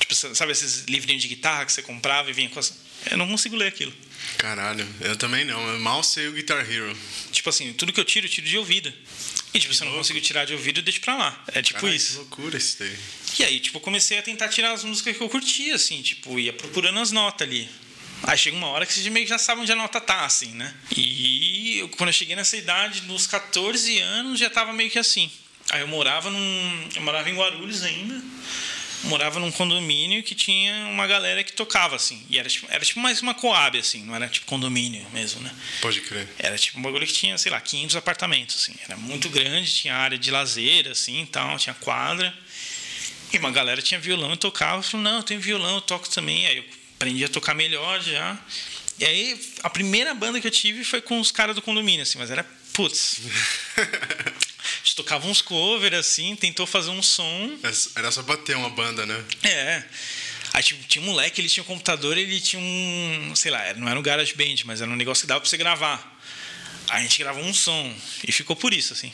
[0.00, 2.72] Tipo, sabe esses livrinhos de guitarra que você comprava e vinha com as.
[3.10, 3.92] Eu não consigo ler aquilo.
[4.38, 5.60] Caralho, eu também não.
[5.68, 6.96] Eu mal sei o Guitar Hero.
[7.32, 8.92] Tipo assim, tudo que eu tiro, eu tiro de ouvido.
[9.54, 11.44] E, tipo, se eu não consigo tirar de ouvido, eu deixo pra lá.
[11.48, 12.12] É tipo Caralho, isso.
[12.12, 12.96] Que loucura isso daí.
[13.38, 16.38] E aí, tipo, eu comecei a tentar tirar as músicas que eu curtia, assim, tipo,
[16.38, 17.68] ia procurando as notas ali.
[18.22, 20.52] Aí chega uma hora que você meio que já sabe onde a nota tá, assim,
[20.52, 20.74] né?
[20.94, 25.30] E eu, quando eu cheguei nessa idade, nos 14 anos, já tava meio que assim.
[25.70, 26.88] Aí eu morava num.
[26.94, 28.22] Eu morava em Guarulhos ainda.
[29.04, 32.24] Morava num condomínio que tinha uma galera que tocava, assim.
[32.28, 35.54] E era tipo, era tipo mais uma coab, assim, não era tipo condomínio mesmo, né?
[35.80, 36.28] Pode crer.
[36.38, 38.74] Era tipo um bagulho que tinha, sei lá, 500 apartamentos, assim.
[38.84, 42.34] Era muito grande, tinha área de lazer, assim, e tal, tinha quadra.
[43.32, 44.78] E uma galera tinha violão e tocava.
[44.78, 46.46] Eu falei, não, eu tenho violão, eu toco também.
[46.46, 46.64] Aí eu
[46.96, 48.38] aprendi a tocar melhor já.
[48.98, 52.18] E aí, a primeira banda que eu tive foi com os caras do condomínio, assim,
[52.18, 53.20] mas era, putz...
[54.86, 57.58] A gente tocava uns covers, assim, tentou fazer um som.
[57.96, 59.24] Era só pra ter uma banda, né?
[59.42, 59.82] É.
[60.52, 63.32] Aí tipo, tinha um moleque, ele tinha um computador, ele tinha um.
[63.34, 65.56] Sei lá, não era um garage band, mas era um negócio que dava pra você
[65.56, 66.16] gravar.
[66.88, 67.92] Aí a gente gravou um som.
[68.28, 69.12] E ficou por isso, assim.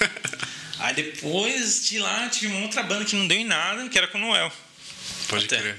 [0.80, 4.08] Aí depois de lá tive uma outra banda que não deu em nada, que era
[4.08, 4.50] com o Noel.
[5.28, 5.58] Pode Até.
[5.58, 5.76] crer.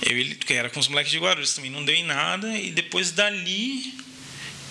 [0.00, 2.48] Eu ele, que era com os moleques de Guarulhos também, não deu em nada.
[2.56, 3.94] E depois dali,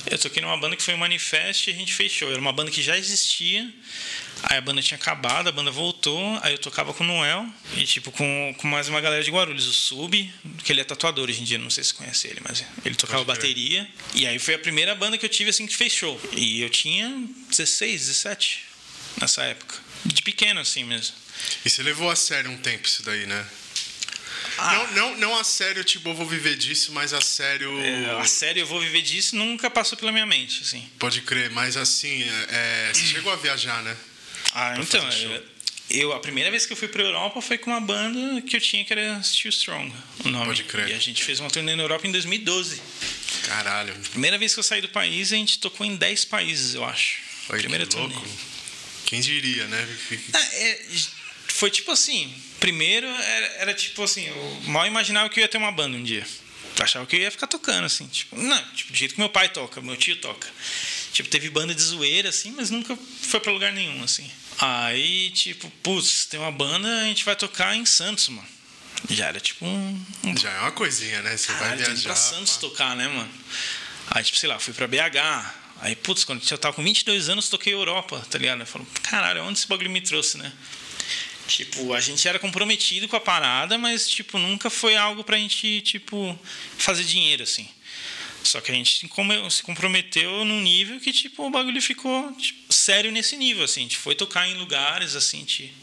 [0.08, 2.30] eu toquei numa banda que foi o Manifest e a gente fechou.
[2.30, 3.72] Era uma banda que já existia.
[4.44, 6.40] Aí a banda tinha acabado, a banda voltou.
[6.42, 7.46] Aí eu tocava com o Noel
[7.76, 9.68] e, tipo, com, com mais uma galera de Guarulhos.
[9.68, 10.34] O Sub,
[10.64, 13.24] que ele é tatuador hoje em dia, não sei se conhece ele, mas ele tocava
[13.24, 13.88] bateria.
[14.14, 16.20] E aí foi a primeira banda que eu tive, assim, que fechou.
[16.34, 17.10] E eu tinha
[17.50, 18.66] 16, 17
[19.20, 19.76] nessa época.
[20.06, 21.16] De pequeno, assim mesmo.
[21.66, 23.46] E você levou a sério um tempo isso daí, né?
[24.58, 24.74] Ah.
[24.74, 27.78] Não, não, não a sério, tipo, eu vou viver disso, mas a sério.
[27.82, 30.88] É, a sério, eu vou viver disso, nunca passou pela minha mente, assim.
[31.00, 33.96] Pode crer, mas assim, é, você chegou a viajar, né?
[34.54, 35.10] Ah, Pra então,
[35.90, 38.62] eu, a primeira vez que eu fui pra Europa foi com uma banda que eu
[38.62, 39.94] tinha que era Still Strong,
[40.24, 40.46] o nome.
[40.48, 40.90] Pode crer.
[40.90, 42.82] E a gente fez uma turnê na Europa em 2012.
[43.48, 43.94] Caralho.
[44.12, 47.20] Primeira vez que eu saí do país, a gente tocou em 10 países, eu acho.
[47.50, 48.14] Olha primeira que turnê.
[48.14, 48.28] louco.
[49.06, 49.98] Quem diria, né?
[50.34, 50.82] Ah, é,
[51.50, 52.34] foi tipo assim,
[52.66, 56.04] primeiro era, era tipo assim, eu mal imaginava que eu ia ter uma banda um
[56.04, 56.26] dia.
[56.78, 59.30] Eu achava que eu ia ficar tocando, assim, tipo, não, tipo, do jeito que meu
[59.30, 60.50] pai toca, meu tio toca.
[61.14, 64.30] Tipo, teve banda de zoeira, assim, mas nunca foi pra lugar nenhum, assim.
[64.58, 68.48] Aí, tipo, putz, tem uma banda, a gente vai tocar em Santos, mano.
[69.12, 70.04] Já era tipo um.
[70.36, 71.38] Já é uma coisinha, né?
[71.38, 72.10] Você vai Caralho, tem ir viajar.
[72.10, 72.60] pra Santos pá.
[72.62, 73.32] tocar, né, mano?
[74.10, 75.54] Aí, tipo, sei lá, fui pra BH.
[75.82, 78.62] Aí, putz, quando eu tava com 22 anos, toquei Europa, tá ligado?
[78.62, 80.52] Eu falo, caralho, onde esse bagulho me trouxe, né?
[81.48, 85.82] Tipo, a gente era comprometido com a parada, mas, tipo, nunca foi algo pra gente,
[85.82, 86.38] tipo,
[86.78, 87.68] fazer dinheiro, assim.
[88.44, 89.00] Só que a gente
[89.50, 93.82] se comprometeu num nível que, tipo, o bagulho ficou tipo, sério nesse nível, assim.
[93.82, 95.74] A gente foi tocar em lugares, assim, a gente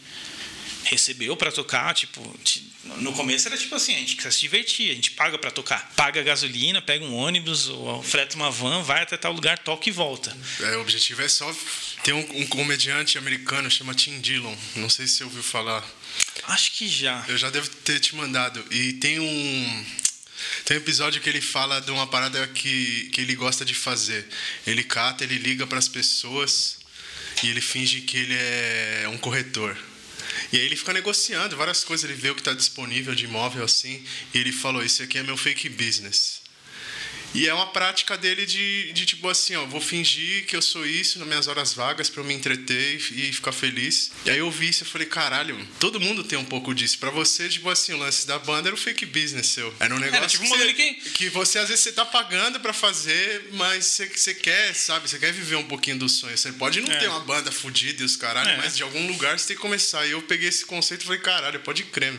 [0.85, 4.91] recebeu pra tocar, tipo, ti- no começo era tipo assim, a gente quer se divertir,
[4.91, 5.91] a gente paga pra tocar.
[5.95, 9.91] Paga gasolina, pega um ônibus ou freta uma van, vai até tal lugar, toca e
[9.91, 10.35] volta.
[10.59, 11.53] É, o objetivo é só.
[12.03, 14.55] Tem um, um comediante americano chama Tim Dillon.
[14.75, 15.83] Não sei se você ouviu falar.
[16.43, 17.23] Acho que já.
[17.27, 18.63] Eu já devo ter te mandado.
[18.69, 19.85] E tem um.
[20.65, 24.27] Tem um episódio que ele fala de uma parada que, que ele gosta de fazer.
[24.67, 26.79] Ele cata, ele liga para as pessoas
[27.41, 29.77] e ele finge que ele é um corretor.
[30.53, 33.63] E aí ele fica negociando várias coisas, ele vê o que está disponível de imóvel
[33.63, 36.42] assim, e ele falou: Isso aqui é meu fake business.
[37.33, 40.85] E é uma prática dele de, de tipo assim, ó, vou fingir que eu sou
[40.85, 44.11] isso nas minhas horas vagas para eu me entreter e, e, ficar feliz.
[44.25, 46.99] E aí eu vi isso e falei, caralho, todo mundo tem um pouco disso.
[46.99, 49.73] Para você, tipo assim, o lance da banda era o fake business seu.
[49.79, 50.93] Era um negócio era, tipo, que, você, que...
[50.93, 55.17] que você às vezes você tá pagando para fazer, mas você, você quer, sabe, você
[55.17, 56.37] quer viver um pouquinho do sonho.
[56.37, 56.97] Você pode não é.
[56.97, 58.57] ter uma banda fodida e os caralho, é.
[58.57, 60.05] mas de algum lugar você tem que começar.
[60.05, 62.13] E eu peguei esse conceito e falei, caralho, pode crer.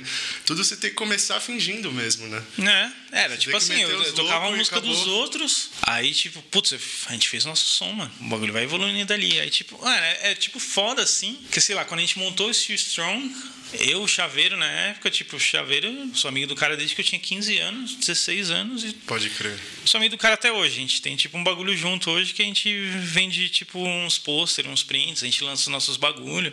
[0.44, 2.42] Tudo você tem que começar fingindo mesmo, né?
[2.58, 5.70] É, era, você tipo assim, eu, eu tocava uma música dos outros.
[5.82, 6.74] Aí, tipo, putz,
[7.06, 8.12] a gente fez nosso som, mano.
[8.20, 9.38] O bagulho vai evoluindo dali.
[9.38, 11.38] Aí, tipo, mano, é, é tipo foda assim.
[11.52, 13.32] Que sei lá, quando a gente montou esse Strong,
[13.74, 17.04] eu, o Chaveiro, na época, tipo, o Chaveiro, sou amigo do cara desde que eu
[17.04, 18.82] tinha 15 anos, 16 anos.
[18.82, 19.60] E Pode crer.
[19.84, 20.76] Sou amigo do cara até hoje.
[20.76, 24.66] A gente tem, tipo, um bagulho junto hoje que a gente vende, tipo, uns pôster,
[24.68, 26.52] uns prints, a gente lança os nossos bagulho.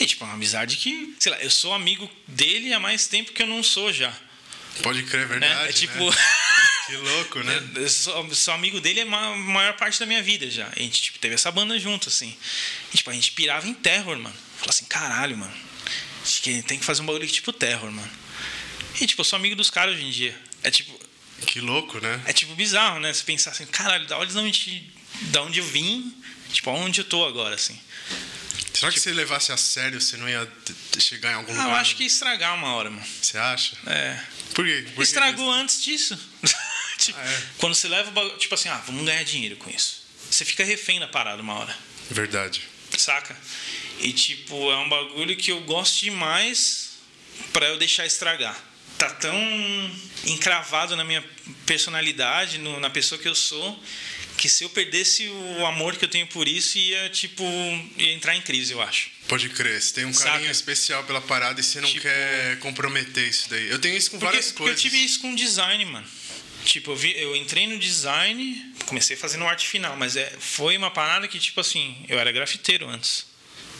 [0.00, 3.32] E, tipo, é uma amizade que, sei lá, eu sou amigo dele há mais tempo
[3.32, 4.14] que eu não sou já.
[4.82, 5.54] Pode crer, é verdade.
[5.54, 5.68] Né?
[5.68, 6.10] É tipo.
[6.10, 6.16] Né?
[6.86, 7.68] Que louco, né?
[7.74, 10.68] Eu sou, sou, amigo dele a maior parte da minha vida já.
[10.68, 12.32] A gente tipo, teve essa banda junto, assim.
[12.94, 14.36] E, tipo, a gente pirava em terror, mano.
[14.58, 15.52] Falei assim, caralho, mano.
[16.22, 18.10] Acho que tem que fazer um bagulho tipo terror, mano.
[19.00, 20.40] E, tipo, eu sou amigo dos caras hoje em dia.
[20.62, 20.96] É tipo.
[21.44, 22.22] Que louco, né?
[22.24, 23.12] É tipo bizarro, né?
[23.12, 26.14] Você pensar assim, caralho, da onde, da onde eu vim,
[26.52, 27.76] tipo, aonde eu tô agora, assim.
[28.76, 30.46] Será que tipo, se levasse a sério, você não ia
[30.98, 31.70] chegar em algum ah, lugar?
[31.70, 33.06] Eu acho que ia estragar uma hora, mano.
[33.22, 33.74] Você acha?
[33.86, 34.20] É.
[34.54, 34.86] Por quê?
[34.94, 36.18] Por Estragou antes disso.
[36.98, 37.42] tipo, ah, é.
[37.56, 40.04] Quando você leva o bagulho, tipo assim, ah, vamos ganhar dinheiro com isso.
[40.30, 41.74] Você fica refém da parada uma hora.
[42.10, 42.62] Verdade.
[42.98, 43.34] Saca?
[44.00, 46.98] E tipo, é um bagulho que eu gosto demais
[47.54, 48.60] para eu deixar estragar.
[48.98, 49.34] Tá tão
[50.26, 51.24] encravado na minha
[51.64, 53.82] personalidade, no, na pessoa que eu sou,
[54.36, 57.44] que se eu perdesse o amor que eu tenho por isso, ia, tipo,
[57.96, 59.10] ia entrar em crise, eu acho.
[59.28, 60.32] Pode crer, você tem um Saca?
[60.32, 63.68] carinho especial pela parada e você não tipo, quer comprometer isso daí.
[63.68, 64.84] Eu tenho isso com porque, várias porque coisas.
[64.84, 66.06] eu tive isso com design, mano.
[66.64, 70.90] Tipo, eu, vi, eu entrei no design, comecei fazendo arte final, mas é, foi uma
[70.90, 73.24] parada que, tipo assim, eu era grafiteiro antes.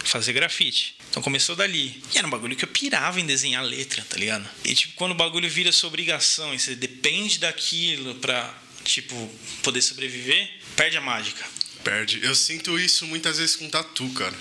[0.04, 0.94] Fazer grafite.
[1.10, 2.00] Então começou dali.
[2.14, 4.48] E era um bagulho que eu pirava em desenhar letra, tá ligado?
[4.64, 8.54] E tipo, quando o bagulho vira sua obrigação e você depende daquilo pra,
[8.86, 9.14] tipo,
[9.62, 11.44] poder sobreviver, perde a mágica.
[11.82, 12.24] Perde.
[12.24, 14.34] Eu sinto isso muitas vezes com tatu, cara.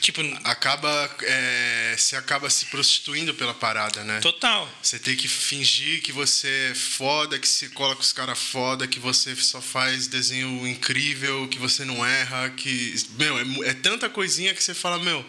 [0.00, 4.20] Tipo, acaba é, você acaba se prostituindo pela parada, né?
[4.20, 4.70] Total.
[4.82, 8.86] Você tem que fingir que você é foda, que se cola com os caras foda,
[8.86, 14.08] que você só faz desenho incrível, que você não erra, que meu, é, é tanta
[14.08, 15.24] coisinha que você fala, meu,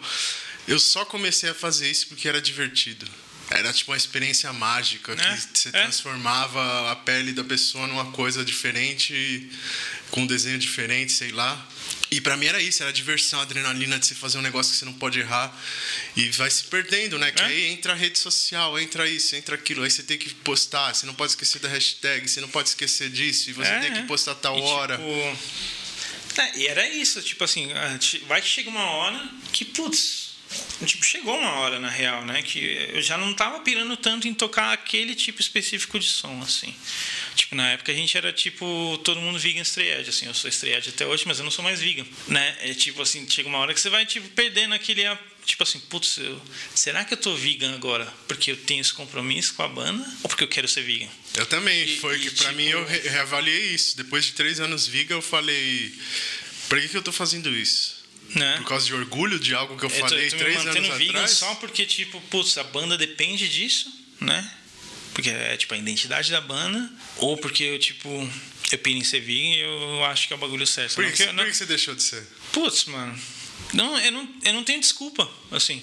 [0.68, 3.06] eu só comecei a fazer isso porque era divertido.
[3.50, 5.72] Era tipo uma experiência mágica, que é, você é.
[5.72, 9.50] transformava a pele da pessoa numa coisa diferente,
[10.10, 11.68] com um desenho diferente, sei lá.
[12.12, 14.78] E para mim era isso, era a diversão, adrenalina de você fazer um negócio que
[14.78, 15.56] você não pode errar.
[16.16, 17.30] E vai se perdendo, né?
[17.30, 17.46] Que é.
[17.46, 19.84] aí entra a rede social, entra isso, entra aquilo.
[19.84, 23.10] Aí você tem que postar, você não pode esquecer da hashtag, você não pode esquecer
[23.10, 24.96] disso, e você é, tem que postar tal e, hora.
[24.96, 25.38] Tipo...
[26.56, 27.68] E era isso, tipo assim,
[28.26, 30.29] vai que chega uma hora que, putz,
[30.84, 32.42] Tipo, chegou uma hora, na real, né?
[32.42, 36.74] Que eu já não tava pirando tanto em tocar aquele tipo específico de som, assim.
[37.36, 40.26] Tipo, na época a gente era, tipo, todo mundo vegan straight assim.
[40.26, 42.56] Eu sou straight até hoje, mas eu não sou mais vegan, né?
[42.60, 45.02] É tipo assim, chega uma hora que você vai, tipo, perdendo aquele...
[45.44, 46.40] Tipo assim, putz, eu,
[46.74, 50.28] será que eu tô vegan agora porque eu tenho esse compromisso com a banda ou
[50.28, 51.08] porque eu quero ser vegan?
[51.34, 51.82] Eu também.
[51.84, 53.96] E, foi e, que, pra tipo, mim, eu reavaliei isso.
[53.96, 55.94] Depois de três anos vegan, eu falei...
[56.68, 57.99] Pra que, que eu tô fazendo isso?
[58.34, 58.56] Né?
[58.58, 61.10] Por causa de orgulho de algo que eu, eu falei tô, tô três anos vegan
[61.10, 61.30] atrás.
[61.32, 64.48] só porque, tipo, putz, a banda depende disso, né?
[65.12, 66.90] Porque é, tipo, a identidade da banda.
[67.16, 68.08] Ou porque eu, tipo,
[68.70, 70.94] eu piro em ser vegan e eu acho que é o bagulho certo.
[70.94, 72.26] Por, que, não, por que você deixou de ser?
[72.52, 73.18] Putz, mano.
[73.72, 75.82] Não, eu não, eu não tenho desculpa, assim.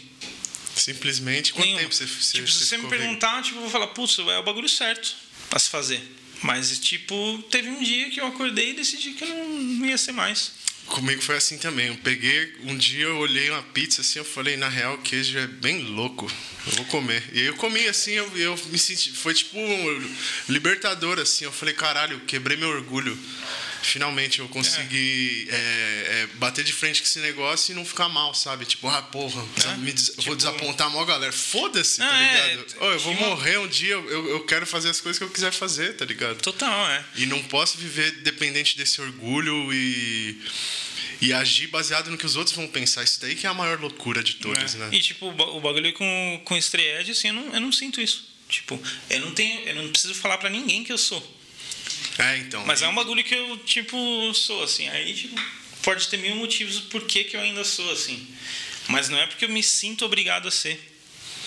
[0.75, 1.79] Simplesmente, quanto Nenhum.
[1.79, 4.43] tempo você, você tipo, Se você me perguntar, tipo, eu vou falar, putz, é o
[4.43, 5.15] bagulho certo
[5.49, 6.01] pra se fazer.
[6.41, 10.11] Mas, tipo, teve um dia que eu acordei e decidi que eu não ia ser
[10.11, 10.51] mais.
[10.87, 11.87] Comigo foi assim também.
[11.87, 15.37] Eu peguei, um dia eu olhei uma pizza assim, eu falei, na real, o queijo
[15.37, 16.31] é bem louco.
[16.65, 17.23] Eu vou comer.
[17.33, 19.11] E eu comi assim, eu, eu me senti.
[19.11, 20.15] Foi tipo um
[20.49, 21.45] libertador, assim.
[21.45, 23.17] Eu falei, caralho, quebrei meu orgulho.
[23.81, 25.55] Finalmente eu consegui é.
[25.55, 28.65] É, é, bater de frente com esse negócio e não ficar mal, sabe?
[28.65, 29.91] Tipo, ah, porra, é.
[29.91, 31.31] des tipo, vou desapontar a maior galera.
[31.31, 32.75] Foda-se, tá é, ligado?
[32.81, 35.51] Oh, eu vou morrer um dia, eu, eu quero fazer as coisas que eu quiser
[35.51, 36.41] fazer, tá ligado?
[36.41, 37.03] Total, é.
[37.15, 40.41] E não posso viver dependente desse orgulho e
[41.19, 43.03] e agir baseado no que os outros vão pensar.
[43.03, 44.77] Isso daí que é a maior loucura de todas, é.
[44.77, 44.89] né?
[44.91, 48.25] E, tipo, o bagulho com, com estreia, assim, eu não, eu não sinto isso.
[48.47, 49.61] Tipo, eu não tenho.
[49.67, 51.21] Eu não preciso falar para ninguém que eu sou.
[52.17, 52.65] É, então.
[52.65, 54.87] Mas é um bagulho que eu, tipo, sou, assim.
[54.89, 55.35] Aí, tipo,
[55.87, 58.27] pode ter mil motivos por que, que eu ainda sou assim.
[58.89, 60.95] Mas não é porque eu me sinto obrigado a ser.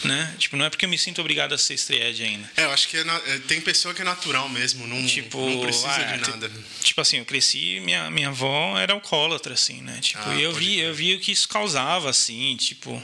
[0.03, 0.35] Né?
[0.39, 2.51] Tipo, não é porque eu me sinto obrigado a ser estreed ainda.
[2.57, 5.39] É, eu acho que é na, é, tem pessoa que é natural mesmo, não, tipo,
[5.39, 6.51] não precisa ah, de nada.
[6.83, 9.99] Tipo assim, eu cresci, minha, minha avó era alcoólatra, assim, né?
[10.01, 13.03] Tipo, ah, e eu vi, eu vi o que isso causava, assim, tipo.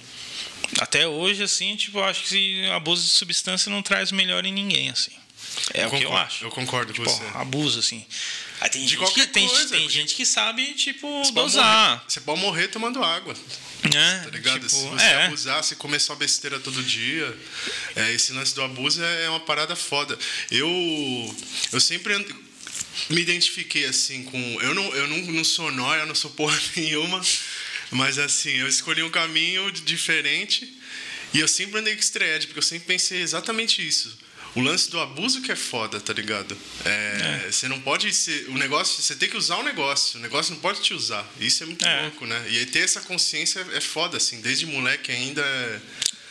[0.79, 4.89] Até hoje, assim, tipo, eu acho que abuso de substância não traz melhor em ninguém,
[4.89, 5.13] assim.
[5.73, 6.45] É eu o concordo, que eu acho.
[6.45, 7.25] Eu concordo tipo, com você.
[7.35, 8.05] Abuso, assim.
[8.61, 9.69] Aí tem de gente qualquer que, tem, coisa.
[9.69, 11.99] Tem gente que sabe, tipo, você dosar.
[11.99, 13.35] Pode você pode morrer tomando água.
[13.85, 14.61] É, tá ligado?
[14.61, 15.27] Tipo, se você é.
[15.27, 17.37] abusar, se comer só besteira todo dia,
[17.95, 20.19] é, esse lance do abuso é, é uma parada foda.
[20.51, 21.37] Eu,
[21.73, 22.17] eu sempre
[23.11, 24.39] me identifiquei assim com.
[24.63, 27.21] Eu não, eu não, não sou nóia, não sou porra nenhuma,
[27.91, 30.73] mas assim, eu escolhi um caminho diferente
[31.35, 34.26] e eu sempre andei com estreia, porque eu sempre pensei exatamente isso
[34.57, 36.57] o lance do abuso que é foda, tá ligado?
[36.85, 37.53] É, é.
[37.53, 38.49] Você não pode ser.
[38.49, 39.03] O negócio.
[39.03, 40.19] Você tem que usar o negócio.
[40.19, 41.25] O negócio não pode te usar.
[41.39, 42.03] Isso é muito é.
[42.03, 42.47] louco, né?
[42.49, 44.41] E aí ter essa consciência é foda, assim.
[44.41, 45.43] Desde moleque ainda.
[45.43, 45.81] É...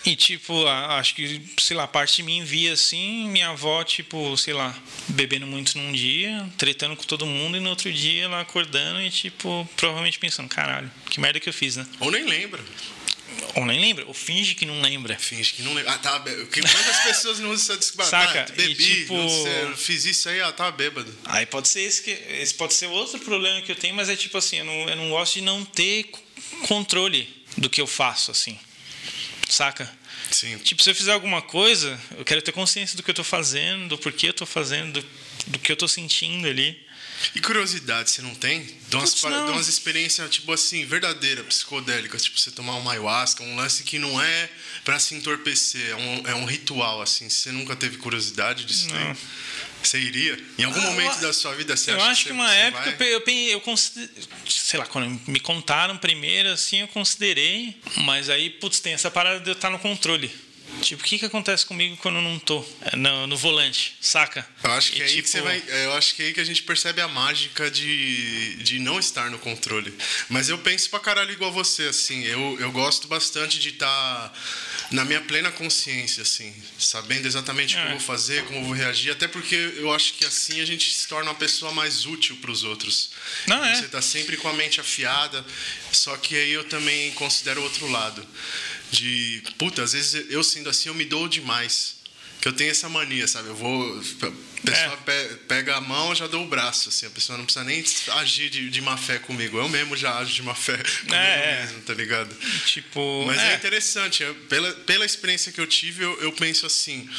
[0.05, 4.53] E, tipo, acho que, sei lá, parte de mim via assim, minha avó, tipo, sei
[4.53, 4.75] lá,
[5.07, 9.09] bebendo muito num dia, tretando com todo mundo, e no outro dia ela acordando e,
[9.09, 11.87] tipo, provavelmente pensando, caralho, que merda que eu fiz, né?
[11.99, 12.63] Ou nem lembra.
[13.55, 15.17] Ou nem lembra, ou finge que não lembra.
[15.17, 15.93] Finge que não lembra.
[15.93, 16.19] Ah, tá.
[16.19, 18.45] Que quantas pessoas não usam essa Saca?
[18.49, 19.15] Ah, bebi, e, tipo...
[19.15, 21.17] sei, fiz isso aí, ah, tava bêbado.
[21.23, 22.11] Aí pode ser esse que.
[22.11, 24.95] Esse pode ser outro problema que eu tenho, mas é tipo assim, eu não, eu
[24.97, 26.11] não gosto de não ter
[26.67, 28.59] controle do que eu faço, assim.
[29.49, 29.89] Saca?
[30.31, 30.57] Sim.
[30.57, 33.89] Tipo, se eu fizer alguma coisa, eu quero ter consciência do que eu tô fazendo,
[33.89, 35.07] do porquê eu tô fazendo, do,
[35.47, 36.84] do que eu tô sentindo ali.
[37.33, 38.61] E curiosidade, você não tem?
[38.89, 39.45] De umas, não.
[39.45, 43.97] de umas experiências, tipo assim, verdadeiras, psicodélicas, tipo você tomar uma ayahuasca, um lance que
[43.97, 44.49] não é
[44.83, 47.29] para se entorpecer, é um, é um ritual, assim.
[47.29, 49.17] Você nunca teve curiosidade disso não.
[49.81, 50.37] Você iria?
[50.57, 52.95] Em algum ah, momento eu, da sua vida você Eu acho que, que uma época
[52.97, 53.13] vai?
[53.13, 53.77] eu, eu,
[54.47, 59.39] sei lá, quando me contaram primeiro, assim, eu considerei, mas aí, putz, tem essa parada
[59.39, 60.31] de eu estar no controle.
[60.81, 64.47] Tipo, o que, que acontece comigo quando eu não tô é, no, no volante, saca?
[64.63, 65.17] Eu acho que e, é tipo...
[65.17, 65.63] aí que você vai.
[65.83, 69.29] Eu acho que é aí que a gente percebe a mágica de, de não estar
[69.29, 69.93] no controle.
[70.29, 72.23] Mas eu penso pra caralho igual você, assim.
[72.23, 74.33] Eu, eu gosto bastante de estar tá
[74.91, 77.83] na minha plena consciência, assim, sabendo exatamente o é.
[77.83, 81.07] que vou fazer, como vou reagir, até porque eu acho que assim a gente se
[81.07, 83.11] torna uma pessoa mais útil para os outros.
[83.47, 83.75] Não é?
[83.75, 85.43] Você tá sempre com a mente afiada,
[85.91, 88.25] só que aí eu também considero o outro lado
[88.95, 91.95] de puta, às vezes eu sendo assim, eu me dou demais.
[92.41, 93.47] Que eu tenho essa mania, sabe?
[93.47, 93.97] Eu vou.
[93.97, 94.01] A
[94.63, 95.23] pessoa é.
[95.47, 97.07] pega a mão, já dou o braço, assim.
[97.07, 97.83] A pessoa não precisa nem
[98.19, 99.57] agir de, de má fé comigo.
[99.57, 102.35] Eu mesmo já ajo de má fé comigo é, mesmo, tá ligado?
[102.67, 103.23] Tipo.
[103.25, 104.21] Mas é, é interessante.
[104.21, 107.09] Eu, pela, pela experiência que eu tive, eu, eu penso assim.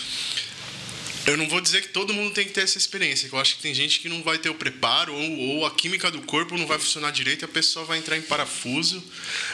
[1.26, 3.56] Eu não vou dizer que todo mundo tem que ter essa experiência, que eu acho
[3.56, 6.56] que tem gente que não vai ter o preparo, ou, ou, a química do corpo
[6.56, 9.02] não vai funcionar direito e a pessoa vai entrar em parafuso.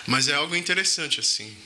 [0.07, 1.57] Mas é algo interessante, assim.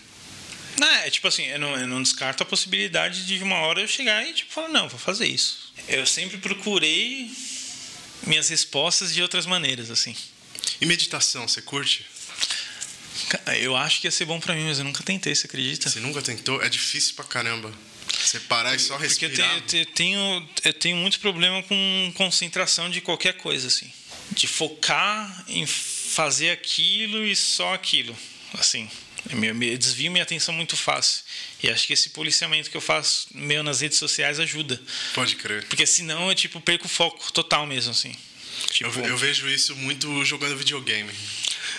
[0.79, 3.89] Não, é tipo assim, eu não, eu não descarto a possibilidade de uma hora eu
[3.89, 5.73] chegar e tipo falar, não, vou fazer isso.
[5.89, 7.31] Eu sempre procurei
[8.27, 10.15] minhas respostas de outras maneiras, assim.
[10.81, 12.05] E meditação, você curte?
[13.61, 15.89] Eu acho que ia ser bom para mim, mas eu nunca tentei, você acredita?
[15.89, 16.63] Você nunca tentou?
[16.63, 17.73] É difícil pra caramba.
[18.19, 19.49] Você parar e só respirar.
[19.61, 23.91] Porque eu tenho, eu tenho, eu tenho muito problema com concentração de qualquer coisa, assim.
[24.33, 28.17] De focar em fazer aquilo e só aquilo,
[28.55, 28.89] assim.
[29.31, 31.23] Eu desvio minha atenção muito fácil.
[31.63, 34.81] E acho que esse policiamento que eu faço meu nas redes sociais ajuda.
[35.15, 35.65] Pode crer.
[35.65, 38.15] Porque senão eu tipo perco o foco total mesmo assim.
[38.71, 41.13] Tipo, eu, eu vejo isso muito jogando videogame.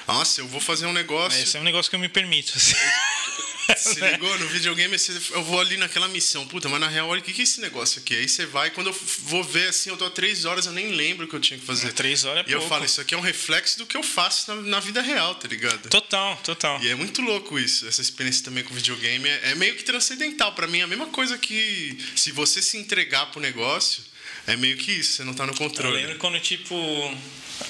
[0.07, 1.41] Nossa, eu vou fazer um negócio.
[1.41, 2.53] Esse é um negócio que eu me permito.
[2.55, 2.75] Assim.
[3.77, 4.37] Se ligou?
[4.39, 4.95] No videogame
[5.31, 6.47] eu vou ali naquela missão.
[6.47, 8.15] Puta, mas na real, olha, o que, que é esse negócio aqui?
[8.15, 10.91] Aí você vai, quando eu vou ver assim, eu tô há três horas, eu nem
[10.91, 11.87] lembro o que eu tinha que fazer.
[11.87, 12.65] É, três horas é E pouco.
[12.65, 15.35] eu falo, isso aqui é um reflexo do que eu faço na, na, vida real,
[15.35, 15.89] tá ligado?
[15.89, 16.81] Total, total.
[16.81, 17.87] E é muito louco isso.
[17.87, 20.53] Essa experiência também com videogame é, é meio que transcendental.
[20.53, 24.03] para mim, é a mesma coisa que se você se entregar pro negócio,
[24.45, 25.95] é meio que isso, você não tá no controle.
[25.95, 26.75] Eu lembro quando, tipo,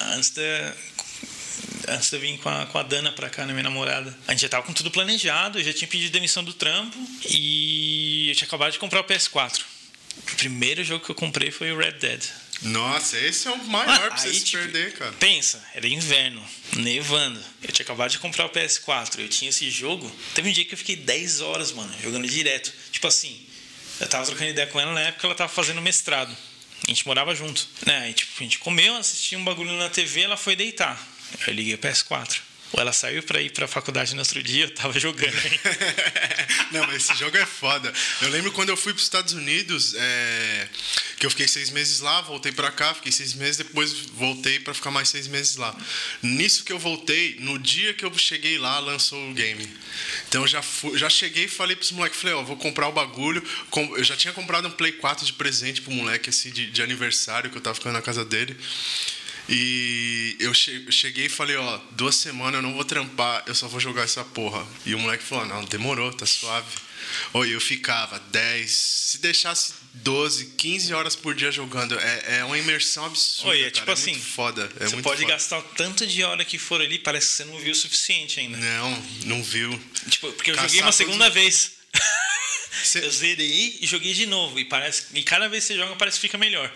[0.02, 0.76] antes da
[1.88, 4.15] antes de eu vir com a, com a Dana pra cá, né, minha namorada.
[4.27, 6.97] A gente já tava com tudo planejado, eu já tinha pedido demissão do trampo
[7.30, 9.61] e eu tinha acabado de comprar o PS4.
[10.18, 12.23] O primeiro jogo que eu comprei foi o Red Dead.
[12.64, 15.11] Nossa, esse é o maior ah, pra você se tipo, perder, cara.
[15.14, 16.43] Pensa, era inverno,
[16.73, 17.39] nevando.
[17.61, 20.11] Eu tinha acabado de comprar o PS4, eu tinha esse jogo.
[20.34, 22.73] Teve um dia que eu fiquei 10 horas, mano, jogando direto.
[22.91, 23.39] Tipo assim,
[23.99, 26.35] eu tava trocando ideia com ela na época ela tava fazendo mestrado.
[26.84, 27.68] A gente morava junto.
[27.85, 28.09] Né?
[28.09, 30.99] E, tipo, a gente comeu, assistia um bagulho na TV, ela foi deitar.
[31.48, 32.48] Eu liguei o PS4.
[32.74, 35.34] Ou ela saiu pra ir pra faculdade no outro dia, eu tava jogando.
[36.72, 37.94] Não, mas esse jogo é foda.
[38.22, 40.68] Eu lembro quando eu fui pros Estados Unidos, é,
[41.18, 44.74] que eu fiquei seis meses lá, voltei pra cá, fiquei seis meses, depois voltei pra
[44.74, 45.74] ficar mais seis meses lá.
[46.22, 49.66] Nisso que eu voltei, no dia que eu cheguei lá, lançou o game.
[50.28, 52.91] Então eu já, fui, já cheguei e falei pros moleques, falei, ó, vou comprar o
[52.91, 53.41] bagulho.
[53.95, 57.49] Eu já tinha comprado um Play 4 de presente pro moleque, assim, de, de aniversário,
[57.49, 58.58] que eu tava ficando na casa dele.
[59.49, 63.80] E eu cheguei e falei, ó, duas semanas eu não vou trampar, eu só vou
[63.80, 64.65] jogar essa porra.
[64.86, 66.68] E o moleque falou, não, demorou, tá suave.
[67.34, 71.98] Oi, eu ficava 10, se deixasse 12, 15 horas por dia jogando.
[71.98, 73.52] É, é uma imersão absurda.
[73.52, 74.11] Oi, é tipo cara, é assim.
[74.11, 74.72] Muito foda.
[74.80, 75.34] É você muito pode foda.
[75.34, 78.57] gastar tanto de hora que for ali, parece que você não viu o suficiente ainda.
[78.57, 79.72] Não, não viu.
[80.10, 81.72] Tipo, porque eu Caçar joguei uma segunda vez.
[82.94, 84.60] Eu zerei e joguei de novo.
[84.60, 86.72] E parece e cada vez que você joga, parece que fica melhor.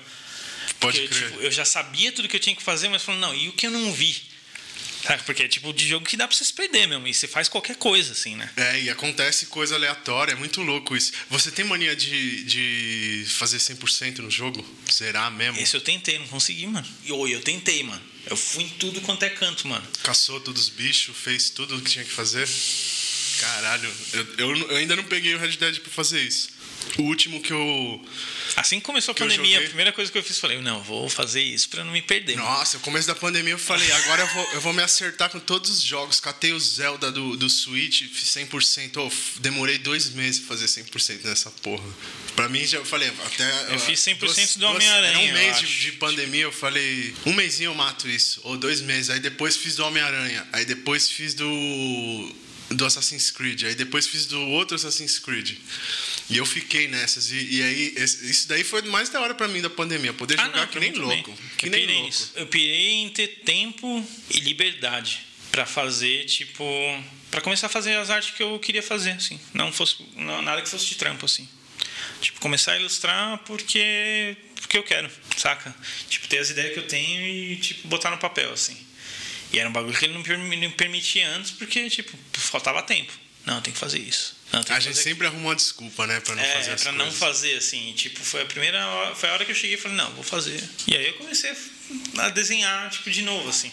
[0.82, 1.30] Pode crer.
[1.30, 3.54] Tipo, eu já sabia tudo que eu tinha que fazer, mas falando, não, e o
[3.54, 4.22] que eu não vi?
[5.06, 5.24] Sabe?
[5.24, 7.08] Porque é tipo de jogo que dá pra você se perder mesmo.
[7.08, 8.50] E você faz qualquer coisa, assim, né?
[8.56, 11.12] É, e acontece coisa aleatória, é muito louco isso.
[11.30, 14.64] Você tem mania de, de fazer 100% no jogo?
[14.92, 15.60] Zerar mesmo?
[15.60, 16.88] Esse eu tentei, não consegui, mano.
[17.04, 18.02] E oi, eu tentei, mano.
[18.28, 19.86] Eu fui em tudo quanto é canto, mano.
[20.04, 22.48] Caçou todos os bichos, fez tudo o que tinha que fazer?
[23.40, 26.50] Caralho, eu, eu, eu ainda não peguei o Red Dead pra fazer isso.
[26.98, 28.02] O último que eu.
[28.56, 31.42] Assim que começou a pandemia, a primeira coisa que eu fiz, falei, não, vou fazer
[31.42, 32.36] isso para não me perder.
[32.36, 35.40] Nossa, no começo da pandemia eu falei, agora eu vou, eu vou me acertar com
[35.40, 36.20] todos os jogos.
[36.20, 38.98] Catei o Zelda do, do Switch, fiz 100%.
[38.98, 41.84] Oh, demorei dois meses pra fazer 100% nessa porra.
[42.36, 43.74] Pra mim, já eu falei, até.
[43.74, 45.20] Eu fiz 100% duas, do Homem-Aranha.
[45.20, 49.10] Um mês de, de, pandemia, eu falei, um mêsinho eu mato isso, ou dois meses.
[49.10, 50.48] Aí depois fiz do Homem-Aranha.
[50.52, 52.36] Aí depois fiz do
[52.74, 53.64] do Assassin's Creed.
[53.64, 55.58] Aí depois fiz do outro Assassin's Creed.
[56.30, 57.32] E eu fiquei nessas.
[57.32, 60.14] E, e aí, isso daí foi mais da hora pra mim da pandemia.
[60.14, 61.38] Poder ah, jogar não, que nem louco.
[61.58, 62.10] Que eu nem louco.
[62.10, 62.32] Isso.
[62.36, 65.22] Eu pirei em ter tempo e liberdade
[65.52, 66.64] para fazer, tipo.
[67.30, 69.40] para começar a fazer as artes que eu queria fazer, assim.
[69.54, 69.98] Não fosse.
[70.16, 71.48] Não, nada que fosse de trampo, assim.
[72.22, 74.38] Tipo, começar a ilustrar porque.
[74.56, 75.76] porque eu quero, saca?
[76.10, 78.78] Tipo, ter as ideias que eu tenho e, tipo, botar no papel, assim.
[79.54, 83.12] E era um bagulho que ele não permitia antes porque, tipo, faltava tempo.
[83.46, 84.36] Não, tem que fazer isso.
[84.52, 87.08] Não, a gente sempre arruma uma desculpa, né, pra não é, fazer as pra coisas.
[87.08, 87.94] não fazer, assim.
[87.94, 90.24] Tipo, foi a primeira hora, foi a hora que eu cheguei e falei, não, vou
[90.24, 90.62] fazer.
[90.88, 91.52] E aí eu comecei
[92.18, 93.72] a desenhar, tipo, de novo, assim.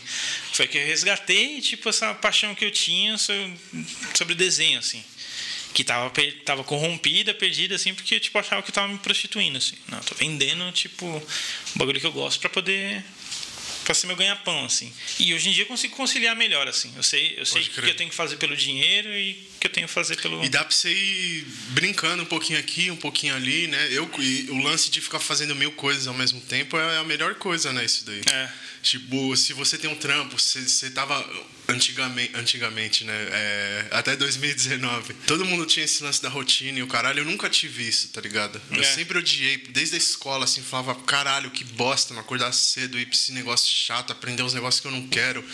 [0.52, 3.54] Foi que eu resgatei, tipo, essa paixão que eu tinha sobre,
[4.14, 5.04] sobre desenho, assim.
[5.74, 6.10] Que tava,
[6.44, 9.76] tava corrompida, perdida, assim, porque, tipo, achava que eu tava me prostituindo, assim.
[9.88, 13.04] Não, tô vendendo, tipo, um bagulho que eu gosto pra poder
[13.88, 14.92] para ser meu ganha-pão, assim.
[15.18, 16.92] E hoje em dia eu consigo conciliar melhor, assim.
[16.94, 19.66] Eu sei, eu sei o que eu tenho que fazer pelo dinheiro e o que
[19.66, 20.44] eu tenho que fazer pelo.
[20.44, 23.88] E dá pra você ir brincando um pouquinho aqui, um pouquinho ali, né?
[23.90, 24.04] Eu,
[24.50, 27.82] o lance de ficar fazendo mil coisas ao mesmo tempo é a melhor coisa, né?
[27.82, 28.20] Isso daí.
[28.30, 28.48] É.
[28.82, 31.18] Tipo, se você tem um trampo, você, tava
[31.68, 33.14] antigamente, antigamente né?
[33.30, 35.14] É, até 2019.
[35.26, 38.20] Todo mundo tinha esse lance da rotina e o caralho, eu nunca tive isso, tá
[38.20, 38.60] ligado?
[38.70, 38.84] Eu é.
[38.84, 43.14] sempre odiei, desde a escola, assim, falava, caralho, que bosta, não acordar cedo, ir pra
[43.14, 45.44] esse negócio chato, aprender uns negócios que eu não quero.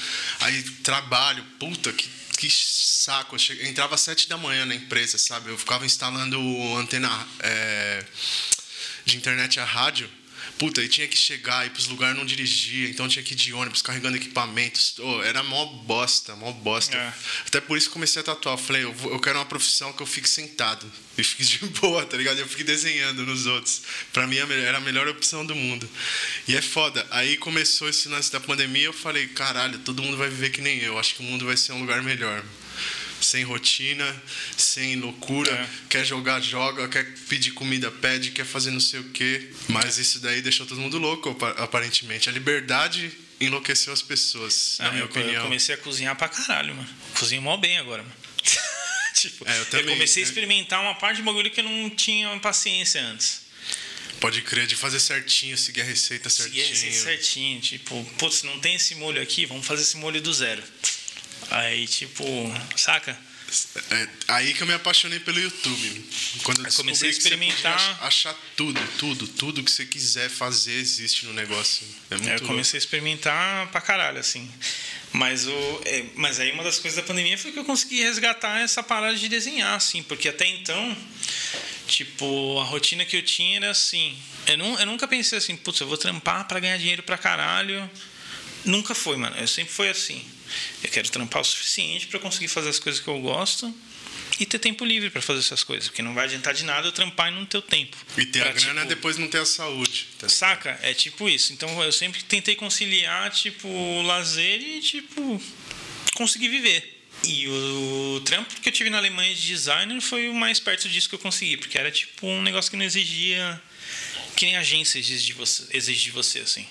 [0.41, 3.35] Aí trabalho, puta, que, que saco.
[3.35, 5.51] Eu, cheguei, eu entrava às sete da manhã na empresa, sabe?
[5.51, 6.39] Eu ficava instalando
[6.77, 7.11] antena
[7.41, 8.05] é,
[9.05, 10.09] de internet a rádio
[10.59, 13.53] Puta, e tinha que chegar, ir pros lugares não dirigia, então tinha que ir de
[13.53, 14.95] ônibus, carregando equipamentos.
[14.99, 16.97] Oh, era mó bosta, mó bosta.
[16.97, 17.13] É.
[17.47, 18.57] Até por isso comecei a tatuar.
[18.57, 20.91] Falei, eu, eu quero uma profissão que eu fique sentado.
[21.19, 22.39] E fique de boa, tá ligado?
[22.39, 23.83] Eu fique desenhando nos outros.
[24.13, 25.89] Pra mim era a melhor opção do mundo.
[26.47, 27.05] E é foda.
[27.11, 30.79] Aí começou esse lance da pandemia, eu falei, caralho, todo mundo vai viver que nem
[30.79, 30.99] eu.
[30.99, 32.45] Acho que o mundo vai ser um lugar melhor
[33.25, 34.23] sem rotina,
[34.57, 35.53] sem loucura.
[35.53, 35.69] É.
[35.89, 36.89] Quer jogar, joga.
[36.89, 38.31] Quer pedir comida, pede.
[38.31, 39.51] Quer fazer não sei o quê.
[39.69, 42.29] Mas isso daí deixou todo mundo louco, aparentemente.
[42.29, 43.11] A liberdade
[43.41, 45.35] enlouqueceu as pessoas, na minha eu, opinião.
[45.35, 46.89] Eu comecei a cozinhar pra caralho, mano.
[47.19, 48.15] Cozinho mó bem agora, mano.
[49.15, 50.31] tipo, é, eu, também, eu, comecei a né?
[50.31, 53.43] experimentar uma parte de bagulho que eu não tinha paciência antes.
[54.21, 56.65] Pode crer, de fazer certinho, seguir a receita certinho.
[56.65, 57.61] Seguir a receita certinho.
[57.61, 60.63] Tipo, putz, não tem esse molho aqui, vamos fazer esse molho do zero.
[61.55, 62.25] Aí, tipo,
[62.77, 63.17] saca?
[63.93, 66.05] É, aí que eu me apaixonei pelo YouTube.
[66.43, 67.99] Quando eu comecei a experimentar.
[68.03, 71.87] achar tudo, tudo, tudo que você quiser fazer existe no negócio.
[72.11, 72.77] É muito é, eu comecei louco.
[72.77, 74.51] a experimentar pra caralho, assim.
[75.13, 78.59] Mas, o, é, mas aí uma das coisas da pandemia foi que eu consegui resgatar
[78.59, 80.97] essa parada de desenhar, assim, porque até então,
[81.87, 84.19] tipo, a rotina que eu tinha era assim.
[84.49, 87.89] Eu, não, eu nunca pensei assim, putz, eu vou trampar para ganhar dinheiro pra caralho.
[88.65, 89.37] Nunca foi, mano.
[89.37, 90.34] Eu sempre foi assim.
[90.83, 93.75] Eu quero trampar o suficiente para conseguir fazer as coisas que eu gosto
[94.39, 96.93] e ter tempo livre para fazer essas coisas, porque não vai adiantar de nada eu
[96.93, 97.97] trampar e não ter o tempo.
[98.17, 100.09] E ter pra, a grana tipo, depois não ter a saúde.
[100.19, 100.79] Tá saca?
[100.83, 101.53] É tipo isso.
[101.53, 105.41] Então eu sempre tentei conciliar tipo o lazer e tipo
[106.15, 106.93] conseguir viver.
[107.23, 111.09] E o trampo que eu tive na Alemanha de designer foi o mais perto disso
[111.09, 113.63] que eu consegui, porque era tipo um negócio que não exigia
[114.35, 116.67] que nem agência exige de você, exige de você assim.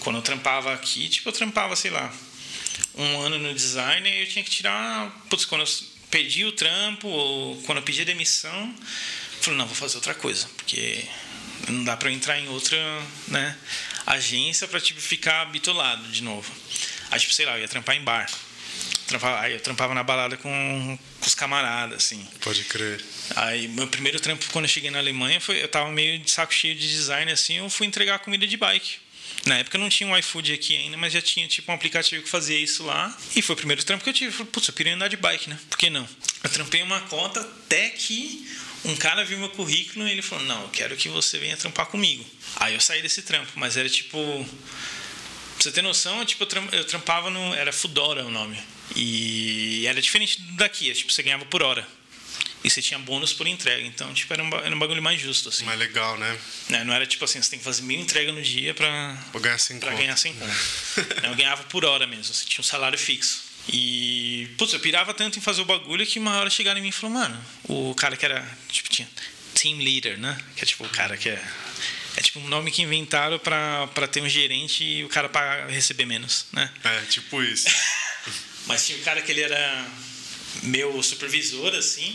[0.00, 2.12] Quando eu trampava aqui, tipo, eu trampava, sei lá,
[2.94, 5.68] um ano no design e eu tinha que tirar, putz, quando eu
[6.10, 8.74] perdi o trampo ou quando eu pedi a demissão,
[9.36, 11.04] eu falei, não, vou fazer outra coisa, porque
[11.68, 12.78] não dá para entrar em outra,
[13.28, 13.56] né,
[14.06, 16.52] agência para tipo ficar bitolado de novo.
[17.10, 18.30] Aí, tipo, sei lá, eu ia trampar em bar.
[19.06, 22.26] Trampava, aí eu trampava na balada com, com os camaradas, assim.
[22.40, 23.04] Pode crer.
[23.36, 25.62] Aí, meu primeiro trampo quando eu cheguei na Alemanha foi.
[25.62, 27.58] Eu tava meio de saco cheio de design, assim.
[27.58, 29.01] Eu fui entregar comida de bike.
[29.44, 32.28] Na época não tinha um iFood aqui ainda, mas já tinha tipo um aplicativo que
[32.28, 33.16] fazia isso lá.
[33.34, 34.38] E foi o primeiro trampo que eu tive.
[34.38, 35.58] Eu putz, eu queria andar de bike, né?
[35.68, 36.08] Por que não?
[36.44, 38.46] Eu trampei uma conta até que
[38.84, 41.86] um cara viu meu currículo e ele falou: Não, eu quero que você venha trampar
[41.86, 42.24] comigo.
[42.56, 44.18] Aí eu saí desse trampo, mas era tipo.
[44.18, 47.54] Pra você ter noção, tipo, eu trampava no.
[47.54, 48.58] Era Fudora o nome.
[48.94, 51.86] E era diferente daqui, é, tipo, você ganhava por hora.
[52.64, 53.84] E você tinha bônus por entrega.
[53.86, 55.64] Então, tipo, era um, era um bagulho mais justo, assim.
[55.64, 56.38] Mais legal, né?
[56.68, 56.84] né?
[56.84, 59.58] Não era tipo assim, você tem que fazer mil entregas no dia pra, pra ganhar
[59.58, 60.52] 100 pra ganhar 100 conto.
[61.26, 63.52] eu ganhava por hora mesmo, você tinha um salário fixo.
[63.68, 66.88] E, putz, eu pirava tanto em fazer o bagulho que uma hora chegaram em mim
[66.88, 69.08] e falaram, mano, o cara que era, tipo, tinha
[69.54, 70.36] team leader, né?
[70.56, 71.42] Que é tipo o cara que é.
[72.14, 75.66] É tipo um nome que inventaram pra, pra ter um gerente e o cara para
[75.68, 76.70] receber menos, né?
[76.84, 77.68] É, tipo isso.
[78.66, 79.86] Mas tinha um cara que ele era
[80.62, 82.14] meu supervisor, assim,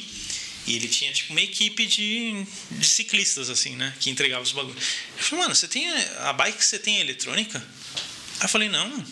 [0.68, 3.96] e ele tinha tipo uma equipe de, de ciclistas, assim, né?
[4.02, 4.84] Que entregava os bagulhos.
[5.18, 7.58] Eu falei, mano, você tem a bike você tem eletrônica?
[7.58, 8.86] Aí eu falei, não.
[8.92, 9.06] Eu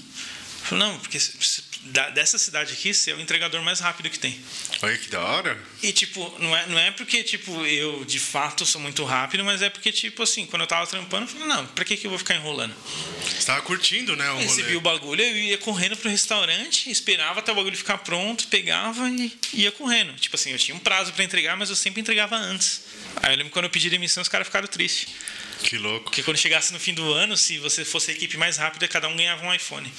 [0.63, 1.17] falei, não, porque
[2.13, 4.39] dessa cidade aqui, é o entregador mais rápido que tem.
[4.81, 5.57] Olha que da hora.
[5.83, 9.61] E, tipo, não é, não é porque, tipo, eu de fato sou muito rápido, mas
[9.61, 12.09] é porque, tipo, assim, quando eu tava trampando, eu falei, não, pra que, que eu
[12.09, 12.73] vou ficar enrolando?
[13.23, 14.29] Você tava curtindo, né?
[14.31, 14.75] O recebi rolê.
[14.75, 19.31] o bagulho, eu ia correndo pro restaurante, esperava até o bagulho ficar pronto, pegava e
[19.53, 20.13] ia correndo.
[20.13, 22.81] Tipo assim, eu tinha um prazo para entregar, mas eu sempre entregava antes.
[23.21, 25.07] Aí eu lembro quando eu pedi demissão, os caras ficaram tristes.
[25.63, 26.05] Que louco.
[26.05, 29.07] Porque quando chegasse no fim do ano, se você fosse a equipe mais rápida, cada
[29.07, 29.91] um ganhava um iPhone.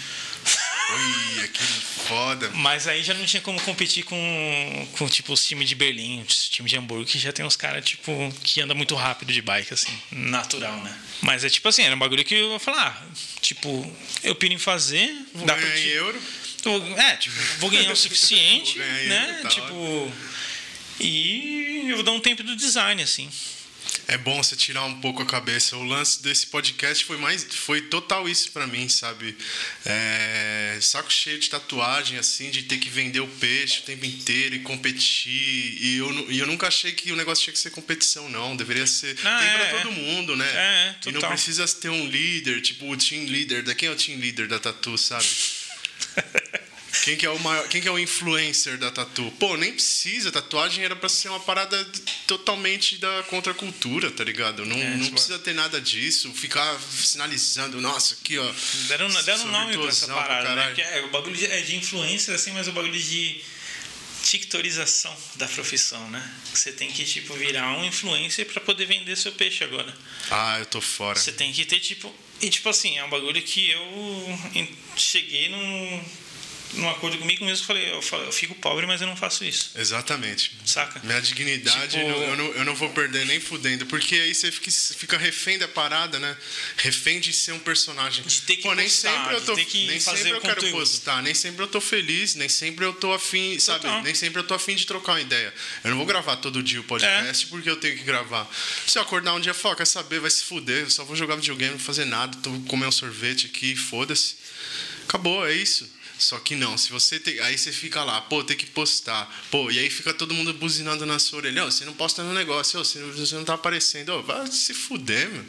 [0.89, 2.51] Ui, que foda.
[2.55, 6.49] Mas aí já não tinha como competir com, com tipo, os times de Berlim, os
[6.49, 9.75] times de Hamburgo, que já tem uns caras, tipo, que anda muito rápido de bike,
[9.75, 10.99] assim, natural, né?
[11.23, 13.05] Mas é tipo assim, era um bagulho que eu ia falar,
[13.41, 15.13] tipo, eu piro em fazer.
[15.35, 16.23] Vou dá ganhar pra, em euro.
[16.97, 19.31] É, tipo, vou ganhar o suficiente, ganhar né?
[19.31, 20.13] Euro, tá tipo.
[20.99, 23.29] E eu vou dar um tempo do design, assim
[24.09, 25.77] é bom você tirar um pouco a cabeça.
[25.77, 29.37] O lance desse podcast foi mais, foi total isso para mim, sabe?
[29.85, 34.55] É, saco cheio de tatuagem, assim, de ter que vender o peixe o tempo inteiro
[34.55, 35.79] e competir.
[35.83, 38.57] E eu, e eu nunca achei que o negócio tinha que ser competição, não.
[38.57, 39.17] Deveria ser.
[39.25, 40.49] Ah, tem é, pra todo mundo, né?
[40.49, 41.11] É, total.
[41.11, 43.63] E não precisa ter um líder, tipo o team leader.
[43.65, 45.27] Da quem é o team leader da tatu, sabe?
[47.05, 49.31] Quem que é o maior, quem que é o influencer da tatu?
[49.39, 51.85] Pô, nem precisa, tatuagem era para ser uma parada
[52.27, 54.64] totalmente da contracultura, tá ligado?
[54.64, 58.52] Não, é, não precisa ter nada disso, ficar sinalizando, nossa, aqui, ó.
[58.89, 60.73] Deram, deram um nome pra essa parada, né?
[60.74, 63.40] Que é, o bagulho de, é de influencer, assim, mas o bagulho de
[64.23, 66.35] tictorização da profissão, né?
[66.52, 69.97] Você tem que, tipo, virar um influencer para poder vender seu peixe agora.
[70.31, 71.18] Ah, eu tô fora.
[71.18, 72.12] Você tem que ter, tipo...
[72.40, 74.39] E, tipo assim, é um bagulho que eu
[74.97, 76.05] cheguei num
[76.77, 79.70] num acordo comigo mesmo, eu falei, eu, eu fico pobre, mas eu não faço isso.
[79.74, 80.53] Exatamente.
[80.65, 81.01] Saca?
[81.03, 82.05] Minha dignidade tipo...
[82.05, 85.66] eu, não, eu não vou perder nem fudendo, porque aí você fica, fica refém da
[85.69, 86.36] parada, né?
[86.77, 88.24] Refém de ser um personagem.
[88.24, 91.35] De ter que Pô, nem postar, sempre eu tô, nem sempre eu quero postar, nem
[91.35, 93.82] sempre eu tô feliz, nem sempre eu tô afim, sabe?
[93.82, 94.03] Total.
[94.03, 95.53] Nem sempre eu tô afim de trocar uma ideia.
[95.85, 97.48] Eu não vou gravar todo dia o podcast é.
[97.48, 98.48] porque eu tenho que gravar.
[98.86, 101.16] Se eu acordar um dia e falar, quer saber, vai se fuder, eu só vou
[101.16, 104.36] jogar videogame, não vou fazer nada, tô comer um sorvete aqui, foda-se.
[105.09, 105.95] Acabou, é isso.
[106.18, 107.38] Só que não, se você tem.
[107.40, 109.30] Aí você fica lá, pô, tem que postar.
[109.51, 111.64] Pô, e aí fica todo mundo buzinando na sua orelha.
[111.64, 114.10] Oh, você não posta no negócio, oh, você, não, você não tá aparecendo.
[114.14, 115.44] Oh, vai se fuder, meu.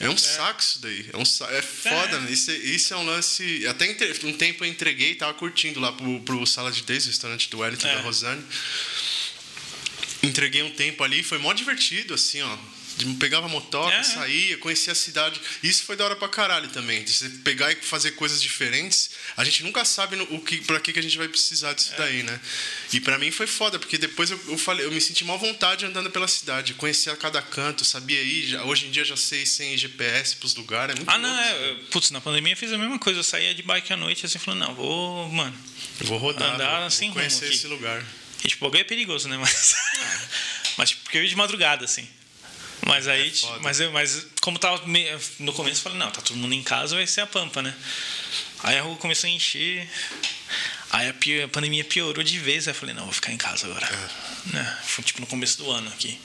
[0.00, 0.18] É um é.
[0.18, 1.08] saco isso daí.
[1.12, 2.30] É, um, é foda, é.
[2.30, 3.66] Isso, isso é um lance.
[3.66, 3.90] Até
[4.24, 7.88] um tempo eu entreguei, tava curtindo lá pro, pro Sala de Days, restaurante do Wellington
[7.88, 7.94] é.
[7.94, 8.44] da Rosane.
[10.22, 12.58] Entreguei um tempo ali, foi mó divertido, assim, ó
[13.18, 14.02] pegava motoca, é.
[14.02, 15.40] saía, conhecia a cidade.
[15.62, 17.02] Isso foi da hora pra caralho também.
[17.02, 19.10] De você pegar e fazer coisas diferentes.
[19.36, 21.92] A gente nunca sabe no, o que, pra que, que a gente vai precisar disso
[21.94, 21.96] é.
[21.96, 22.40] daí, né?
[22.92, 25.84] E pra mim foi foda, porque depois eu, eu, falei, eu me senti mal vontade
[25.84, 26.74] andando pela cidade.
[26.74, 28.46] Conhecia cada canto, sabia ir.
[28.48, 30.94] Já, hoje em dia já sei sem GPS pros lugares.
[30.94, 31.74] É muito ah, não, é.
[31.90, 33.20] Putz, na pandemia eu fiz a mesma coisa.
[33.20, 35.56] Eu saía de bike à noite assim, falando, não, vou, mano.
[36.00, 36.54] Eu vou rodar.
[36.54, 38.04] Andar vou, assim, vou conhecer esse lugar.
[38.44, 39.36] E, tipo, é perigoso, né?
[39.36, 39.74] Mas,
[40.76, 42.08] mas tipo, porque eu ia de madrugada, assim.
[42.86, 44.82] Mas aí, é mas, eu, mas como tava
[45.38, 47.74] no começo, eu falei, não, tá todo mundo em casa, vai ser a pampa, né?
[48.62, 49.88] Aí a rua começou a encher.
[50.90, 53.88] Aí a, pandemia piorou de vez, aí eu falei, não, vou ficar em casa agora.
[54.46, 54.78] Né?
[54.84, 56.18] Foi tipo no começo do ano aqui.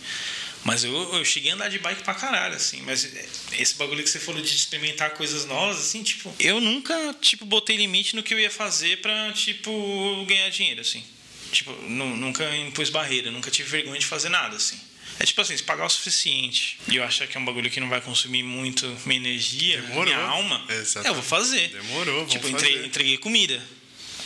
[0.64, 2.82] Mas eu, eu cheguei a andar de bike pra caralho, assim.
[2.82, 3.08] Mas
[3.54, 7.78] esse bagulho que você falou de experimentar coisas novas, assim, tipo, eu nunca, tipo, botei
[7.78, 11.04] limite no que eu ia fazer pra, tipo, ganhar dinheiro, assim.
[11.52, 14.78] Tipo, nu- nunca impus barreira, nunca tive vergonha de fazer nada, assim.
[15.20, 17.80] É tipo assim, se pagar o suficiente e eu achar que é um bagulho que
[17.80, 20.04] não vai consumir muito minha energia, Demorou.
[20.06, 21.08] minha alma, Exatamente.
[21.08, 21.70] eu vou fazer.
[21.70, 22.56] Demorou, vamos Tipo, fazer.
[22.58, 23.62] entreguei, entreguei comida.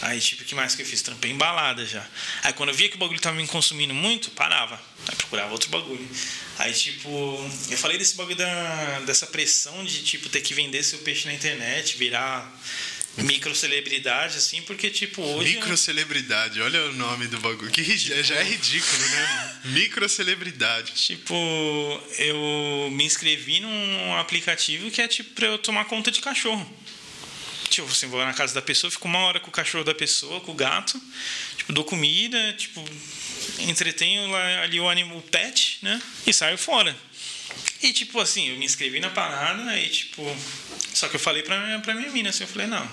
[0.01, 1.01] Aí, tipo, o que mais que eu fiz?
[1.03, 2.03] Trampei embalada já.
[2.43, 4.81] Aí, quando eu via que o bagulho tava me consumindo muito, parava.
[5.07, 6.09] Aí, procurava outro bagulho.
[6.57, 7.09] Aí, tipo,
[7.69, 11.33] eu falei desse bagulho da, dessa pressão de, tipo, ter que vender seu peixe na
[11.35, 12.51] internet, virar
[13.17, 15.55] micro celebridade, assim, porque, tipo, hoje.
[15.55, 17.71] Microcelebridade, olha o nome do bagulho.
[17.71, 19.59] Que ri- já é ridículo, né?
[19.65, 20.93] Microcelebridade.
[20.93, 21.33] Tipo,
[22.17, 26.65] eu me inscrevi num aplicativo que é tipo pra eu tomar conta de cachorro.
[27.71, 30.41] Tipo, assim, vou na casa da pessoa, fico uma hora com o cachorro da pessoa,
[30.41, 31.01] com o gato,
[31.55, 32.83] tipo, dou comida, tipo,
[33.59, 36.01] entretenho lá, ali o animal pet, né?
[36.27, 36.93] E saio fora.
[37.81, 40.21] E tipo assim, eu me inscrevi na parada e tipo.
[40.93, 42.85] Só que eu falei pra minha, pra minha mina assim, eu falei, não,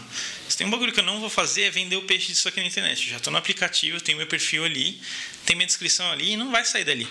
[0.49, 2.61] se tem um bagulho que eu não vou fazer é vender o peixe disso aqui
[2.61, 3.05] na internet.
[3.05, 5.01] Eu já tô no aplicativo, tenho meu perfil ali,
[5.45, 7.09] tem minha descrição ali e não vai sair dali.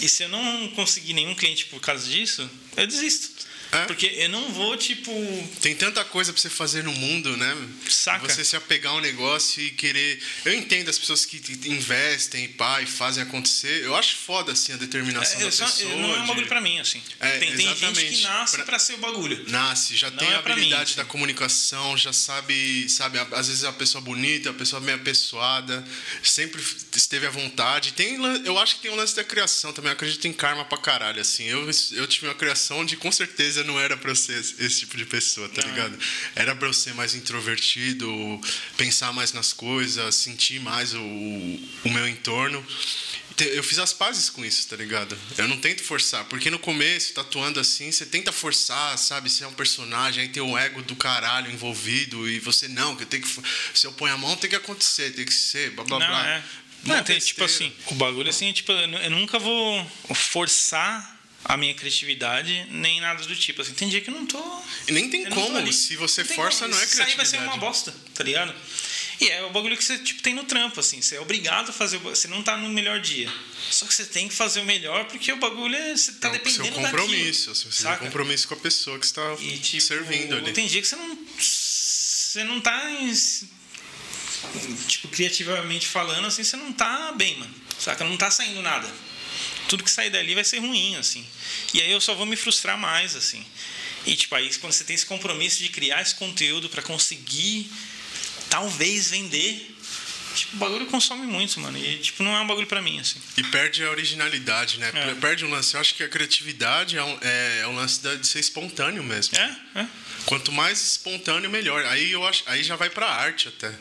[0.00, 3.46] E se eu não conseguir nenhum cliente por causa disso, eu desisto.
[3.72, 3.86] É?
[3.86, 5.10] Porque eu não vou, tipo.
[5.62, 7.56] Tem tanta coisa pra você fazer no mundo, né?
[7.88, 8.28] Saca?
[8.28, 10.22] Você se apegar a um negócio e querer.
[10.44, 13.82] Eu entendo as pessoas que investem, pá, e fazem acontecer.
[13.82, 15.96] Eu acho foda, assim, a determinação É, da só- pessoa.
[15.96, 17.02] não é um de- bagulho pra mim, assim.
[17.18, 19.42] É, tem, tem gente que nasce Pra- pra ser o bagulho.
[19.48, 20.96] Nasce, já Não tem é a pra mim, habilidade assim.
[20.96, 24.94] da comunicação, já sabe, sabe, a- às vezes é uma pessoa bonita, uma pessoa bem
[24.94, 25.82] apessoada,
[26.22, 26.62] sempre
[26.94, 27.92] esteve à vontade.
[27.92, 30.76] Tem, eu acho que tem o lance da criação também, eu acredito em karma pra
[30.78, 31.44] caralho, assim.
[31.44, 34.96] Eu, eu tive uma criação onde com certeza não era pra eu ser esse, tipo
[34.96, 35.70] de pessoa, tá Não.
[35.70, 35.98] ligado?
[36.34, 38.08] Era pra eu ser mais introvertido,
[38.76, 42.64] pensar mais nas coisas, sentir mais o, o meu entorno.
[43.38, 45.18] Eu fiz as pazes com isso, tá ligado?
[45.38, 49.30] Eu não tento forçar, porque no começo, tatuando assim, você tenta forçar, sabe?
[49.30, 53.02] Você é um personagem, aí tem o ego do caralho envolvido, e você, não, que
[53.04, 53.42] eu tenho que.
[53.74, 56.28] Se eu ponho a mão, tem que acontecer, tem que ser, blá blá Não, blá.
[56.28, 56.44] é.
[56.84, 59.84] Não, tem, tipo assim, o bagulho assim, tipo, eu nunca vou
[60.14, 61.11] forçar
[61.44, 63.62] a minha criatividade, nem nada do tipo.
[63.62, 64.42] Assim, tem dia que eu não tô.
[64.88, 66.74] E nem tem como, se você tem força, como.
[66.74, 67.48] não é Isso aí vai ser criatividade.
[67.48, 68.54] uma bosta, tá ligado?
[69.20, 71.00] E é o bagulho que você tipo, tem no trampo, assim.
[71.00, 71.98] Você é obrigado a fazer.
[71.98, 73.32] Você não tá no melhor dia.
[73.70, 75.96] Só que você tem que fazer o melhor porque o bagulho é.
[75.96, 78.04] Você tá É dependendo seu compromisso, daquilo, seu saca?
[78.04, 80.52] compromisso com a pessoa que está tipo, servindo ali.
[80.52, 81.16] Tem dia que você não.
[81.38, 82.90] Você não tá.
[82.90, 83.12] em-
[84.88, 87.54] tipo, criativamente falando, assim, você não tá bem, mano.
[87.78, 88.04] Saca?
[88.04, 88.88] Não tá saindo nada.
[89.72, 91.24] Tudo que sair dali vai ser ruim, assim.
[91.72, 93.42] E aí eu só vou me frustrar mais, assim.
[94.04, 97.72] E, tipo, aí quando você tem esse compromisso de criar esse conteúdo pra conseguir,
[98.50, 99.74] talvez, vender.
[100.34, 101.78] Tipo, o bagulho consome muito, mano.
[101.78, 103.18] E, tipo, não é um bagulho pra mim, assim.
[103.38, 104.90] E perde a originalidade, né?
[104.94, 105.14] É.
[105.14, 105.72] Perde o lance.
[105.74, 109.36] Eu acho que a criatividade é um, é, é um lance de ser espontâneo mesmo.
[109.38, 109.56] É?
[109.76, 109.86] É?
[110.26, 111.82] Quanto mais espontâneo, melhor.
[111.86, 113.72] Aí eu acho, aí já vai pra arte até.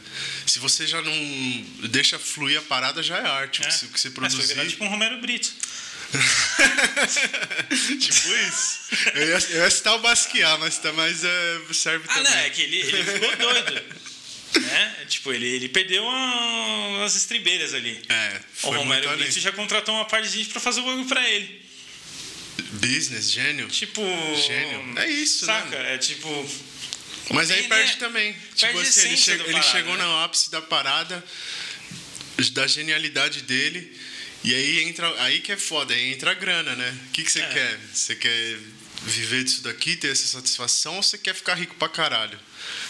[0.47, 3.59] Se você já não deixa fluir a parada, já é arte.
[3.61, 4.47] O que você- o que você É, você produzir.
[4.53, 5.51] virar tipo um Romero Brito.
[7.99, 8.79] tipo isso.
[9.15, 12.31] Eu ia, eu ia citar o Basquiat, mas, tá, mas é, serve Ah, também.
[12.31, 13.81] não, é que ele, ele ficou doido.
[14.61, 14.95] né?
[15.07, 18.01] Tipo, ele, ele perdeu a- as estribeiras ali.
[18.09, 21.27] É, O Romero Brito já contratou uma parte de gente pra fazer o bagulho pra
[21.29, 21.61] ele.
[22.73, 23.67] Business, gênio.
[23.67, 24.01] Tipo.
[24.35, 24.99] Gênio.
[24.99, 25.53] É isso, né?
[25.61, 25.75] Saca?
[25.77, 26.49] É tipo.
[27.31, 28.33] Mas aí Ele perde é- também.
[28.33, 30.03] perde Tipo assim, ele, da ele parada, chegou né?
[30.03, 31.23] no ápice da parada,
[32.51, 33.97] da genialidade dele.
[34.43, 35.07] E aí entra.
[35.23, 36.97] Aí que é foda, aí entra a grana, né?
[37.07, 37.47] O que, que você É.
[37.47, 37.79] quer?
[37.93, 38.57] Você quer
[39.03, 42.39] viver disso daqui, ter essa satisfação, ou você quer ficar rico pra caralho?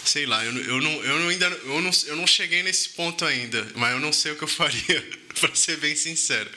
[0.04, 2.90] Sei lá, eu, não- eu, não, eu, não ainda, eu, não, eu não cheguei nesse
[2.90, 5.10] ponto ainda, mas eu não sei o que eu faria,
[5.40, 6.50] pra ser bem sincero.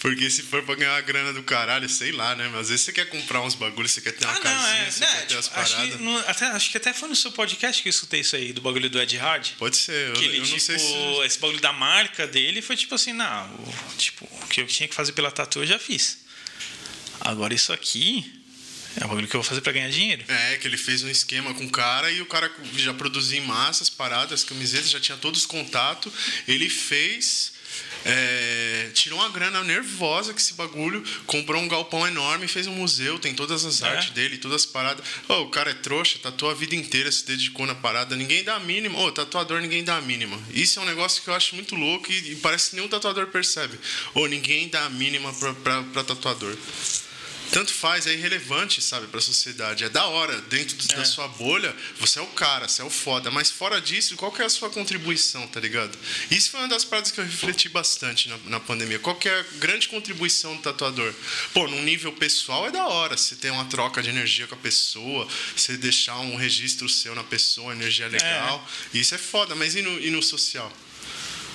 [0.00, 2.48] Porque se for pra ganhar uma grana do caralho, sei lá, né?
[2.50, 4.82] Mas às vezes você quer comprar uns bagulhos, você quer ter uma Ah, não, casinha,
[4.82, 4.90] é.
[4.90, 5.96] você Né, quer ter tipo, as acho, paradas.
[5.96, 8.52] que no- até, acho que até foi no seu podcast que eu escutei isso aí,
[8.52, 9.48] do bagulho do Ed Hard.
[9.58, 10.94] Pode ser, eu, Que ele, eu não tipo, sei se.
[11.26, 14.88] esse bagulho da marca dele foi tipo assim, não, o, tipo, o que eu tinha
[14.88, 16.18] que fazer pela tatu eu já fiz.
[17.20, 18.30] Agora isso aqui
[19.00, 20.22] é um bagulho que eu vou fazer pra ganhar dinheiro.
[20.28, 23.42] É, que ele fez um esquema com o cara e o cara já produzia em
[23.46, 26.12] massas, paradas, camisetas, já tinha todos os contatos.
[26.46, 27.53] Ele fez.
[28.04, 33.18] É, tirou uma grana nervosa com esse bagulho, comprou um galpão enorme, fez um museu,
[33.18, 33.88] tem todas as É.
[33.88, 35.04] artes dele, todas as paradas.
[35.28, 38.56] Ô, o cara é trouxa, tatuou a vida inteira, se dedicou na parada, ninguém dá
[38.56, 38.98] a mínima.
[38.98, 40.38] Ô, tatuador ninguém dá a mínima.
[40.52, 43.26] Isso é um negócio que eu acho muito louco e, e parece que nenhum tatuador
[43.28, 43.78] percebe.
[44.14, 46.56] Ô, ninguém dá a mínima pra, pra, pra tatuador.
[47.54, 49.84] Tanto faz, é irrelevante, sabe, pra sociedade.
[49.84, 50.96] É da hora, dentro do, É.
[50.96, 53.30] da sua bolha, você é o cara, você é o foda.
[53.30, 55.96] Mas fora disso, qual que é a sua contribuição, tá ligado?
[56.32, 58.98] Isso foi uma das paradas que eu refleti bastante na, na pandemia.
[58.98, 61.14] Qual que é a grande contribuição do tatuador?
[61.52, 63.16] Pô, num nível pessoal é da hora.
[63.16, 67.22] Você ter uma troca de energia com a pessoa, você deixar um registro seu na
[67.22, 68.68] pessoa, energia legal.
[68.92, 70.72] Isso é foda, mas e no, e no social?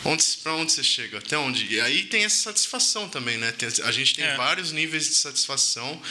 [0.06, 1.18] Onde, pra onde você chega?
[1.18, 1.66] Até onde?
[1.74, 3.52] E aí tem essa satisfação também, né?
[3.52, 4.36] Tem- a gente tem É.
[4.38, 6.02] vários níveis de satisfação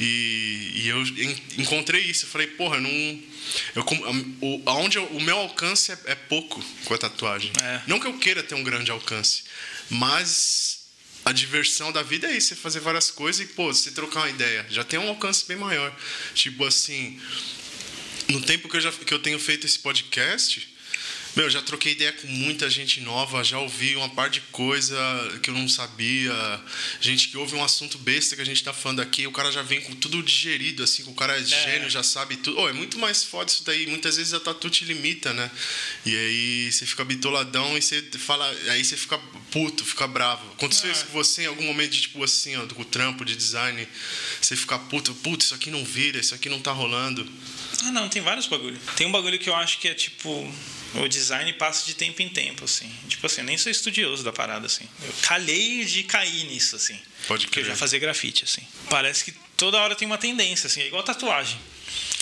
[0.00, 2.24] e, e eu en- encontrei isso.
[2.24, 2.90] Eu falei, porra, não.
[3.74, 3.84] Eu,
[4.40, 7.52] o, aonde eu- o meu alcance é, é pouco com a tatuagem.
[7.62, 7.82] É.
[7.86, 9.44] Não que eu queira ter um grande alcance,
[9.88, 10.80] mas
[11.24, 14.30] a diversão da vida é isso: você fazer várias coisas e, pô, você trocar uma
[14.30, 14.66] ideia.
[14.70, 15.96] Já tem um alcance bem maior.
[16.34, 17.20] Tipo assim,
[18.28, 20.68] no tempo que eu, já, que eu tenho feito esse podcast,
[21.36, 24.96] meu, já troquei ideia com muita gente nova, já ouvi uma par de coisa
[25.42, 26.32] que eu não sabia.
[26.98, 29.60] Gente que ouve um assunto besta que a gente tá falando aqui, o cara já
[29.60, 32.58] vem com tudo digerido, assim, o cara é, gênio, já sabe tudo.
[32.58, 33.86] Oh, é muito mais foda isso daí.
[33.86, 35.50] Muitas vezes a tatu te limita, né?
[36.06, 38.48] E aí você fica bitoladão e você fala.
[38.70, 39.18] Aí você fica
[39.50, 40.50] puto, fica bravo.
[40.52, 40.92] Aconteceu Ah.
[40.92, 43.86] isso com você em algum momento de tipo assim, ó, com o trampo de design,
[44.40, 47.30] você fica puto, puto, isso aqui não vira, isso aqui não tá rolando.
[47.84, 48.78] Ah, não, tem vários bagulho.
[48.96, 50.50] Tem um bagulho que eu acho que é tipo.
[51.02, 52.90] O design passa de tempo em tempo, assim.
[53.08, 54.88] Tipo assim, eu nem sou estudioso da parada, assim.
[55.02, 56.98] Eu calhei de cair nisso, assim.
[57.26, 57.72] Pode Porque eu crer.
[57.74, 58.62] já fazia grafite, assim.
[58.88, 60.80] Parece que toda hora tem uma tendência, assim.
[60.82, 61.58] É igual tatuagem.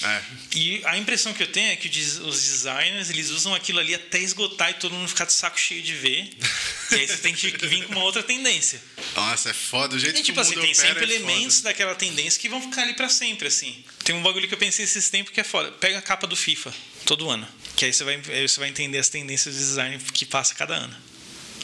[0.03, 0.23] É.
[0.55, 4.19] E a impressão que eu tenho é que os designers, eles usam aquilo ali até
[4.19, 6.29] esgotar e todo mundo ficar de saco cheio de ver.
[6.93, 8.83] e aí você tem que vir com uma outra tendência.
[9.15, 9.97] Nossa, é foda.
[9.97, 11.69] O jeito E que tipo o assim, tem sempre é elementos foda.
[11.71, 13.83] daquela tendência que vão ficar ali pra sempre, assim.
[14.03, 15.71] Tem um bagulho que eu pensei esses tempos que é foda.
[15.73, 16.75] Pega a capa do FIFA
[17.07, 17.49] todo ano.
[17.77, 20.75] Que aí você vai, aí você vai entender as tendências de design que passa cada
[20.75, 20.95] ano.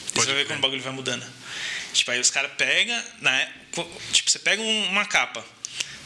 [0.09, 1.25] E Pode você vai ver como o bagulho vai mudando.
[1.93, 3.01] Tipo, aí os caras pegam.
[3.21, 3.53] Né,
[4.13, 5.45] tipo, você pega um- uma capa.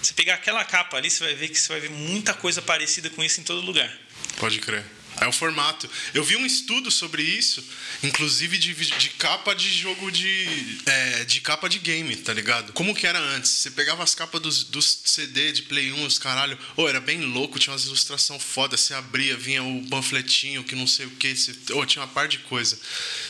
[0.03, 3.09] Você pegar aquela capa ali, você vai ver que você vai ver muita coisa parecida
[3.09, 3.91] com isso em todo lugar.
[4.37, 4.85] Pode crer.
[5.21, 5.89] É o formato.
[6.13, 7.65] Eu vi um estudo sobre isso,
[8.03, 10.81] inclusive de, de capa de jogo de.
[10.87, 12.73] é, de capa de game, tá ligado?
[12.73, 13.51] Como que era antes?
[13.51, 16.59] Você pegava as capas dos, dos CD de Play 1, os caralho.
[16.77, 18.81] Ô, era bem louco, tinha umas ilustrações fodas.
[18.81, 21.35] Você abria, vinha o panfletinho, que não sei o que.
[21.35, 22.79] Você, ô, tinha uma par de coisa.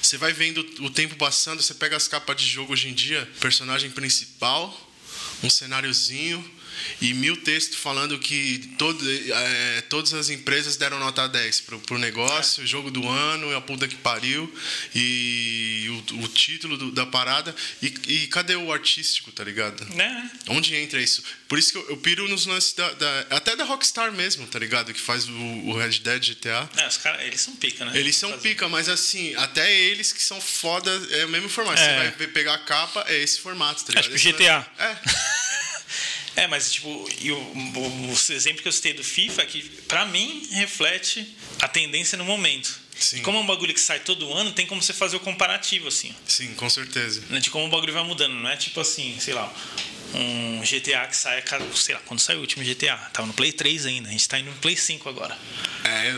[0.01, 3.29] Você vai vendo o tempo passando, você pega as capas de jogo hoje em dia,
[3.41, 4.91] personagem principal,
[5.43, 6.43] um cenáriozinho
[7.01, 11.99] e mil textos falando que todo, é, todas as empresas deram nota 10 pro, pro
[11.99, 14.53] negócio, jogo do ano, a puta que pariu,
[14.95, 17.55] e o, o título do- da parada.
[17.83, 19.85] E, e cadê o artístico, tá ligado?
[19.95, 20.31] Né?
[20.49, 21.23] Onde entra isso?
[21.49, 24.59] Por isso que eu, eu piro nos lances da, da- Até da Rockstar mesmo, tá
[24.59, 24.93] ligado?
[24.93, 26.69] Que faz o, o Red Dead GTA.
[26.77, 27.93] É, os caras, eles são pica, né?
[27.99, 31.81] Eles são pica, mas assim, até eles que são foda, é o mesmo formato.
[31.81, 31.85] É.
[31.85, 34.05] Você vai ver- pegar a capa, é esse formato, tá É, ligado?
[34.05, 34.67] tipo Esse não GTA.
[34.79, 34.97] É.
[36.37, 40.05] É, mas tipo, e o, o, exemplo que eu citei do FIFA é que, pra
[40.07, 41.27] mim, reflete
[41.61, 42.81] a tendência no momento.
[42.99, 43.23] Sim.
[43.23, 46.15] Como é um bagulho que sai todo ano, tem como você fazer o comparativo, assim.
[46.27, 47.23] Sim, com certeza.
[47.29, 48.35] né, De como o bagulho vai mudando.
[48.35, 49.53] Não é tipo assim, sei lá,
[50.15, 51.65] um GTA que sai a cada.
[51.77, 52.97] Sei lá, quando saiu o último GTA?
[53.13, 54.09] Tava no Play 3 ainda.
[54.09, 55.37] A gente tá indo no Play 5 agora.
[55.85, 56.13] É,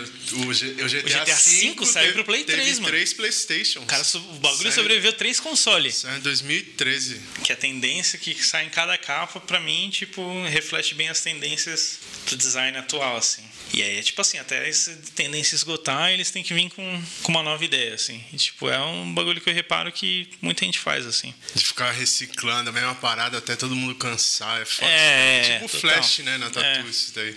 [0.46, 2.88] o, G- o GTA, GTA V V saiu teve- pro Play teve 3, mano.
[2.92, 3.84] três Playstations.
[3.84, 5.96] O, cara, o bagulho Saiu- sobreviveu três consoles.
[5.96, 7.20] Saiu em 2013.
[7.44, 11.98] Que a tendência que sai em cada capa, pra mim, tipo, reflete bem as tendências
[12.28, 13.42] do design atual, assim.
[13.74, 17.32] E aí, é tipo assim, até essa tendência esgotar, eles têm que vir com, com
[17.32, 18.24] uma nova ideia, assim.
[18.32, 21.34] E, tipo, é um bagulho que eu reparo que muita gente faz, assim.
[21.54, 24.60] De ficar reciclando a mesma parada até todo mundo cansar.
[24.60, 24.90] É foda.
[24.90, 25.80] É, tipo total.
[25.80, 26.80] flash, né, na tatu, É.
[26.82, 27.36] isso daí.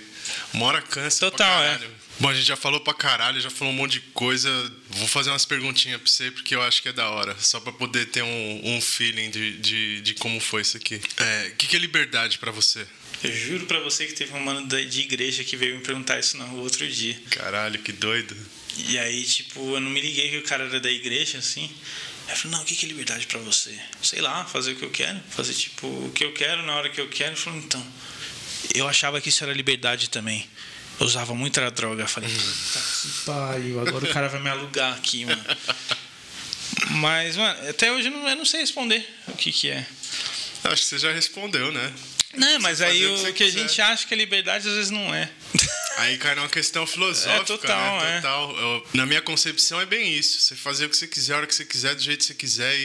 [0.53, 1.71] Uma hora cansa Total, pra é.
[1.77, 1.91] caralho.
[2.19, 4.49] Bom, a gente já falou pra caralho, já falou um monte de coisa.
[4.89, 7.35] Vou fazer umas perguntinhas pra você, porque eu acho que é da hora.
[7.39, 11.01] Só pra poder ter um, um feeling de, de, de como foi isso aqui.
[11.17, 12.85] É, O que, que é liberdade pra você?
[13.23, 16.19] Eu juro pra você que teve um mano da- de igreja que veio me perguntar
[16.19, 17.17] isso na rua outro dia.
[17.31, 18.35] Caralho, que doido.
[18.77, 21.69] E aí, tipo, eu não me liguei que o cara era da igreja, assim.
[22.29, 23.77] Eu falei, não, o que é liberdade pra você?
[24.01, 25.19] Sei lá, fazer o que eu quero.
[25.29, 27.31] Fazer, tipo, o que eu quero na hora que eu quero.
[27.31, 27.85] Ele falou, então,
[28.73, 30.47] eu achava que isso era liberdade também.
[30.99, 32.03] Eu usava muita droga.
[32.03, 35.43] Eu falei, puta que pariu, agora o cara vai me alugar aqui, mano.
[36.91, 39.85] Mas, mano, até hoje eu não, eu não sei responder o que que é.
[40.63, 41.93] Acho que você já respondeu, né?
[42.35, 44.91] Não, mas aí o o que que a gente acha que é liberdade, às vezes
[44.91, 45.29] não é.
[45.99, 48.11] Aí cai numa questão filosófica, É, total, né?
[48.17, 48.21] é.
[48.21, 48.57] Total.
[48.57, 50.41] Eu- na minha concepção é bem isso.
[50.41, 52.33] Você fazer o que você quiser, a hora que você quiser, do jeito que você
[52.33, 52.81] quiser e,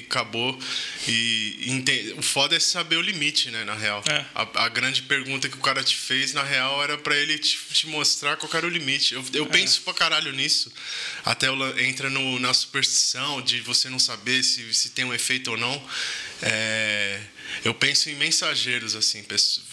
[0.00, 0.58] e acabou.
[1.06, 4.02] E ente- o foda é saber o limite, né, na real.
[4.08, 4.24] É.
[4.34, 7.58] A, a grande pergunta que o cara te fez, na real, era pra ele te,
[7.72, 9.14] te mostrar qual era o limite.
[9.14, 9.38] Eu, É.
[9.38, 10.72] eu penso pra caralho nisso.
[11.24, 15.14] Até o lan- entra no, na superstição de você não saber se, se tem um
[15.14, 15.82] efeito ou não.
[16.42, 17.20] é,
[17.64, 19.24] eu penso em mensageiros, assim,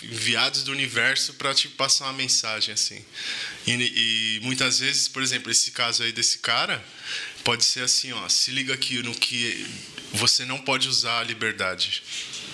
[0.03, 3.03] enviados do universo para te passar uma mensagem, assim.
[3.67, 6.83] E, e, muitas vezes, por exemplo, esse caso aí desse cara,
[7.43, 9.65] pode ser assim, ó, se liga aqui no que
[10.13, 12.03] você não pode usar a liberdade.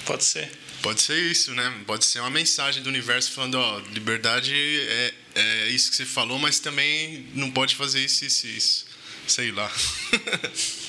[0.06, 0.52] Pode ser.
[0.82, 1.84] Pode ser isso, né?
[1.86, 6.40] Pode ser uma mensagem do universo falando, ó, liberdade é, é isso que você falou,
[6.40, 8.86] mas também não pode fazer isso, isso, isso.
[9.28, 9.72] Sei lá.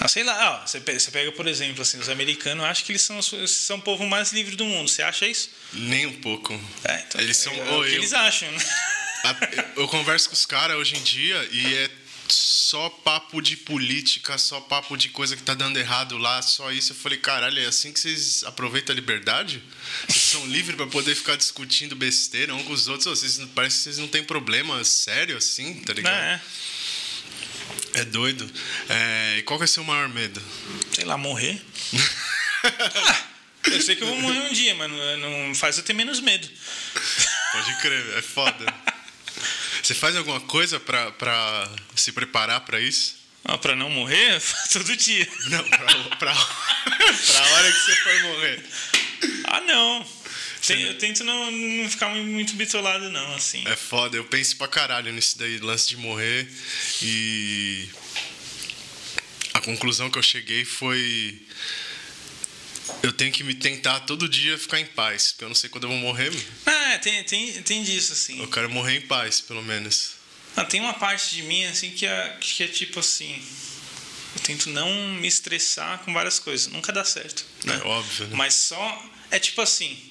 [0.00, 0.80] Ah, sei lá, ó, você
[1.10, 4.54] pega, por exemplo, assim, os americanos acham que eles são, são o povo mais livre
[4.54, 4.88] do mundo.
[4.88, 5.50] Você acha isso?
[5.72, 6.58] Nem um pouco.
[6.84, 7.52] É, então, eles são.
[7.52, 8.58] É, é o que eu, eles acham, né?
[9.76, 11.90] Eu converso com os caras hoje em dia e é
[12.28, 16.92] só papo de política, só papo de coisa que tá dando errado lá, só isso.
[16.92, 19.62] Eu falei, caralho, é assim que vocês aproveitam a liberdade?
[20.06, 23.06] Vocês são livres para poder ficar discutindo besteira um com os outros?
[23.06, 26.14] Vocês, parece que vocês não têm problema sério assim, tá ligado?
[26.14, 26.40] É.
[27.94, 28.48] É doido.
[28.88, 30.42] É, e qual que é o seu maior medo?
[30.92, 31.60] Sei lá, morrer.
[32.64, 33.24] ah,
[33.66, 36.20] eu sei que eu vou morrer um dia, mas não, não faz eu ter menos
[36.20, 36.48] medo.
[37.52, 38.74] Pode crer, é foda.
[39.82, 43.16] Você faz alguma coisa pra, pra se preparar para isso?
[43.44, 44.40] Ah, pra não morrer?
[44.72, 45.26] Todo dia.
[45.48, 45.78] Não, pra,
[46.18, 48.64] pra, pra hora que você for morrer.
[49.44, 50.06] Ah, não.
[50.68, 53.66] Tem, eu tento não, não ficar muito bitolado, não, assim.
[53.66, 56.46] É foda, eu penso pra caralho nisso daí, lance de morrer.
[57.02, 57.88] E.
[59.54, 61.40] A conclusão que eu cheguei foi.
[63.02, 65.84] Eu tenho que me tentar todo dia ficar em paz, porque eu não sei quando
[65.84, 66.32] eu vou morrer.
[66.66, 68.38] Ah, é, tem, tem, tem disso, assim.
[68.40, 70.12] Eu quero morrer em paz, pelo menos.
[70.54, 73.42] Ah, tem uma parte de mim, assim, que é, que é tipo assim.
[74.34, 76.66] Eu tento não me estressar com várias coisas.
[76.66, 77.44] Nunca dá certo.
[77.64, 77.80] Né?
[77.82, 78.36] É óbvio, né?
[78.36, 79.10] Mas só.
[79.30, 80.07] É tipo assim.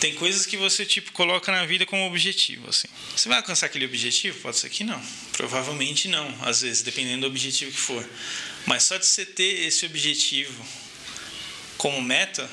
[0.00, 2.88] Tem coisas que você tipo coloca na vida como objetivo, assim.
[3.14, 4.38] Você vai alcançar aquele objetivo?
[4.40, 5.00] Pode ser que não.
[5.32, 8.06] Provavelmente não, às vezes, dependendo do objetivo que for.
[8.66, 10.66] Mas só de você ter esse objetivo
[11.78, 12.48] como meta,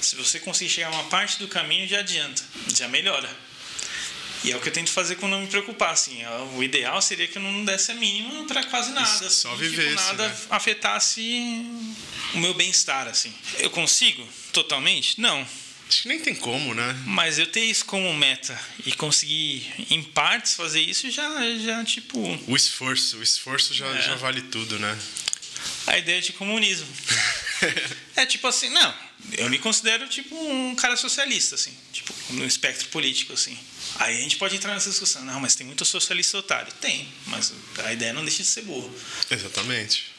[0.00, 2.42] se você conseguir chegar a uma parte do caminho, já adianta,
[2.74, 3.28] já melhora.
[4.44, 6.22] E é o que eu tento fazer quando não me preocupar, assim.
[6.22, 9.26] É, o ideal seria que eu não desse a mínima para quase nada.
[9.26, 9.90] Assim, Só viver.
[9.90, 10.36] Tipo, nada né?
[10.50, 11.66] afetasse
[12.34, 13.34] o meu bem-estar, assim.
[13.58, 14.26] Eu consigo?
[14.52, 15.20] Totalmente?
[15.20, 15.46] Não.
[15.88, 17.02] Acho que nem tem como, né?
[17.06, 22.18] Mas eu ter isso como meta e conseguir, em partes, fazer isso já, já tipo.
[22.46, 24.02] O esforço, o esforço já, é.
[24.02, 24.98] já vale tudo, né?
[25.86, 26.86] A ideia de comunismo.
[28.14, 28.94] é tipo assim, não,
[29.32, 33.58] eu me considero tipo um cara socialista, assim, tipo, no espectro político, assim.
[33.96, 36.70] Aí a gente pode entrar nessa discussão, não, mas tem muito socialista otário.
[36.74, 38.88] Tem, mas a ideia não deixa de ser boa.
[39.30, 40.17] Exatamente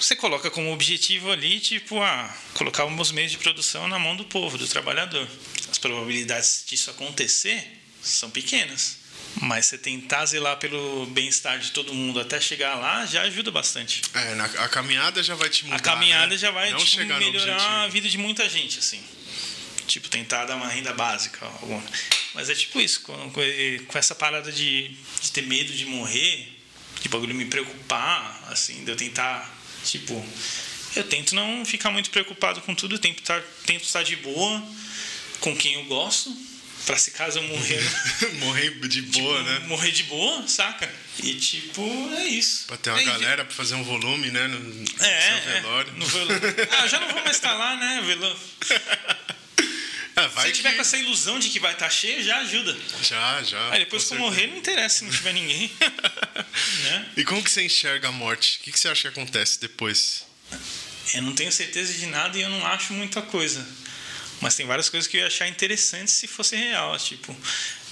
[0.00, 4.24] você coloca como objetivo ali, tipo, ah, colocar os meios de produção na mão do
[4.24, 5.26] povo, do trabalhador.
[5.70, 7.64] As probabilidades disso acontecer
[8.02, 8.98] são pequenas.
[9.40, 14.02] Mas você tentar zelar pelo bem-estar de todo mundo até chegar lá já ajuda bastante.
[14.14, 15.76] É, na, a caminhada já vai te mudar.
[15.76, 16.38] A caminhada né?
[16.38, 19.02] já vai tipo, melhorar a vida de muita gente, assim.
[19.86, 21.44] Tipo, tentar dar uma renda básica.
[21.46, 21.82] Alguma.
[22.34, 24.88] Mas é tipo isso, com, com essa parada de,
[25.20, 26.54] de ter medo de morrer,
[27.00, 29.55] de bagulho me preocupar, assim, de eu tentar
[29.86, 30.26] Tipo,
[30.96, 34.62] eu tento não ficar muito preocupado com tudo, tento estar, tento estar de boa
[35.40, 36.36] com quem eu gosto,
[36.84, 37.82] para se caso eu morrer.
[38.40, 39.58] morrer de boa, tipo, né?
[39.68, 40.92] Morrer de boa, saca?
[41.22, 41.82] E tipo,
[42.16, 42.66] é isso.
[42.66, 44.48] Pra ter uma é, galera pra fazer um volume, né?
[44.48, 45.92] No, é, seu velório.
[45.94, 46.56] É, no velório.
[46.72, 48.02] Ah, eu já não vou mais estar lá, né?
[48.04, 48.38] Velório.
[50.42, 50.76] Se tiver que...
[50.76, 52.76] com essa ilusão de que vai estar cheio, já ajuda.
[53.02, 53.72] Já, já.
[53.72, 55.70] Aí depois que eu morrer, não interessa se não tiver ninguém.
[56.84, 57.12] né?
[57.16, 58.58] E como que você enxerga a morte?
[58.58, 60.24] O que, que você acha que acontece depois?
[61.14, 63.66] Eu não tenho certeza de nada e eu não acho muita coisa.
[64.40, 66.96] Mas tem várias coisas que eu ia achar interessantes se fosse real.
[66.98, 67.34] Tipo,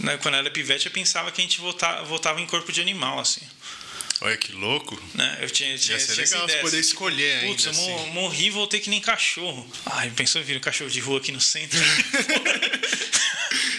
[0.01, 2.81] né, quando eu era pivete, eu pensava que a gente voltava, voltava em corpo de
[2.81, 3.41] animal, assim.
[4.25, 4.99] Olha que louco.
[5.13, 5.39] Né?
[5.43, 7.49] Eu tinha, tinha, Ia ser tinha legal poder assim, escolher tipo, ainda.
[7.49, 8.11] Putz, eu assim.
[8.13, 9.71] morri e voltei que nem cachorro.
[9.85, 11.79] Ai, pensou vir um cachorro de rua aqui no centro?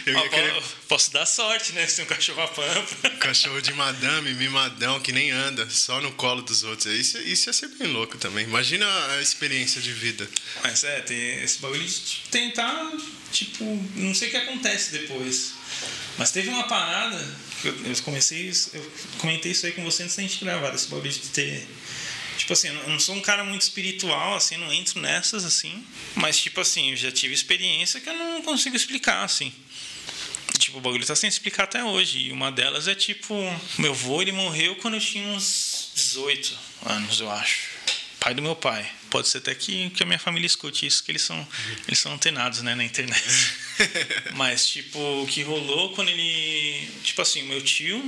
[0.06, 0.64] Eu ia querer...
[0.88, 1.88] Posso dar sorte, né?
[1.88, 3.08] Se tem um cachorro a pampa.
[3.12, 6.86] Um cachorro de madame, mimadão, que nem anda, só no colo dos outros.
[6.94, 8.46] Isso, isso ia ser bem louco também.
[8.46, 8.86] Imagina
[9.16, 10.30] a experiência de vida.
[10.62, 12.92] Mas é, tem esse bagulho de tentar,
[13.32, 13.66] tipo,
[13.96, 15.54] não sei o que acontece depois.
[16.20, 17.18] Mas teve uma parada,
[17.68, 21.12] eu, eu comecei, eu comentei isso aí com você antes da gente gravar, esse bagulho
[21.12, 21.68] de ter
[22.38, 25.84] Tipo assim, eu não sou um cara muito espiritual, assim, não entro nessas, assim.
[26.16, 29.54] Mas, tipo assim, eu já tive experiência que eu não consigo explicar, assim.
[30.60, 32.20] Tipo, o bagulho tá sem explicar até hoje.
[32.20, 33.34] E uma delas é tipo,
[33.78, 37.70] meu avô, ele morreu quando eu tinha uns 18 anos, eu acho.
[38.20, 38.90] Pai do meu pai.
[39.16, 41.48] Pode ser até que, que a minha família escute isso, que eles são,
[41.88, 43.24] eles são antenados, né, na internet.
[44.36, 46.86] Mas, tipo, o que rolou quando ele.
[47.02, 48.04] Tipo assim, o meu tio,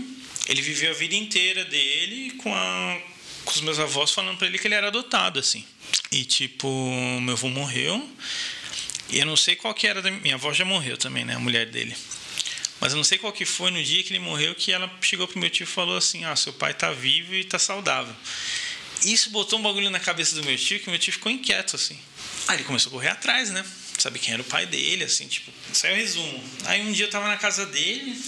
[0.50, 3.00] ele viveu a vida inteira dele com a
[3.46, 5.66] com os meus avós falando para ele que ele era adotado, assim.
[6.12, 6.68] E, tipo,
[7.22, 8.06] meu avô morreu.
[9.10, 10.02] E eu não sei qual que era.
[10.02, 10.12] Da...
[10.12, 11.36] Minha avó já morreu também, né?
[11.36, 11.96] A mulher dele.
[12.82, 15.26] Mas eu não sei qual que foi no dia que ele morreu que ela chegou
[15.26, 18.14] pro meu tio e falou assim: Ah, seu pai tá vivo e tá saudável.
[19.04, 21.98] Isso botou um bagulho na cabeça do meu tio que meu tio ficou inquieto, assim.
[22.48, 23.66] Aí ele começou a correr atrás, né?
[23.98, 25.52] Saber quem era o pai dele, assim, tipo.
[25.74, 26.44] Saiu o resumo.
[26.66, 28.20] Aí um dia eu tava na casa dele,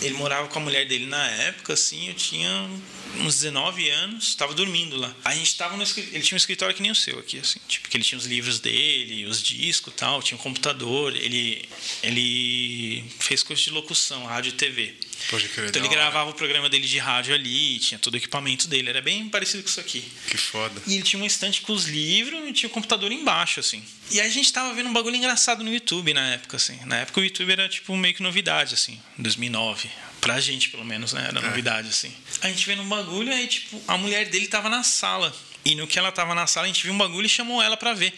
[0.00, 2.70] ele morava com a mulher dele na época, assim, eu tinha
[3.20, 5.14] uns 19 anos, estava dormindo lá.
[5.24, 7.88] A gente estava no ele tinha um escritório que nem o seu aqui, assim, tipo,
[7.88, 11.68] que ele tinha os livros dele, os discos, tal, tinha um computador, ele
[12.02, 14.94] ele fez curso de locução, rádio e TV.
[15.30, 15.68] Pode crer.
[15.68, 19.00] Então ele gravava o programa dele de rádio ali, tinha todo o equipamento dele, era
[19.00, 20.04] bem parecido com isso aqui.
[20.28, 20.82] Que foda.
[20.86, 23.82] E ele tinha uma estante com os livros e tinha o computador embaixo, assim.
[24.10, 26.78] E a gente tava vendo um bagulho engraçado no YouTube na época, assim.
[26.84, 29.88] Na época o YouTube era tipo meio que novidade, assim, 2009.
[30.24, 31.26] Pra gente, pelo menos, né?
[31.28, 31.42] Era é.
[31.42, 32.10] novidade, assim.
[32.40, 35.30] A gente vendo um bagulho, aí, tipo, a mulher dele tava na sala.
[35.62, 37.76] E no que ela tava na sala, a gente viu um bagulho e chamou ela
[37.76, 38.14] pra ver.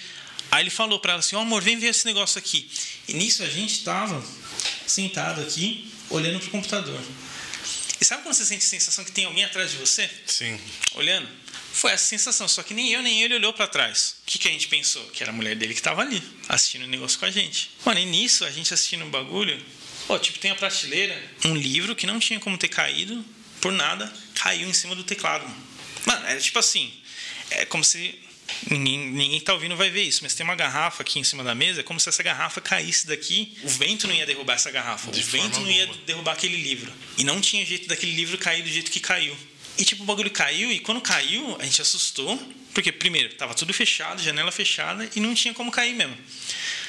[0.52, 2.70] Aí ele falou pra ela assim: Ó, oh, amor, vem ver esse negócio aqui.
[3.08, 4.24] E nisso a gente tava
[4.86, 7.00] sentado aqui, olhando pro computador.
[8.00, 10.08] E sabe quando você sente a sensação que tem alguém atrás de você?
[10.26, 10.60] Sim.
[10.94, 11.28] Olhando?
[11.72, 14.16] Foi essa sensação, só que nem eu nem ele olhou para trás.
[14.22, 15.04] O que, que a gente pensou?
[15.08, 17.70] Que era a mulher dele que tava ali, assistindo o negócio com a gente.
[17.84, 19.62] Mano, e nisso, a gente assistindo o bagulho,
[20.06, 23.24] Pô, tipo, tem a prateleira, um livro que não tinha como ter caído,
[23.60, 25.44] por nada, caiu em cima do teclado.
[26.04, 26.92] Mano, é tipo assim,
[27.50, 28.14] é como se
[28.70, 31.54] Ninguém, ninguém tá ouvindo vai ver isso, mas tem uma garrafa aqui em cima da
[31.54, 35.10] mesa, é como se essa garrafa caísse daqui, o vento não ia derrubar essa garrafa,
[35.10, 36.92] De o vento não ia derrubar aquele livro.
[37.18, 39.36] E não tinha jeito daquele livro cair do jeito que caiu.
[39.78, 42.40] E tipo, o bagulho caiu, e quando caiu, a gente assustou,
[42.72, 46.16] porque primeiro, tava tudo fechado, janela fechada, e não tinha como cair mesmo.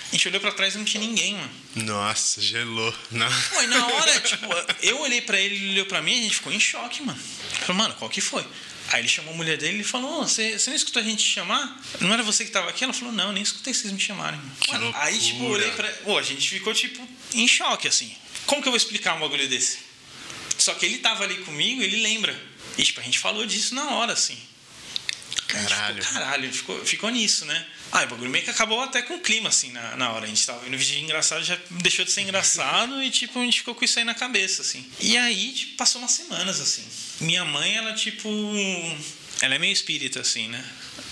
[0.09, 1.51] A gente olhou pra trás e não tinha ninguém, mano.
[1.75, 2.93] Nossa, gelou.
[3.11, 3.27] Não.
[3.49, 4.45] Pô, e na hora, tipo,
[4.81, 7.19] eu olhei pra ele, ele olhou pra mim, a gente ficou em choque, mano.
[7.61, 8.45] Falei, mano, qual que foi?
[8.89, 11.81] Aí ele chamou a mulher dele e falou: você, você não escutou a gente chamar?
[11.99, 12.83] Não era você que tava aqui?
[12.83, 14.39] Ela falou: Não, nem escutei vocês me chamarem.
[14.69, 15.89] Mano, aí, tipo, olhei pra.
[16.05, 18.15] Pô, a gente ficou, tipo, em choque, assim.
[18.45, 19.79] Como que eu vou explicar um bagulho desse?
[20.57, 22.39] Só que ele tava ali comigo, ele lembra.
[22.77, 24.37] E, tipo, a gente falou disso na hora, assim.
[25.47, 26.01] Caralho.
[26.01, 27.65] Ficou, caralho, ficou, ficou nisso, né?
[27.91, 30.25] Ah, o bagulho meio que acabou até com o clima, assim, na, na hora.
[30.25, 33.59] A gente tava vendo vídeo engraçado, já deixou de ser engraçado e, tipo, a gente
[33.59, 34.85] ficou com isso aí na cabeça, assim.
[34.99, 36.83] E aí, tipo, passou umas semanas, assim.
[37.21, 38.29] Minha mãe, ela, tipo.
[39.41, 40.63] Ela é meio espírita, assim, né?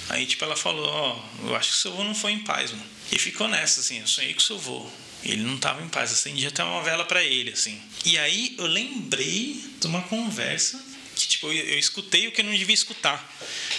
[0.09, 2.39] Aí, tipo, ela falou: Ó, oh, eu acho que o seu avô não foi em
[2.39, 2.85] paz, mano.
[3.11, 4.89] E ficou nessa, assim, eu sonhei com o seu avô.
[5.23, 7.81] Ele não tava em paz, acendi até uma vela para ele, assim.
[8.03, 10.83] E aí eu lembrei de uma conversa
[11.15, 13.33] que tipo, eu, eu escutei o que eu não devia escutar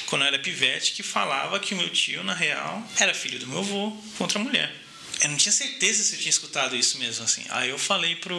[0.07, 3.47] quando eu era pivete, que falava que o meu tio, na real, era filho do
[3.47, 4.75] meu avô contra a mulher.
[5.21, 7.43] Eu não tinha certeza se eu tinha escutado isso mesmo, assim.
[7.49, 8.37] Aí eu falei pro,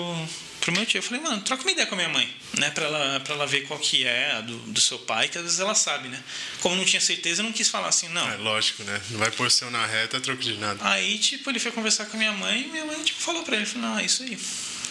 [0.61, 2.69] pro meu tio, eu falei, mano, troca uma ideia com a minha mãe, né?
[2.69, 5.44] Pra ela, pra ela ver qual que é a do, do seu pai, que às
[5.44, 6.24] vezes ela sabe, né?
[6.61, 8.30] Como eu não tinha certeza, eu não quis falar assim, não.
[8.30, 9.02] É lógico, né?
[9.10, 10.80] Não vai pôr seu na reta, troco de nada.
[10.88, 13.56] Aí, tipo, ele foi conversar com a minha mãe e minha mãe, tipo, falou pra
[13.56, 14.38] ele, falou, não, é isso aí.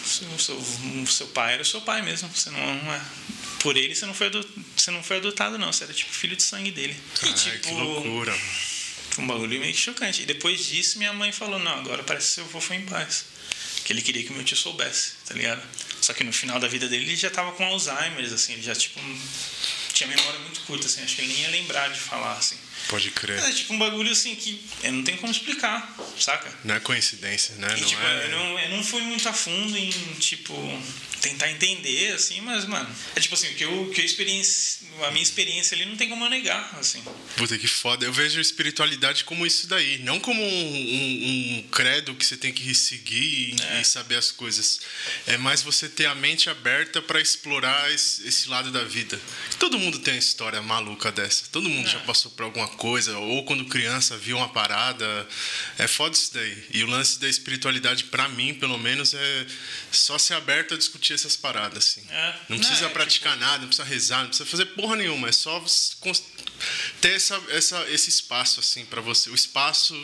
[0.05, 3.01] Seu, o seu pai era o seu pai mesmo, você não é
[3.67, 6.37] por ele você não foi adotado, você não foi adotado não, você era tipo filho
[6.37, 6.95] de sangue dele.
[7.21, 8.33] Ai, e, tipo, que loucura.
[9.11, 10.21] Foi um bagulho meio chocante.
[10.21, 13.25] E depois disso minha mãe falou: "Não, agora parece que seu avô foi em paz".
[13.83, 15.61] Que ele queria que meu tio soubesse, tá ligado?
[15.99, 18.73] Só que no final da vida dele ele já tava com Alzheimer, assim, ele já
[18.73, 19.01] tipo
[19.91, 22.55] tinha memória muito curta, assim, acho que ele nem ia lembrar de falar, assim.
[22.87, 23.37] Pode crer.
[23.37, 26.49] É tipo um bagulho assim que eu não tenho como explicar, saca?
[26.63, 27.67] Não é coincidência, né?
[27.75, 28.25] E, não tipo, é...
[28.25, 30.53] eu, não, eu não fui muito a fundo em, tipo,
[31.21, 35.11] tentar entender, assim, mas, mano, é tipo assim, o que eu, que eu experiência, a
[35.11, 37.03] minha experiência ali não tem como eu negar, assim.
[37.35, 38.05] Puta que foda.
[38.05, 42.53] Eu vejo espiritualidade como isso daí, não como um, um, um credo que você tem
[42.53, 43.81] que seguir e, é.
[43.81, 44.79] e, saber as coisas.
[45.25, 49.19] É mais você ter a mente aberta para explorar esse, esse, lado da vida.
[49.59, 51.45] Todo mundo tem uma história maluca dessa.
[51.51, 51.91] Todo mundo é.
[51.91, 55.27] já passou por alguma coisa, ou quando criança viu uma parada.
[55.77, 56.63] É foda isso daí.
[56.71, 59.47] E o lance da espiritualidade, para mim, pelo menos, é
[59.91, 62.03] só ser aberto a discutir essas paradas, assim.
[62.09, 62.35] É.
[62.49, 63.45] Não precisa não, é, praticar tipo...
[63.45, 65.29] nada, não precisa rezar, não precisa fazer porra nenhuma.
[65.29, 65.63] É só
[67.01, 69.29] ter essa, essa, esse espaço, assim, para você.
[69.29, 69.95] O espaço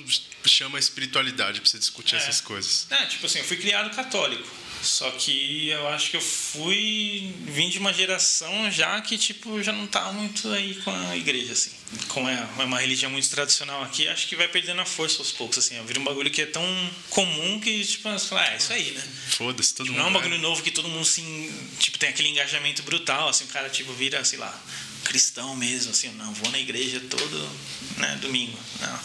[0.45, 2.17] chama espiritualidade pra você discutir é.
[2.19, 2.87] essas coisas.
[2.89, 4.47] É, tipo assim, eu fui criado católico.
[4.83, 9.71] Só que eu acho que eu fui vim de uma geração já que tipo já
[9.71, 11.71] não tá muito aí com a igreja assim.
[12.09, 15.57] Como é uma religião muito tradicional aqui, acho que vai perdendo a força aos poucos
[15.57, 15.81] assim.
[15.85, 16.63] Vira um bagulho que é tão
[17.09, 19.03] comum que tipo, você fala, ah, é isso aí, né?
[19.29, 19.99] Foda-se, todo tipo, mundo.
[19.99, 23.45] Não é um bagulho novo que todo mundo assim, tipo tem aquele engajamento brutal, assim,
[23.45, 24.61] o cara tipo vira, sei lá,
[25.05, 27.49] cristão mesmo assim, não, vou na igreja todo,
[27.97, 28.57] né, domingo.
[28.81, 28.99] Não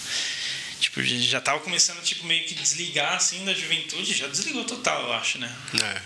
[0.81, 4.15] Tipo, já tava começando, tipo, meio que desligar, assim, da juventude.
[4.15, 5.55] Já desligou total, eu acho, né?
[5.83, 6.03] É.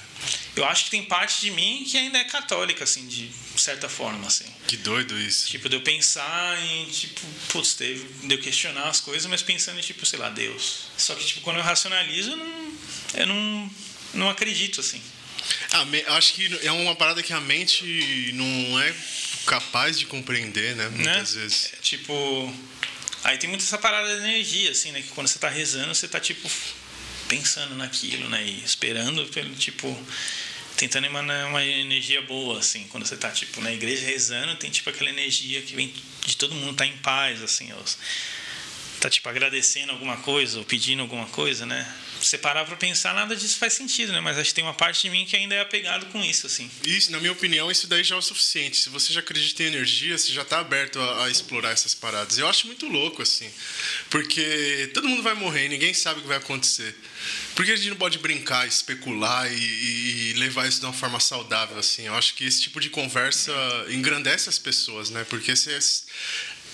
[0.55, 4.27] Eu acho que tem parte de mim que ainda é católica, assim, de certa forma,
[4.27, 4.45] assim.
[4.69, 5.49] Que doido isso.
[5.49, 9.79] Tipo, de eu pensar em, tipo, putz, teve, de eu questionar as coisas, mas pensando
[9.79, 10.85] em, tipo, sei lá, Deus.
[10.97, 12.73] Só que, tipo, quando eu racionalizo, eu não,
[13.15, 13.71] eu não,
[14.15, 15.03] não acredito, assim.
[15.73, 18.95] Ah, me- eu acho que é uma parada que a mente não é
[19.45, 20.89] capaz de compreender, né?
[20.89, 21.43] Muitas né?
[21.43, 21.73] vezes.
[21.73, 22.55] É, tipo.
[23.25, 25.01] Aí tem muito essa parada de energia, assim, né?
[25.01, 26.51] Que quando você tá rezando, você tá, tipo,
[27.29, 28.45] pensando naquilo, né?
[28.45, 29.97] E esperando pelo, tipo.
[30.77, 32.87] Tentando emanar uma energia boa, assim.
[32.89, 35.95] Quando você tá, tipo, na igreja rezando, tem, tipo, aquela energia que vem
[36.25, 37.73] de todo mundo tá em paz, assim.
[37.75, 37.99] Os,
[39.03, 41.93] tá, tipo, agradecendo alguma coisa ou pedindo alguma coisa, né?
[42.21, 44.21] Se você parar pra pensar, nada disso faz sentido, né?
[44.21, 46.71] Mas acho que tem uma parte de mim que ainda é apegado com isso, assim.
[46.85, 48.77] Isso, na minha opinião, isso daí já é o suficiente.
[48.77, 52.39] Se você já acredita em energia, você já tá aberto a, a explorar essas paradas.
[52.39, 53.51] Eu acho muito louco, assim.
[54.09, 56.95] Porque todo mundo vai morrer ninguém sabe o que vai acontecer.
[57.57, 61.19] Por que a gente não pode brincar, especular e, e levar isso de uma forma
[61.19, 62.07] saudável, assim?
[62.07, 63.53] Eu acho que esse tipo de conversa
[63.89, 65.25] engrandece as pessoas, né?
[65.29, 65.77] Porque você...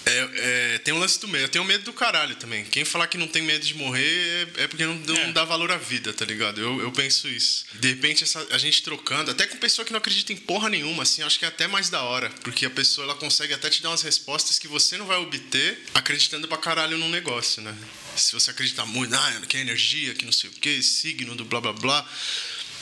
[0.07, 1.45] É, é, tem um lance do medo.
[1.45, 2.65] Eu tenho medo do caralho também.
[2.65, 5.33] Quem falar que não tem medo de morrer é, é porque não, não É.
[5.33, 6.61] dá valor à vida, tá ligado?
[6.61, 7.67] Eu, eu penso isso.
[7.75, 11.03] De repente, essa- a gente trocando, até com pessoa que não acredita em porra nenhuma,
[11.03, 12.31] assim, acho que é até mais da hora.
[12.43, 15.79] Porque a pessoa ela consegue até te dar umas respostas que você não vai obter
[15.95, 17.77] acreditando pra caralho num negócio, né?
[18.17, 21.45] Se você acreditar muito, ah, que é energia, que não sei o que, signo do
[21.45, 22.09] blá blá blá.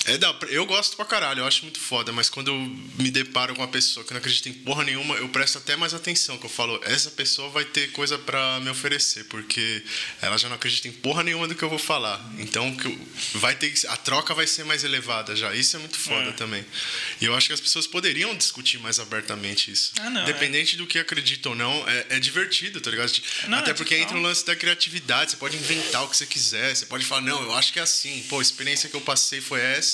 [0.05, 2.55] É da, eu gosto pra caralho, eu acho muito foda, mas quando eu
[2.99, 5.95] me deparo com uma pessoa que não acredita em porra nenhuma, eu presto até mais
[5.95, 9.83] atenção, que eu falo, essa pessoa vai ter coisa pra me oferecer, porque
[10.23, 12.25] ela já não acredita em porra nenhuma do que eu vou falar.
[12.39, 12.77] Então
[13.35, 15.55] vai ter a troca vai ser mais elevada já.
[15.55, 16.33] Isso é muito foda É.
[16.33, 16.65] também.
[17.21, 19.93] E eu acho que as pessoas poderiam discutir mais abertamente isso.
[20.01, 23.13] Ah, não, Independente do que acredita ou não, é, é divertido, tá ligado?
[23.49, 26.27] Não, até é porque entra o lance da criatividade, você pode inventar o que você
[26.27, 29.01] quiser, você pode falar, não, eu acho que é assim, pô, a experiência que eu
[29.01, 29.86] passei foi essa.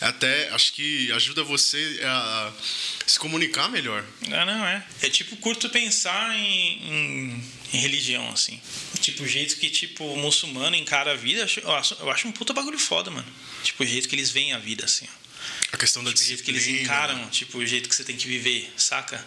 [0.00, 2.52] Até acho que ajuda você a
[3.06, 4.04] se comunicar melhor.
[4.32, 4.86] Ah, não, é.
[5.02, 8.60] É tipo, curto pensar em, em, em religião, assim.
[9.00, 12.32] Tipo, o jeito que, tipo, o muçulmano encara a vida, eu acho, eu acho, um
[12.32, 13.26] puta bagulho foda, mano.
[13.62, 15.20] Tipo, o jeito que eles veem a vida, assim, ó.
[15.72, 16.84] A questão da Tipo, o jeito que eles disciplina.
[16.94, 19.24] encaram, tipo, o jeito que você tem que viver, saca?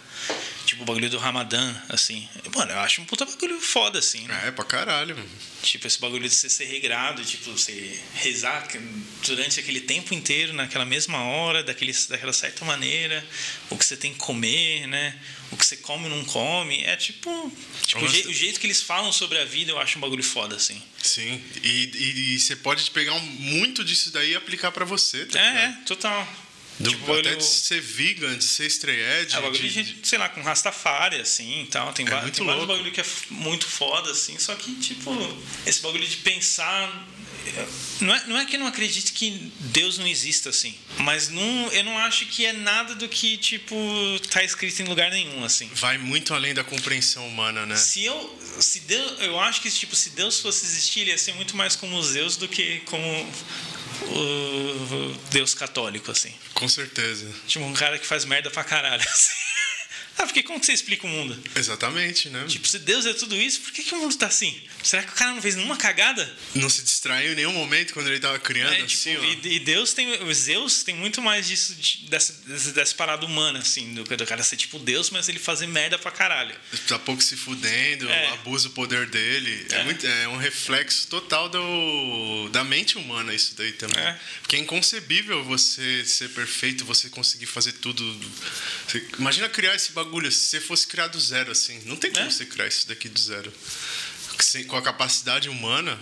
[0.66, 2.28] Tipo, o bagulho do Ramadã, assim.
[2.56, 4.44] Mano, eu acho um puta bagulho foda, assim, né?
[4.48, 5.16] É, pra caralho.
[5.16, 5.30] mano.
[5.62, 8.66] Tipo, esse bagulho de você ser regrado, tipo, você rezar
[9.26, 13.26] durante aquele tempo inteiro, naquela mesma hora, daquele, daquela certa maneira,
[13.70, 15.20] o que você tem que comer, né?
[15.52, 16.82] O que você come ou não come.
[16.84, 17.52] É tipo.
[17.86, 18.14] tipo o, Nossa.
[18.14, 20.82] jeito, o jeito que eles falam sobre a vida, eu acho um bagulho foda, assim.
[21.02, 21.44] Sim.
[21.62, 25.40] E, e- e você pode pegar um- muito disso daí e aplicar pra você, tá?
[25.40, 26.26] É, é, total.
[26.80, 29.32] Do- tipo, o até bagulho- de ser vegan, de ser estreed.
[29.34, 31.94] É, bagulho de, gente, sei lá, com Rastafari, assim tal.
[31.94, 34.38] Tem, É muito tem vários bagulho que é muito foda, assim.
[34.40, 35.12] Só que, tipo,
[35.66, 37.08] esse bagulho de pensar.
[37.46, 37.66] é,
[38.02, 40.74] Não é, não é que eu não acredite que Deus não exista, assim.
[41.00, 43.76] Mas não, eu não acho que é nada do que, tipo,
[44.32, 45.70] tá escrito em lugar nenhum, assim.
[45.76, 47.76] Vai muito além da compreensão humana, né?
[47.76, 48.40] Se eu.
[48.60, 51.76] Se Deus, eu acho que, tipo, se Deus fosse existir, ele ia ser muito mais
[51.76, 53.32] como os Zeus do que como
[54.12, 56.34] o Deus católico, assim.
[56.54, 57.30] Com certeza.
[57.48, 59.34] Tipo, um cara que faz merda pra caralho, assim.
[60.18, 61.38] Ah, porque como que você explica o mundo?
[61.56, 62.46] Exatamente, né?
[62.48, 64.62] Tipo, se Deus é tudo isso, por que, que o mundo tá assim?
[64.84, 66.32] Será que o cara não fez nenhuma cagada?
[66.56, 69.24] Não se distraiu em nenhum momento quando ele tava criando, É, tipo, assim, ó.
[69.24, 70.24] e, e Deus tem.
[70.24, 74.26] Os Zeus tem muito mais disso, de- dessa, dessa, dessa parada humana, assim, do, do
[74.26, 76.56] cara ser tipo Deus, mas ele fazer merda pra caralho.
[76.88, 78.28] Tá pouco se fudendo, É.
[78.34, 79.66] abusa o poder dele.
[79.72, 79.84] É, É.
[79.84, 84.00] muito- é um reflexo total do, da mente humana, isso daí também.
[84.00, 84.20] É.
[84.42, 88.04] Porque é inconcebível você ser perfeito, você conseguir fazer tudo.
[88.88, 91.82] Você- imagina criar esse bagulho, se você fosse criar do zero, assim.
[91.86, 92.30] Não tem como É.
[92.30, 93.52] você criar isso daqui do zero.
[94.40, 96.00] Sem- Com a capacidade humana.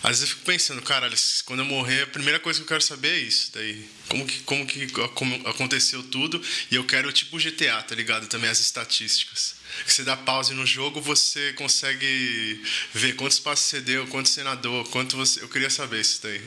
[0.00, 2.80] Às vezes eu fico pensando, caralho, quando eu morrer, a primeira coisa que eu quero
[2.82, 3.88] saber é isso daí.
[4.08, 6.40] Como que, como que como aconteceu tudo.
[6.70, 8.28] E eu quero tipo GTA, tá ligado?
[8.28, 9.56] Também as estatísticas.
[9.84, 12.62] Que você dá pause no jogo, você consegue
[12.94, 15.42] ver quantos passos você deu, quanto nadou, quanto você.
[15.42, 16.40] Eu queria saber isso daí.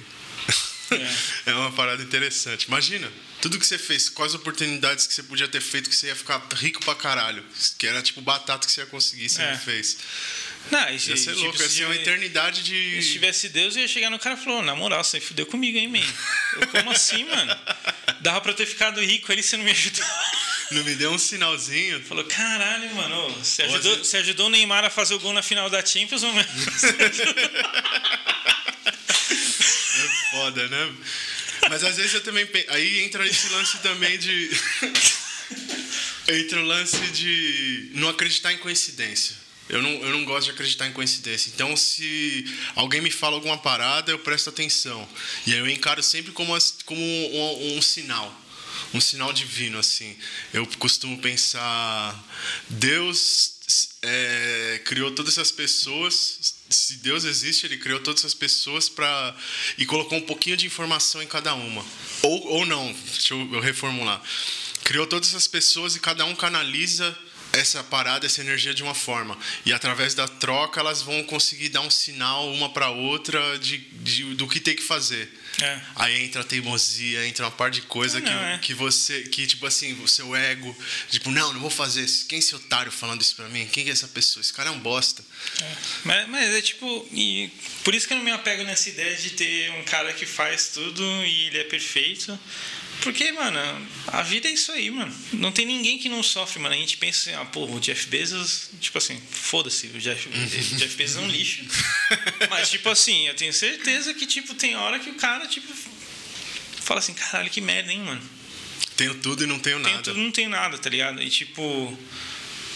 [1.45, 2.65] É uma parada interessante.
[2.67, 3.11] Imagina,
[3.41, 6.41] tudo que você fez, quais oportunidades que você podia ter feito que você ia ficar
[6.55, 7.43] rico pra caralho.
[7.77, 9.51] Que era tipo batata que você ia conseguir, você É.
[9.51, 9.97] não fez.
[10.69, 13.01] Não, e se, Ia ser tipo, louco, ia ser uma eternidade de.
[13.01, 15.75] Se tivesse Deus, eu ia chegar no cara e falou: Na moral, você fudeu comigo,
[15.77, 15.99] hein, man?
[16.61, 17.57] Eu, como assim, mano?
[18.19, 20.05] Dava pra eu ter ficado rico ali, você não me ajudou.
[20.71, 22.01] Não me deu um sinalzinho.
[22.05, 25.41] Falou: Caralho, mano, você Ou ajudou, você ajudou o Neymar a fazer o gol na
[25.41, 26.31] final da Champions, não?
[29.93, 30.93] É foda, né?
[31.69, 32.69] Mas às vezes eu também penso.
[32.69, 34.49] Aí entra esse lance também de.
[36.27, 39.35] entra o lance de não acreditar em coincidência.
[39.69, 41.49] Eu não, eu não gosto de acreditar em coincidência.
[41.53, 45.07] Então, se alguém me fala alguma parada, eu presto atenção.
[45.47, 48.41] E aí eu encaro sempre como, como um, um sinal
[48.93, 50.17] um sinal divino assim.
[50.53, 52.21] Eu costumo pensar
[52.69, 53.53] Deus
[54.01, 56.55] é, criou todas essas pessoas.
[56.71, 59.35] Se Deus existe, Ele criou todas essas pessoas para
[59.77, 61.85] e colocou um pouquinho de informação em cada uma.
[62.23, 64.21] Ou, ou não, deixa eu, reformular.
[64.83, 67.17] Criou todas essas pessoas e cada um canaliza
[67.53, 69.37] essa parada, essa energia de uma forma.
[69.65, 74.35] E através da troca, elas vão conseguir dar um sinal uma para outra de, de,
[74.35, 75.40] do que tem que fazer.
[75.59, 75.79] É.
[75.95, 78.57] Aí entra a teimosia, entra uma par de coisa não, que, é.
[78.59, 80.75] que você, que tipo assim, o seu ego,
[81.09, 82.25] tipo, não, não vou fazer isso.
[82.27, 83.67] Quem é esse otário falando isso pra mim?
[83.67, 84.41] Quem é essa pessoa?
[84.41, 85.23] Esse cara é um bosta.
[85.61, 85.75] É.
[86.03, 87.51] Mas, mas, é tipo, e
[87.83, 90.69] por isso que eu não me apego nessa ideia de ter um cara que faz
[90.69, 92.37] tudo e ele é perfeito.
[93.01, 93.59] Porque, mano,
[94.07, 95.13] a vida é isso aí, mano.
[95.33, 96.75] Não tem ninguém que não sofre, mano.
[96.75, 100.77] A gente pensa assim, ah, pô, o Jeff Bezos, tipo assim, foda-se, o Jeff, o
[100.77, 101.65] Jeff Bezos é um lixo.
[102.49, 105.73] Mas, tipo assim, eu tenho certeza que, tipo, tem hora que o cara, tipo,
[106.81, 108.21] fala assim, caralho, que merda, hein, mano.
[108.95, 109.89] Tenho tudo e não tenho nada.
[109.89, 111.23] Tenho tudo e não tenho nada, tá ligado?
[111.23, 111.97] E, tipo,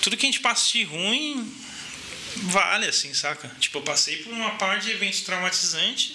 [0.02, 1.54] tudo que a gente passa de ruim
[2.36, 3.48] vale, assim, saca?
[3.60, 6.14] Tipo, eu passei por uma parte de eventos traumatizantes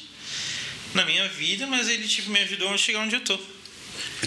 [0.95, 3.39] na minha vida, mas ele, tipo, me ajudou a chegar onde eu tô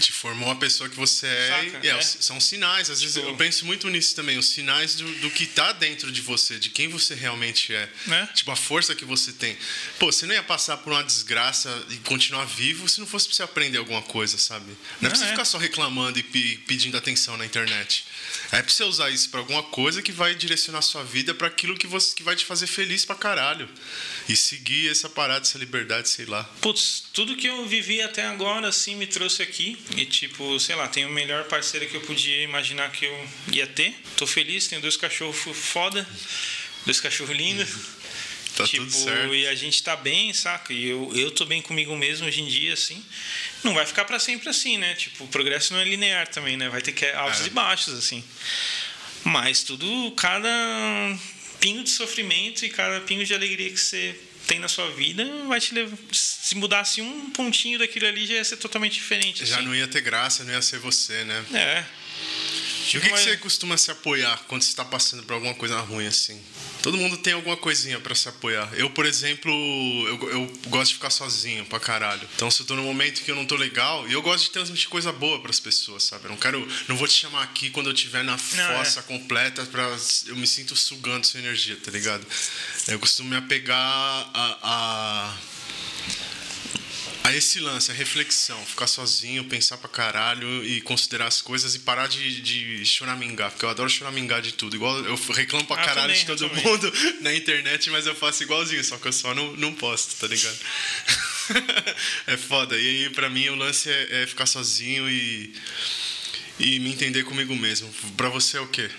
[0.00, 1.48] te formou a pessoa que você é.
[1.48, 2.00] Saca, é, é.
[2.00, 2.90] São sinais.
[2.90, 3.28] Às vezes tipo...
[3.28, 4.38] eu penso muito nisso também.
[4.38, 7.88] Os sinais do, do que está dentro de você, de quem você realmente é.
[8.10, 8.26] é.
[8.34, 9.56] Tipo, a força que você tem.
[9.98, 13.36] Pô, você não ia passar por uma desgraça e continuar vivo se não fosse pra
[13.36, 14.76] você aprender alguma coisa, sabe?
[15.00, 15.28] Não, é pra você é.
[15.28, 16.22] ficar só reclamando e
[16.66, 18.04] pedindo atenção na internet.
[18.52, 21.46] É pra você usar isso para alguma coisa que vai direcionar a sua vida para
[21.46, 23.68] aquilo que, você, que vai te fazer feliz pra caralho.
[24.28, 26.44] E seguir essa parada, essa liberdade, sei lá.
[26.60, 29.78] Putz, tudo que eu vivi até agora, assim, me trouxe aqui.
[29.96, 33.66] E, tipo, sei lá, tenho o melhor parceiro que eu podia imaginar que eu ia
[33.66, 33.94] ter.
[34.16, 36.08] Tô feliz, tenho dois cachorros foda,
[36.86, 37.68] dois cachorros lindos.
[38.56, 40.72] Tá tipo, e a gente tá bem, saca?
[40.72, 43.04] E eu, eu tô bem comigo mesmo hoje em dia, assim.
[43.64, 44.94] Não vai ficar para sempre assim, né?
[44.94, 46.68] Tipo, o progresso não é linear também, né?
[46.68, 47.46] Vai ter que altos é.
[47.46, 48.22] e baixos, assim.
[49.24, 50.48] Mas tudo, cada
[51.60, 54.14] pingo de sofrimento e cada pingo de alegria que você
[54.46, 55.96] tem na sua vida vai te levar.
[56.12, 59.44] Se mudasse um pontinho daquilo ali, já ia ser totalmente diferente.
[59.44, 59.64] Já assim.
[59.64, 61.44] não ia ter graça, não ia ser você, né?
[61.54, 61.84] É.
[62.92, 65.80] E o que, que você costuma se apoiar quando você está passando por alguma coisa
[65.80, 66.40] ruim assim?
[66.84, 68.68] Todo mundo tem alguma coisinha para se apoiar.
[68.74, 69.50] Eu, por exemplo,
[70.06, 72.28] eu, eu, gosto de ficar sozinho pra caralho.
[72.34, 74.50] Então, se eu tô num momento que eu não tô legal, e eu gosto de
[74.50, 76.26] transmitir coisa boa para as pessoas, sabe?
[76.26, 78.38] Eu não quero, não vou te chamar aqui quando eu estiver na não,
[78.76, 79.02] fossa é.
[79.02, 79.96] completa para
[80.26, 82.26] eu me sinto sugando sua energia, tá ligado?
[82.86, 85.34] Eu costumo me apegar a, a
[87.24, 91.78] a esse lance, a reflexão, ficar sozinho, pensar pra caralho e considerar as coisas e
[91.78, 94.76] parar de, de choramingar, porque eu adoro choramingar de tudo.
[94.76, 96.92] Igual eu reclamo pra ah, caralho também, de todo mundo
[97.22, 100.58] na internet, mas eu faço igualzinho, só que eu só não, não posto, tá ligado?
[102.28, 102.78] é foda.
[102.78, 105.54] E aí, pra mim, o lance é, é ficar sozinho e,
[106.60, 107.90] e me entender comigo mesmo.
[108.18, 108.90] Pra você é o quê?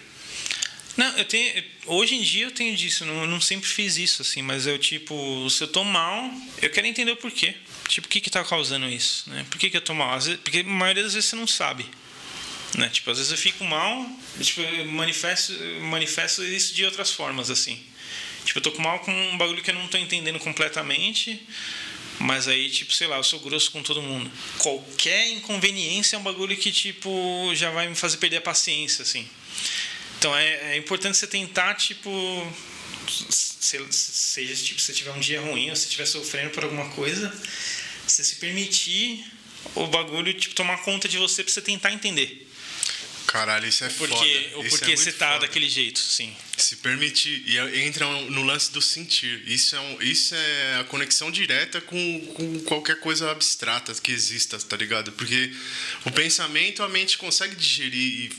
[0.98, 1.64] Não, eu tenho.
[1.88, 5.50] Hoje em dia eu tenho disso, não, não sempre fiz isso, assim, mas eu, tipo,
[5.50, 6.32] se eu tô mal,
[6.62, 7.56] eu quero entender o porquê.
[7.88, 9.46] Tipo, o que que tá causando isso, né?
[9.50, 10.20] Por que que eu tô mal?
[10.20, 11.86] Vezes, porque a maioria das vezes você não sabe.
[12.78, 12.90] Né?
[12.90, 14.10] Tipo, às vezes eu fico mal,
[14.42, 17.82] tipo, eu manifesto, manifesto isso de outras formas, assim.
[18.46, 21.42] Tipo, eu tô mal com um bagulho que eu não tô entendendo completamente,
[22.20, 24.32] mas aí, tipo, sei lá, eu sou grosso com todo mundo.
[24.60, 29.28] Qualquer inconveniência é um bagulho que, tipo, já vai me fazer perder a paciência, assim.
[30.26, 32.10] Então é, é importante você tentar, tipo,
[33.92, 37.32] seja tipo, se tiver um dia ruim ou se estiver sofrendo por alguma coisa,
[38.08, 39.24] você se permitir
[39.76, 42.45] o bagulho tipo, tomar conta de você pra você tentar entender.
[43.28, 44.58] Caralho, isso é porque, foda.
[44.58, 45.40] Ou porque é você tá foda.
[45.48, 46.36] daquele jeito, sim.
[46.58, 47.44] Se permitir.
[47.46, 49.44] E entra no lance do sentir.
[49.46, 54.58] Isso é, um, isso é a conexão direta com, com qualquer coisa abstrata que exista,
[54.60, 55.12] tá ligado?
[55.14, 55.52] Porque
[56.06, 58.30] o pensamento a mente consegue digerir e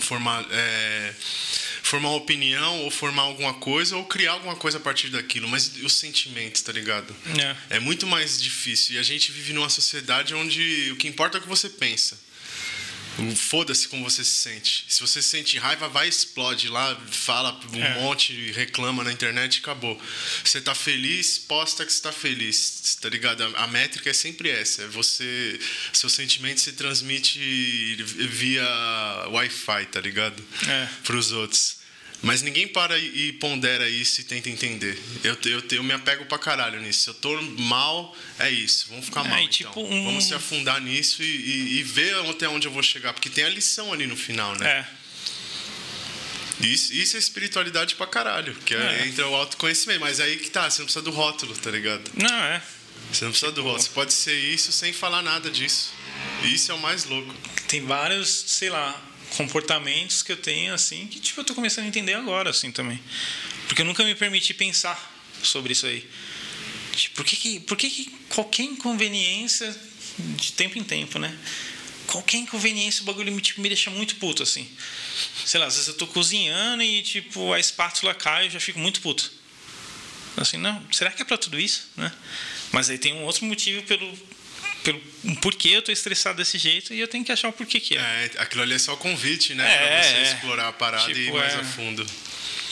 [0.00, 0.46] formar.
[0.50, 1.14] É,
[1.82, 5.72] formar uma opinião ou formar alguma coisa ou criar alguma coisa a partir daquilo, mas
[5.82, 7.14] os sentimentos, tá ligado?
[7.70, 7.76] É.
[7.76, 8.94] é muito mais difícil.
[8.94, 12.16] E a gente vive numa sociedade onde o que importa é o que você pensa.
[13.36, 14.84] Foda-se como você se sente.
[14.88, 17.94] Se você se sente raiva, vai explode lá, fala um é.
[17.94, 20.00] monte, reclama na internet e acabou.
[20.44, 23.42] Você tá feliz, posta que você tá feliz, tá ligado?
[23.56, 24.82] A, métrica é sempre essa.
[24.82, 25.58] É você.
[25.92, 27.96] Seu sentimento se transmite
[28.30, 28.64] via
[29.28, 30.42] Wi-Fi, tá ligado?
[30.66, 30.88] É.
[31.04, 31.79] Pros outros.
[32.22, 34.98] Mas ninguém para e pondera isso e tenta entender.
[35.24, 37.02] Eu, eu, eu me apego pra caralho nisso.
[37.02, 38.86] Se eu tô mal, é isso.
[38.90, 39.48] Vamos ficar é, mal.
[39.48, 39.84] Tipo então.
[39.84, 40.04] um...
[40.04, 43.14] Vamos se afundar nisso e, e, e, ver até onde eu vou chegar.
[43.14, 44.68] Porque tem a lição ali no final, né?
[44.68, 45.00] É.
[46.66, 49.00] Isso, isso é espiritualidade pra caralho, que é.
[49.00, 49.06] É.
[49.06, 50.00] entra o autoconhecimento.
[50.00, 52.10] Mas aí que tá, você não precisa do rótulo, tá ligado?
[52.14, 52.62] Não, é.
[53.10, 53.82] Você não precisa do rótulo.
[53.82, 55.90] Você pode ser isso sem falar nada disso.
[56.44, 57.34] Isso é o mais louco.
[57.66, 61.88] Tem vários, sei lá, comportamentos que eu tenho, assim, que, tipo, eu tô começando a
[61.88, 63.00] entender agora, assim, também.
[63.66, 64.98] Porque eu nunca me permiti pensar
[65.42, 66.08] sobre isso aí.
[66.94, 69.74] Tipo, por que que, por que, que qualquer inconveniência,
[70.18, 71.36] de tempo em tempo, né?
[72.06, 74.68] Qualquer inconveniência, o bagulho me, tipo, me deixa muito puto, assim.
[75.44, 78.60] Sei lá, às vezes eu tô cozinhando e, tipo, a espátula cai e eu já
[78.60, 79.30] fico muito puto.
[80.36, 82.12] Assim, não, será que é pra tudo isso, né?
[82.72, 84.16] Mas aí tem um outro motivo pelo,
[84.82, 85.00] pelo
[85.42, 88.00] porquê eu tô estressado desse jeito e eu tenho que achar o porquê que é.
[88.00, 89.64] É, aquilo ali é só convite, né?
[89.72, 90.22] É, pra você é.
[90.22, 91.56] explorar a parada e ir Tipo, mais é.
[91.56, 92.06] a fundo.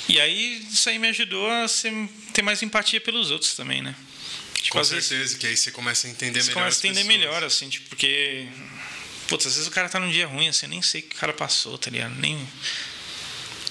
[0.09, 1.93] E aí isso aí me ajudou a ser,
[2.33, 3.95] ter mais empatia pelos outros também, né?
[4.55, 6.55] Tipo, Com às vezes certeza, que aí você começa a entender você melhor.
[6.63, 7.19] começa a as entender pessoas.
[7.19, 8.49] melhor, assim, tipo, porque.
[9.29, 11.15] Putz, às vezes o cara tá num dia ruim, assim, eu nem sei o que
[11.17, 12.15] o cara passou, tá ligado?
[12.17, 12.39] Nem.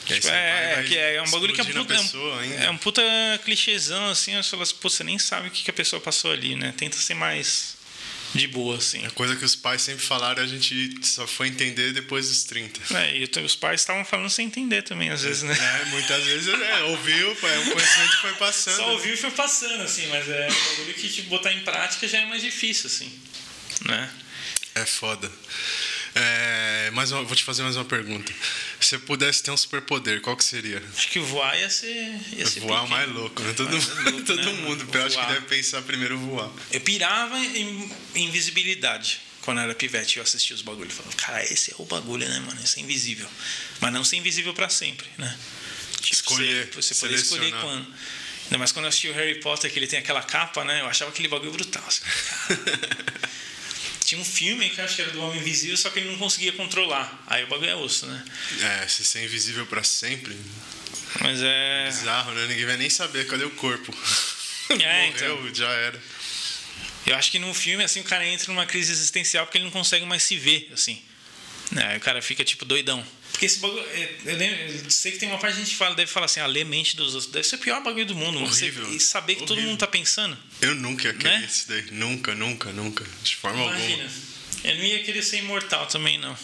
[0.05, 2.53] Tipo, você vai- é, vai que é um bagulho que é um puta, é um,
[2.63, 3.01] é um puta
[3.43, 6.31] clichêzão, assim, eu falo assim, pô, você nem sabe o que, que a pessoa passou
[6.31, 6.73] ali, né?
[6.77, 7.76] Tenta ser mais
[8.33, 9.05] de boa, assim.
[9.05, 12.97] A coisa que os pais sempre falaram, a gente só foi entender depois dos 30.
[12.97, 15.55] É, e os pais estavam falando sem entender também, às vezes, né?
[15.57, 18.75] É, muitas vezes é, ouviu, é um conhecimento que foi passando.
[18.75, 22.07] Só ouviu e foi passando, assim, mas é um bagulho que, tipo, botar em prática
[22.07, 23.11] já é mais difícil, assim,
[23.85, 24.09] né?
[24.75, 25.31] É foda.
[26.19, 28.33] É, uma, vou te fazer mais uma pergunta.
[28.79, 30.81] Se você pudesse ter um superpoder, qual que seria?
[30.95, 32.19] Acho que voar ia ser.
[32.35, 32.91] Ia ser voar pique.
[32.91, 33.53] mais louco, né?
[33.53, 36.49] Todo, Voar é louco, todo né, mundo, eu acho que deve pensar primeiro voar.
[36.71, 40.17] Eu pirava em, invisibilidade quando eu era pivete.
[40.17, 40.93] Eu assistia os bagulhos.
[40.93, 42.59] Falava, cara, esse é o bagulho, né, mano?
[42.63, 43.29] Esse é invisível.
[43.79, 45.37] Mas não ser invisível pra sempre, né?
[46.01, 47.87] Tipo, Escolher, Você, você poder escolher quando.
[48.45, 50.79] Ainda mais quando eu assisti o Harry Potter, que ele tem aquela capa, né?
[50.81, 51.83] Eu achava aquele bagulho brutal.
[51.85, 52.01] assim.
[54.07, 56.17] Tinha um filme que eu acho que era do Homem Invisível, só que ele não
[56.17, 57.25] conseguia controlar.
[57.27, 58.25] Aí o bagulho é osso, né?
[58.61, 60.33] É, se ser invisível pra sempre,
[61.19, 61.87] Mas é.
[61.87, 62.47] bizarro, né?
[62.47, 63.93] Ninguém vai nem saber cadê o corpo.
[64.69, 66.01] É, Morreu, já era.
[67.05, 69.71] Eu acho que no filme, assim, o cara entra numa crise existencial porque ele não
[69.71, 71.01] consegue mais se ver, assim.
[71.71, 73.01] Né, Aí o cara fica, tipo, doidão.
[73.37, 73.83] Porque esse bagulho.
[73.91, 76.25] é, Eu, lembro- eu sei que tem uma parte que a gente fala, deve falar
[76.25, 77.31] assim, ah, ler mente dos outros.
[77.31, 78.39] Deve ser o pior bagulho do mundo.
[78.39, 78.91] Você- Horrível.
[78.95, 79.69] e saber que todo Horrível.
[79.69, 80.35] mundo tá pensando.
[80.59, 81.45] Eu nunca ia querer Né?
[81.47, 81.85] isso daí.
[81.91, 83.05] Nunca, nunca, nunca.
[83.23, 84.03] De forma Imagina.
[84.03, 84.09] alguma.
[84.63, 86.35] Eu não ia querer ser imortal também, não.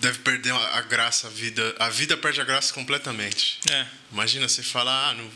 [0.00, 1.76] Deve perder a a graça, a vida.
[1.78, 3.58] A vida perde a graça completamente.
[3.70, 3.86] É.
[4.10, 5.26] Imagina você falar, ah, não...
[5.26, 5.30] o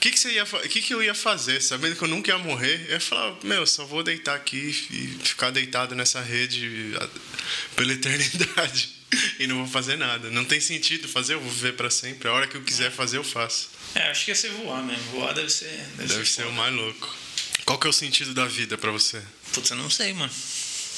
[0.00, 1.62] que, que, você ia, que, que eu ia fazer?
[1.62, 4.56] Sabendo que eu nunca ia morrer, eu ia falar, meu, só vou deitar aqui
[4.90, 7.08] e ficar deitado nessa rede a-
[7.76, 8.90] pela eternidade.
[9.38, 10.30] E não vou fazer nada.
[10.30, 12.28] Não tem sentido fazer, eu vou viver pra sempre.
[12.28, 13.68] A hora que eu quiser fazer, eu faço.
[13.94, 15.02] É, acho que ia ser voar mesmo.
[15.10, 15.66] Voar deve ser.
[15.96, 16.48] Deve, Deve ser foda.
[16.48, 17.16] o mais louco.
[17.64, 19.22] Qual que é o sentido da vida pra você?
[19.52, 20.32] Putz, eu não sei, mano.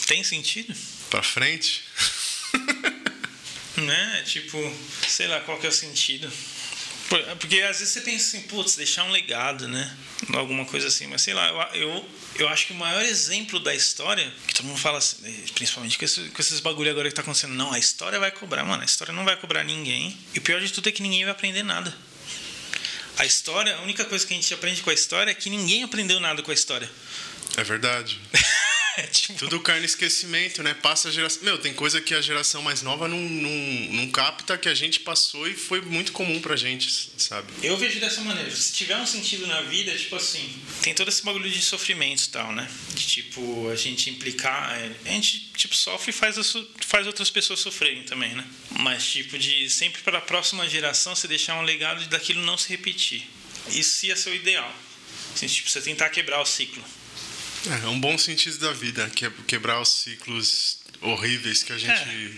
[0.07, 0.75] Tem sentido?
[1.11, 1.83] Pra frente?
[3.77, 4.23] Né?
[4.25, 4.57] Tipo,
[5.09, 6.31] sei lá qual que é o sentido.
[7.09, 9.95] Por- Porque às vezes você pensa assim, putz, deixar um legado, né?
[10.35, 11.07] Alguma coisa assim.
[11.07, 14.67] Mas sei lá, eu, eu, eu acho que o maior exemplo da história, que todo
[14.67, 15.17] mundo fala assim,
[15.55, 18.65] principalmente com, esse- com esses bagulho agora que tá acontecendo, não, a história vai cobrar,
[18.65, 20.17] mano, a história não vai cobrar ninguém.
[20.35, 21.95] E o pior de tudo é que ninguém vai aprender nada.
[23.17, 25.83] A história, a única coisa que a gente aprende com a história é que ninguém
[25.85, 26.91] aprendeu nada com a história.
[27.57, 28.19] É verdade.
[28.97, 30.75] É tipo, Tudo cai no esquecimento, né?
[30.75, 31.43] Passa a geração.
[31.43, 33.51] Meu, tem coisa que a geração mais nova não, não,
[33.93, 37.53] não capta que a gente passou e foi muito comum pra gente, sabe?
[37.63, 38.51] Eu vejo dessa maneira.
[38.51, 42.29] Se tiver um sentido na vida, tipo assim, tem todo esse bagulho de sofrimento e
[42.29, 42.71] tal, né?
[42.95, 44.79] De tipo, a gente implicar.
[44.79, 46.37] é, A gente, tipo, sofre e faz,
[46.87, 48.47] faz outras pessoas sofrerem também, né?
[48.79, 52.69] Mas, tipo, de sempre para a próxima geração você deixar um legado daquilo não se
[52.69, 53.29] repetir.
[53.71, 54.73] Isso ia ser o ideal.
[55.35, 56.85] Assim, tipo, você tentar quebrar o ciclo.
[57.67, 61.91] É, é um bom sentido da vida, que- quebrar os ciclos horríveis que a gente.
[61.91, 62.31] É.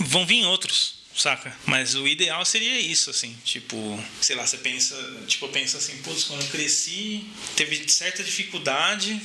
[0.00, 1.54] Vão vir outros, saca?
[1.66, 3.36] Mas o ideal seria isso, assim.
[3.44, 4.94] Tipo, sei lá, você pensa,
[5.26, 7.24] tipo, pensa assim, putz, quando eu cresci,
[7.56, 9.20] teve certa dificuldade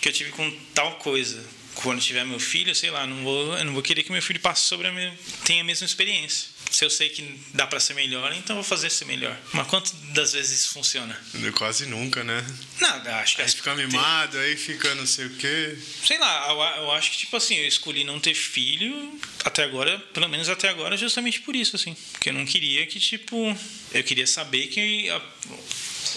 [0.00, 1.44] que eu tive com tal coisa.
[1.74, 4.40] Quando tiver meu filho, sei lá, não vou, eu não vou querer que meu filho
[4.40, 5.14] passe sobre a minha,
[5.44, 6.48] tenha a mesma experiência.
[6.70, 9.34] Se eu sei que dá pra ser melhor, então vou fazer ser melhor.
[9.52, 11.18] Mas quantas das vezes isso funciona?
[11.56, 12.44] Quase nunca, né?
[12.80, 15.78] Nada, acho que Aí as- fica mimado, aí fica não sei o quê.
[16.04, 19.98] Sei lá, eu, eu acho que, tipo assim, eu escolhi não ter filho até agora,
[20.12, 21.96] pelo menos até agora, justamente por isso, assim.
[22.12, 23.56] Porque eu não queria que, tipo.
[23.94, 25.22] Eu queria saber que a-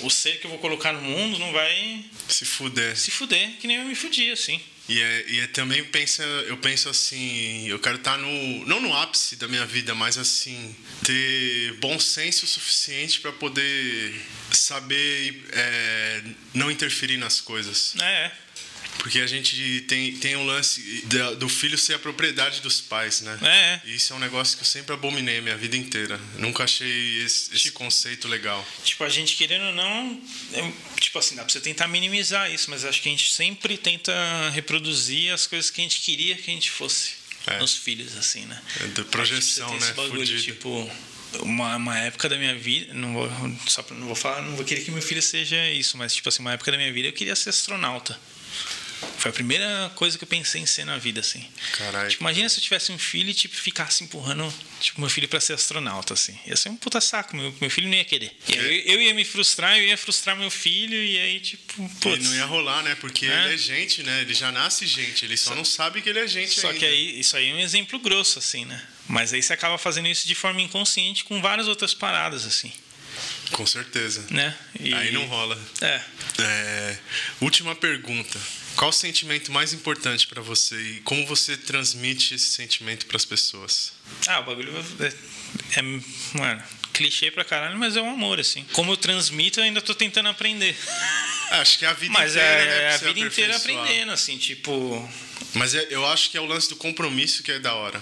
[0.04, 2.96] o ser que eu vou colocar no mundo não vai Se fuder.
[2.98, 4.60] se fuder, que nem eu me fudi, assim.
[4.90, 8.66] E, é, e é também pensa, eu penso assim, eu quero estar no.
[8.66, 10.76] Não no ápice da minha vida, mas assim,
[11.06, 14.20] ter bom senso o suficiente para poder
[14.52, 16.24] saber é,
[16.56, 17.94] não interferir nas coisas.
[18.02, 18.32] É,
[19.00, 23.22] Porque a gente tem, tem um lance da- do filho ser a propriedade dos pais,
[23.22, 23.40] né?
[23.42, 26.20] É, E Isso é um negócio que eu sempre abominei minha vida inteira.
[26.38, 28.64] Nunca achei esse, esse conceito legal.
[28.84, 30.22] Tipo, a gente querendo ou não,
[31.00, 34.14] tipo assim, dá pra você tentar minimizar isso, mas acho que a gente sempre tenta
[34.54, 37.12] reproduzir as coisas que a gente queria que a gente fosse
[37.48, 37.58] É.
[37.58, 38.62] nos filhos, assim, né?
[38.82, 39.94] É projeção, tipo, você tem né?
[39.94, 40.42] bagulho, Fudido.
[40.44, 40.92] tipo,
[41.40, 43.30] uma, uma época da minha vida, não vou,
[43.68, 46.42] só não vou falar, não vou querer que meu filho seja isso, mas tipo assim,
[46.42, 48.20] uma época da minha vida eu queria ser astronauta.
[49.18, 51.46] Foi a primeira coisa que eu pensei em ser na vida, assim.
[51.78, 52.10] Caralho.
[52.10, 55.40] Tipo, imagina se eu tivesse um filho e tipo, ficasse empurrando tipo, meu filho pra
[55.42, 56.38] ser astronauta, assim.
[56.46, 58.32] Ia ser um puta saco, meu, meu filho não ia querer.
[58.48, 61.84] E aí eu, eu ia me frustrar, eu ia frustrar meu filho, e aí, tipo,
[61.86, 62.24] E putz.
[62.24, 62.96] não ia rolar, né?
[62.96, 63.46] Porque É.
[63.46, 64.22] ele é gente, né?
[64.22, 66.80] Ele já nasce gente, ele só, não sabe que ele é gente Só ainda.
[66.80, 68.82] que aí, isso aí é um exemplo grosso, assim, né?
[69.08, 72.72] Mas aí você acaba fazendo isso de forma inconsciente com várias outras paradas, assim,
[73.52, 74.26] Com certeza.
[74.30, 74.56] né?
[74.80, 75.60] E- Aí não rola.
[75.82, 76.02] É.
[76.40, 76.98] É,
[77.42, 78.40] última pergunta.
[78.80, 83.92] Qual o sentimento mais importante pra você e como você transmite esse sentimento pras pessoas?
[84.26, 88.66] Ah, o bagulho é, é, mano, clichê pra caralho, mas é um amor, assim.
[88.72, 90.78] Como eu transmito, eu ainda tô tentando aprender.
[91.52, 94.38] Acho que é a vida Mas inteira, é, né, pra a vida inteira aprendendo, assim,
[94.38, 95.12] tipo.
[95.56, 98.02] Mas é- eu acho que é o lance do compromisso que é da hora.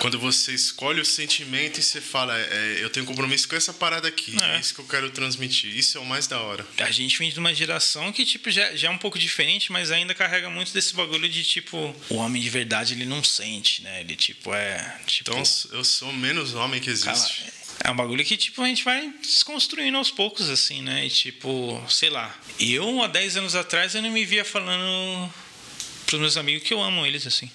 [0.00, 4.08] Quando você escolhe o sentimento e você fala, é, eu tenho compromisso com essa parada
[4.08, 4.56] aqui, é.
[4.56, 4.60] É.
[4.60, 5.74] isso que eu quero transmitir.
[5.74, 6.66] Isso é o mais da hora.
[6.78, 9.90] A gente vem de uma geração que, tipo, já, já é um pouco diferente, mas
[9.90, 14.00] ainda carrega muito desse bagulho de, tipo, o homem de verdade, ele não sente, né?
[14.00, 14.98] Ele, tipo, é.
[15.06, 15.42] Tipo, Então
[15.72, 17.44] eu sou menos homem que existe.
[17.82, 21.06] é um bagulho que, tipo, a gente vai desconstruindo aos poucos, assim, né?
[21.06, 22.34] E, tipo, sei lá.
[22.58, 25.32] Eu, há 10 anos atrás, eu não me via falando
[26.06, 27.50] pros meus amigos que eu amo eles, assim.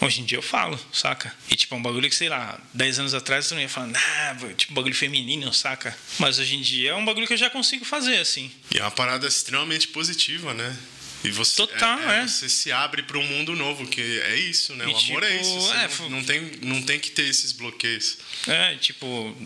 [0.00, 1.34] Hoje em dia eu falo, saca?
[1.50, 3.96] E, tipo, é um bagulho que, sei lá, 10 anos atrás eu não ia falando,
[3.96, 5.96] ah, tipo, bagulho feminino, saca?
[6.18, 8.50] Mas hoje em dia é um bagulho que eu já consigo fazer, assim.
[8.74, 10.74] E é uma parada extremamente positiva, né?
[11.22, 12.26] E você, Total, é.
[12.26, 14.86] Você se abre para um mundo novo, que é isso, né?
[14.86, 15.72] E, o amor é tipo, isso.
[15.74, 18.16] É, não, não tem, não tem que ter esses bloqueios.
[18.46, 19.36] É, tipo,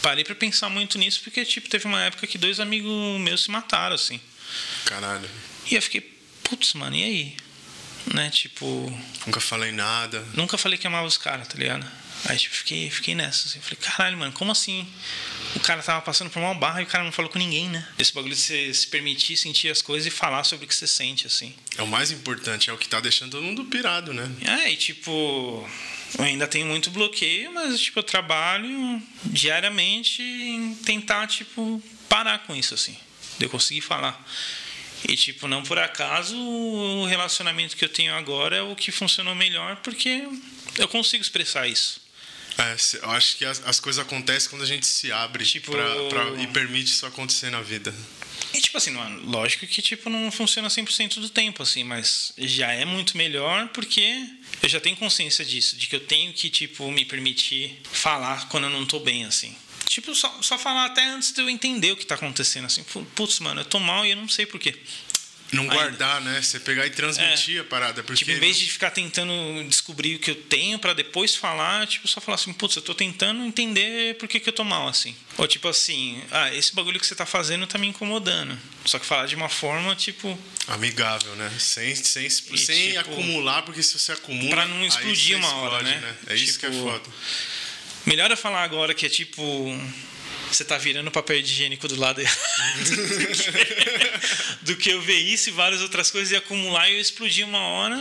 [0.00, 3.50] parei pra pensar muito nisso porque, tipo, teve uma época que dois amigos meus se
[3.50, 4.18] mataram, assim.
[4.86, 5.28] Caralho.
[5.70, 6.00] E eu fiquei,
[6.42, 7.36] putz, mano, e aí?
[8.14, 8.66] Né, tipo,
[9.26, 10.24] Nunca falei nada.
[10.34, 11.86] nunca falei que amava os caras, tá ligado?
[12.24, 13.60] Aí, tipo, fiquei, fiquei nessa, assim.
[13.60, 14.86] Falei, caralho, mano, como assim?
[15.54, 17.86] O cara tava passando por uma barra e o cara não falou com ninguém, né?
[17.98, 20.86] Esse bagulho de você se permitir sentir as coisas e falar sobre o que você
[20.86, 21.54] sente, assim.
[21.76, 24.28] É o mais importante, é o que tá deixando todo mundo pirado, né?
[24.64, 25.68] É, e tipo,
[26.18, 32.56] eu ainda tenho muito bloqueio, mas tipo, eu trabalho diariamente em tentar, tipo, parar com
[32.56, 32.96] isso, assim.
[33.38, 34.24] De eu conseguir falar.
[35.08, 39.34] E tipo, não por acaso o relacionamento que eu tenho agora é o que funcionou
[39.34, 40.26] melhor, porque
[40.78, 42.00] eu consigo expressar isso.
[42.58, 45.84] É, eu acho que as, as coisas acontecem quando a gente se abre Tipo- pra,
[46.08, 47.94] pra- e permite isso acontecer na vida.
[48.54, 52.72] E tipo assim, não, lógico que tipo não funciona 100% do tempo assim, mas já
[52.72, 54.24] é muito melhor porque
[54.62, 58.64] eu já tenho consciência disso, de que eu tenho que tipo me permitir falar quando
[58.64, 59.54] eu não tô bem assim.
[59.88, 62.84] Tipo, só, só falar até antes de eu entender o que tá acontecendo assim.
[63.14, 64.74] Putz, mano, eu tô mal e eu não sei porquê.
[65.52, 65.74] Não Ainda.
[65.74, 66.42] guardar, né?
[66.42, 68.02] Você pegar e transmitir a parada.
[68.02, 69.32] Porque Tipo, em vez de ficar tentando
[69.68, 72.94] descobrir o que eu tenho pra depois falar, tipo, só falar assim, putz, eu tô
[72.94, 75.14] tentando entender por que, que eu tô mal, assim.
[75.38, 78.58] Ou tipo assim, ah, esse bagulho que você tá fazendo tá me incomodando.
[78.84, 80.36] Só que falar de uma forma, tipo,
[80.66, 81.48] Amigável, né?
[81.60, 84.50] Sem, sem, sem tipo, acumular, porque se você acumula.
[84.50, 86.16] pra não explodir uma hora, explode, né?
[86.26, 87.08] É isso que é Tipo, foda.
[88.06, 89.42] Melhor eu falar agora que é tipo.
[90.50, 92.36] Você tá virando papel higiênico do lado errado.
[94.62, 97.58] do que eu ver isso e várias outras coisas e acumular e eu explodir uma
[97.58, 98.00] hora.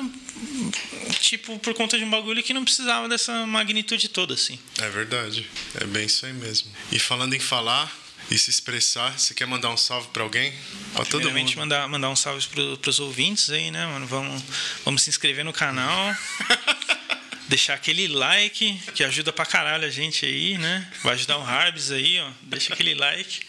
[1.19, 4.59] Tipo, por conta de um bagulho que não precisava dessa magnitude toda, assim.
[4.79, 5.49] É verdade.
[5.81, 6.71] É bem isso aí mesmo.
[6.91, 7.91] E falando em falar
[8.29, 10.53] e se expressar, você quer mandar um salve pra alguém?
[10.93, 11.55] Pra todo mundo.
[11.57, 14.05] mandar, mandar um salve pro, pros ouvintes aí, né, mano?
[14.07, 14.43] Vamos,
[14.83, 16.15] vamos se inscrever no canal.
[17.47, 20.87] Deixar aquele like, que ajuda pra caralho a gente aí, né?
[21.03, 22.29] Vai ajudar o Harbs aí, ó.
[22.41, 23.41] Deixa aquele like.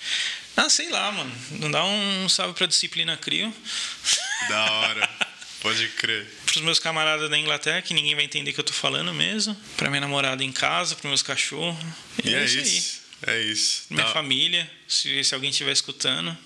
[0.57, 1.33] Ah, sei lá, mano.
[1.53, 3.55] Não dá um salve pra Disciplina Crio.
[4.49, 5.09] Da hora.
[5.61, 6.27] Pode crer.
[6.45, 9.55] Pros meus camaradas da Inglaterra, que ninguém vai entender que eu tô falando mesmo.
[9.77, 11.77] Pra minha namorada em casa, pros meus cachorros.
[12.23, 13.01] E é, isso isso.
[13.27, 13.87] É isso.
[13.91, 13.95] aí.
[13.97, 16.37] Minha Da- família, se, se alguém estiver escutando.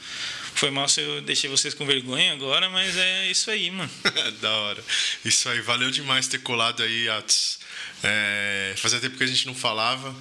[0.55, 3.90] Foi mal se eu deixei vocês com vergonha agora, mas é isso aí, mano.
[4.40, 4.85] da hora.
[5.24, 7.59] Isso aí, valeu demais ter colado aí, Atos.
[8.02, 10.14] É, fazia tempo que a gente não falava.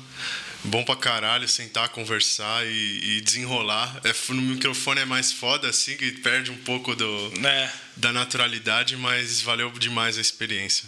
[0.64, 4.02] Bom pra caralho sentar, conversar e, e desenrolar.
[4.04, 8.98] É, no microfone é mais foda, assim, que perde um pouco do, É, da naturalidade,
[8.98, 10.86] mas valeu demais a experiência.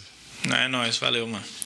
[0.50, 1.46] é nóis, valeu, mano.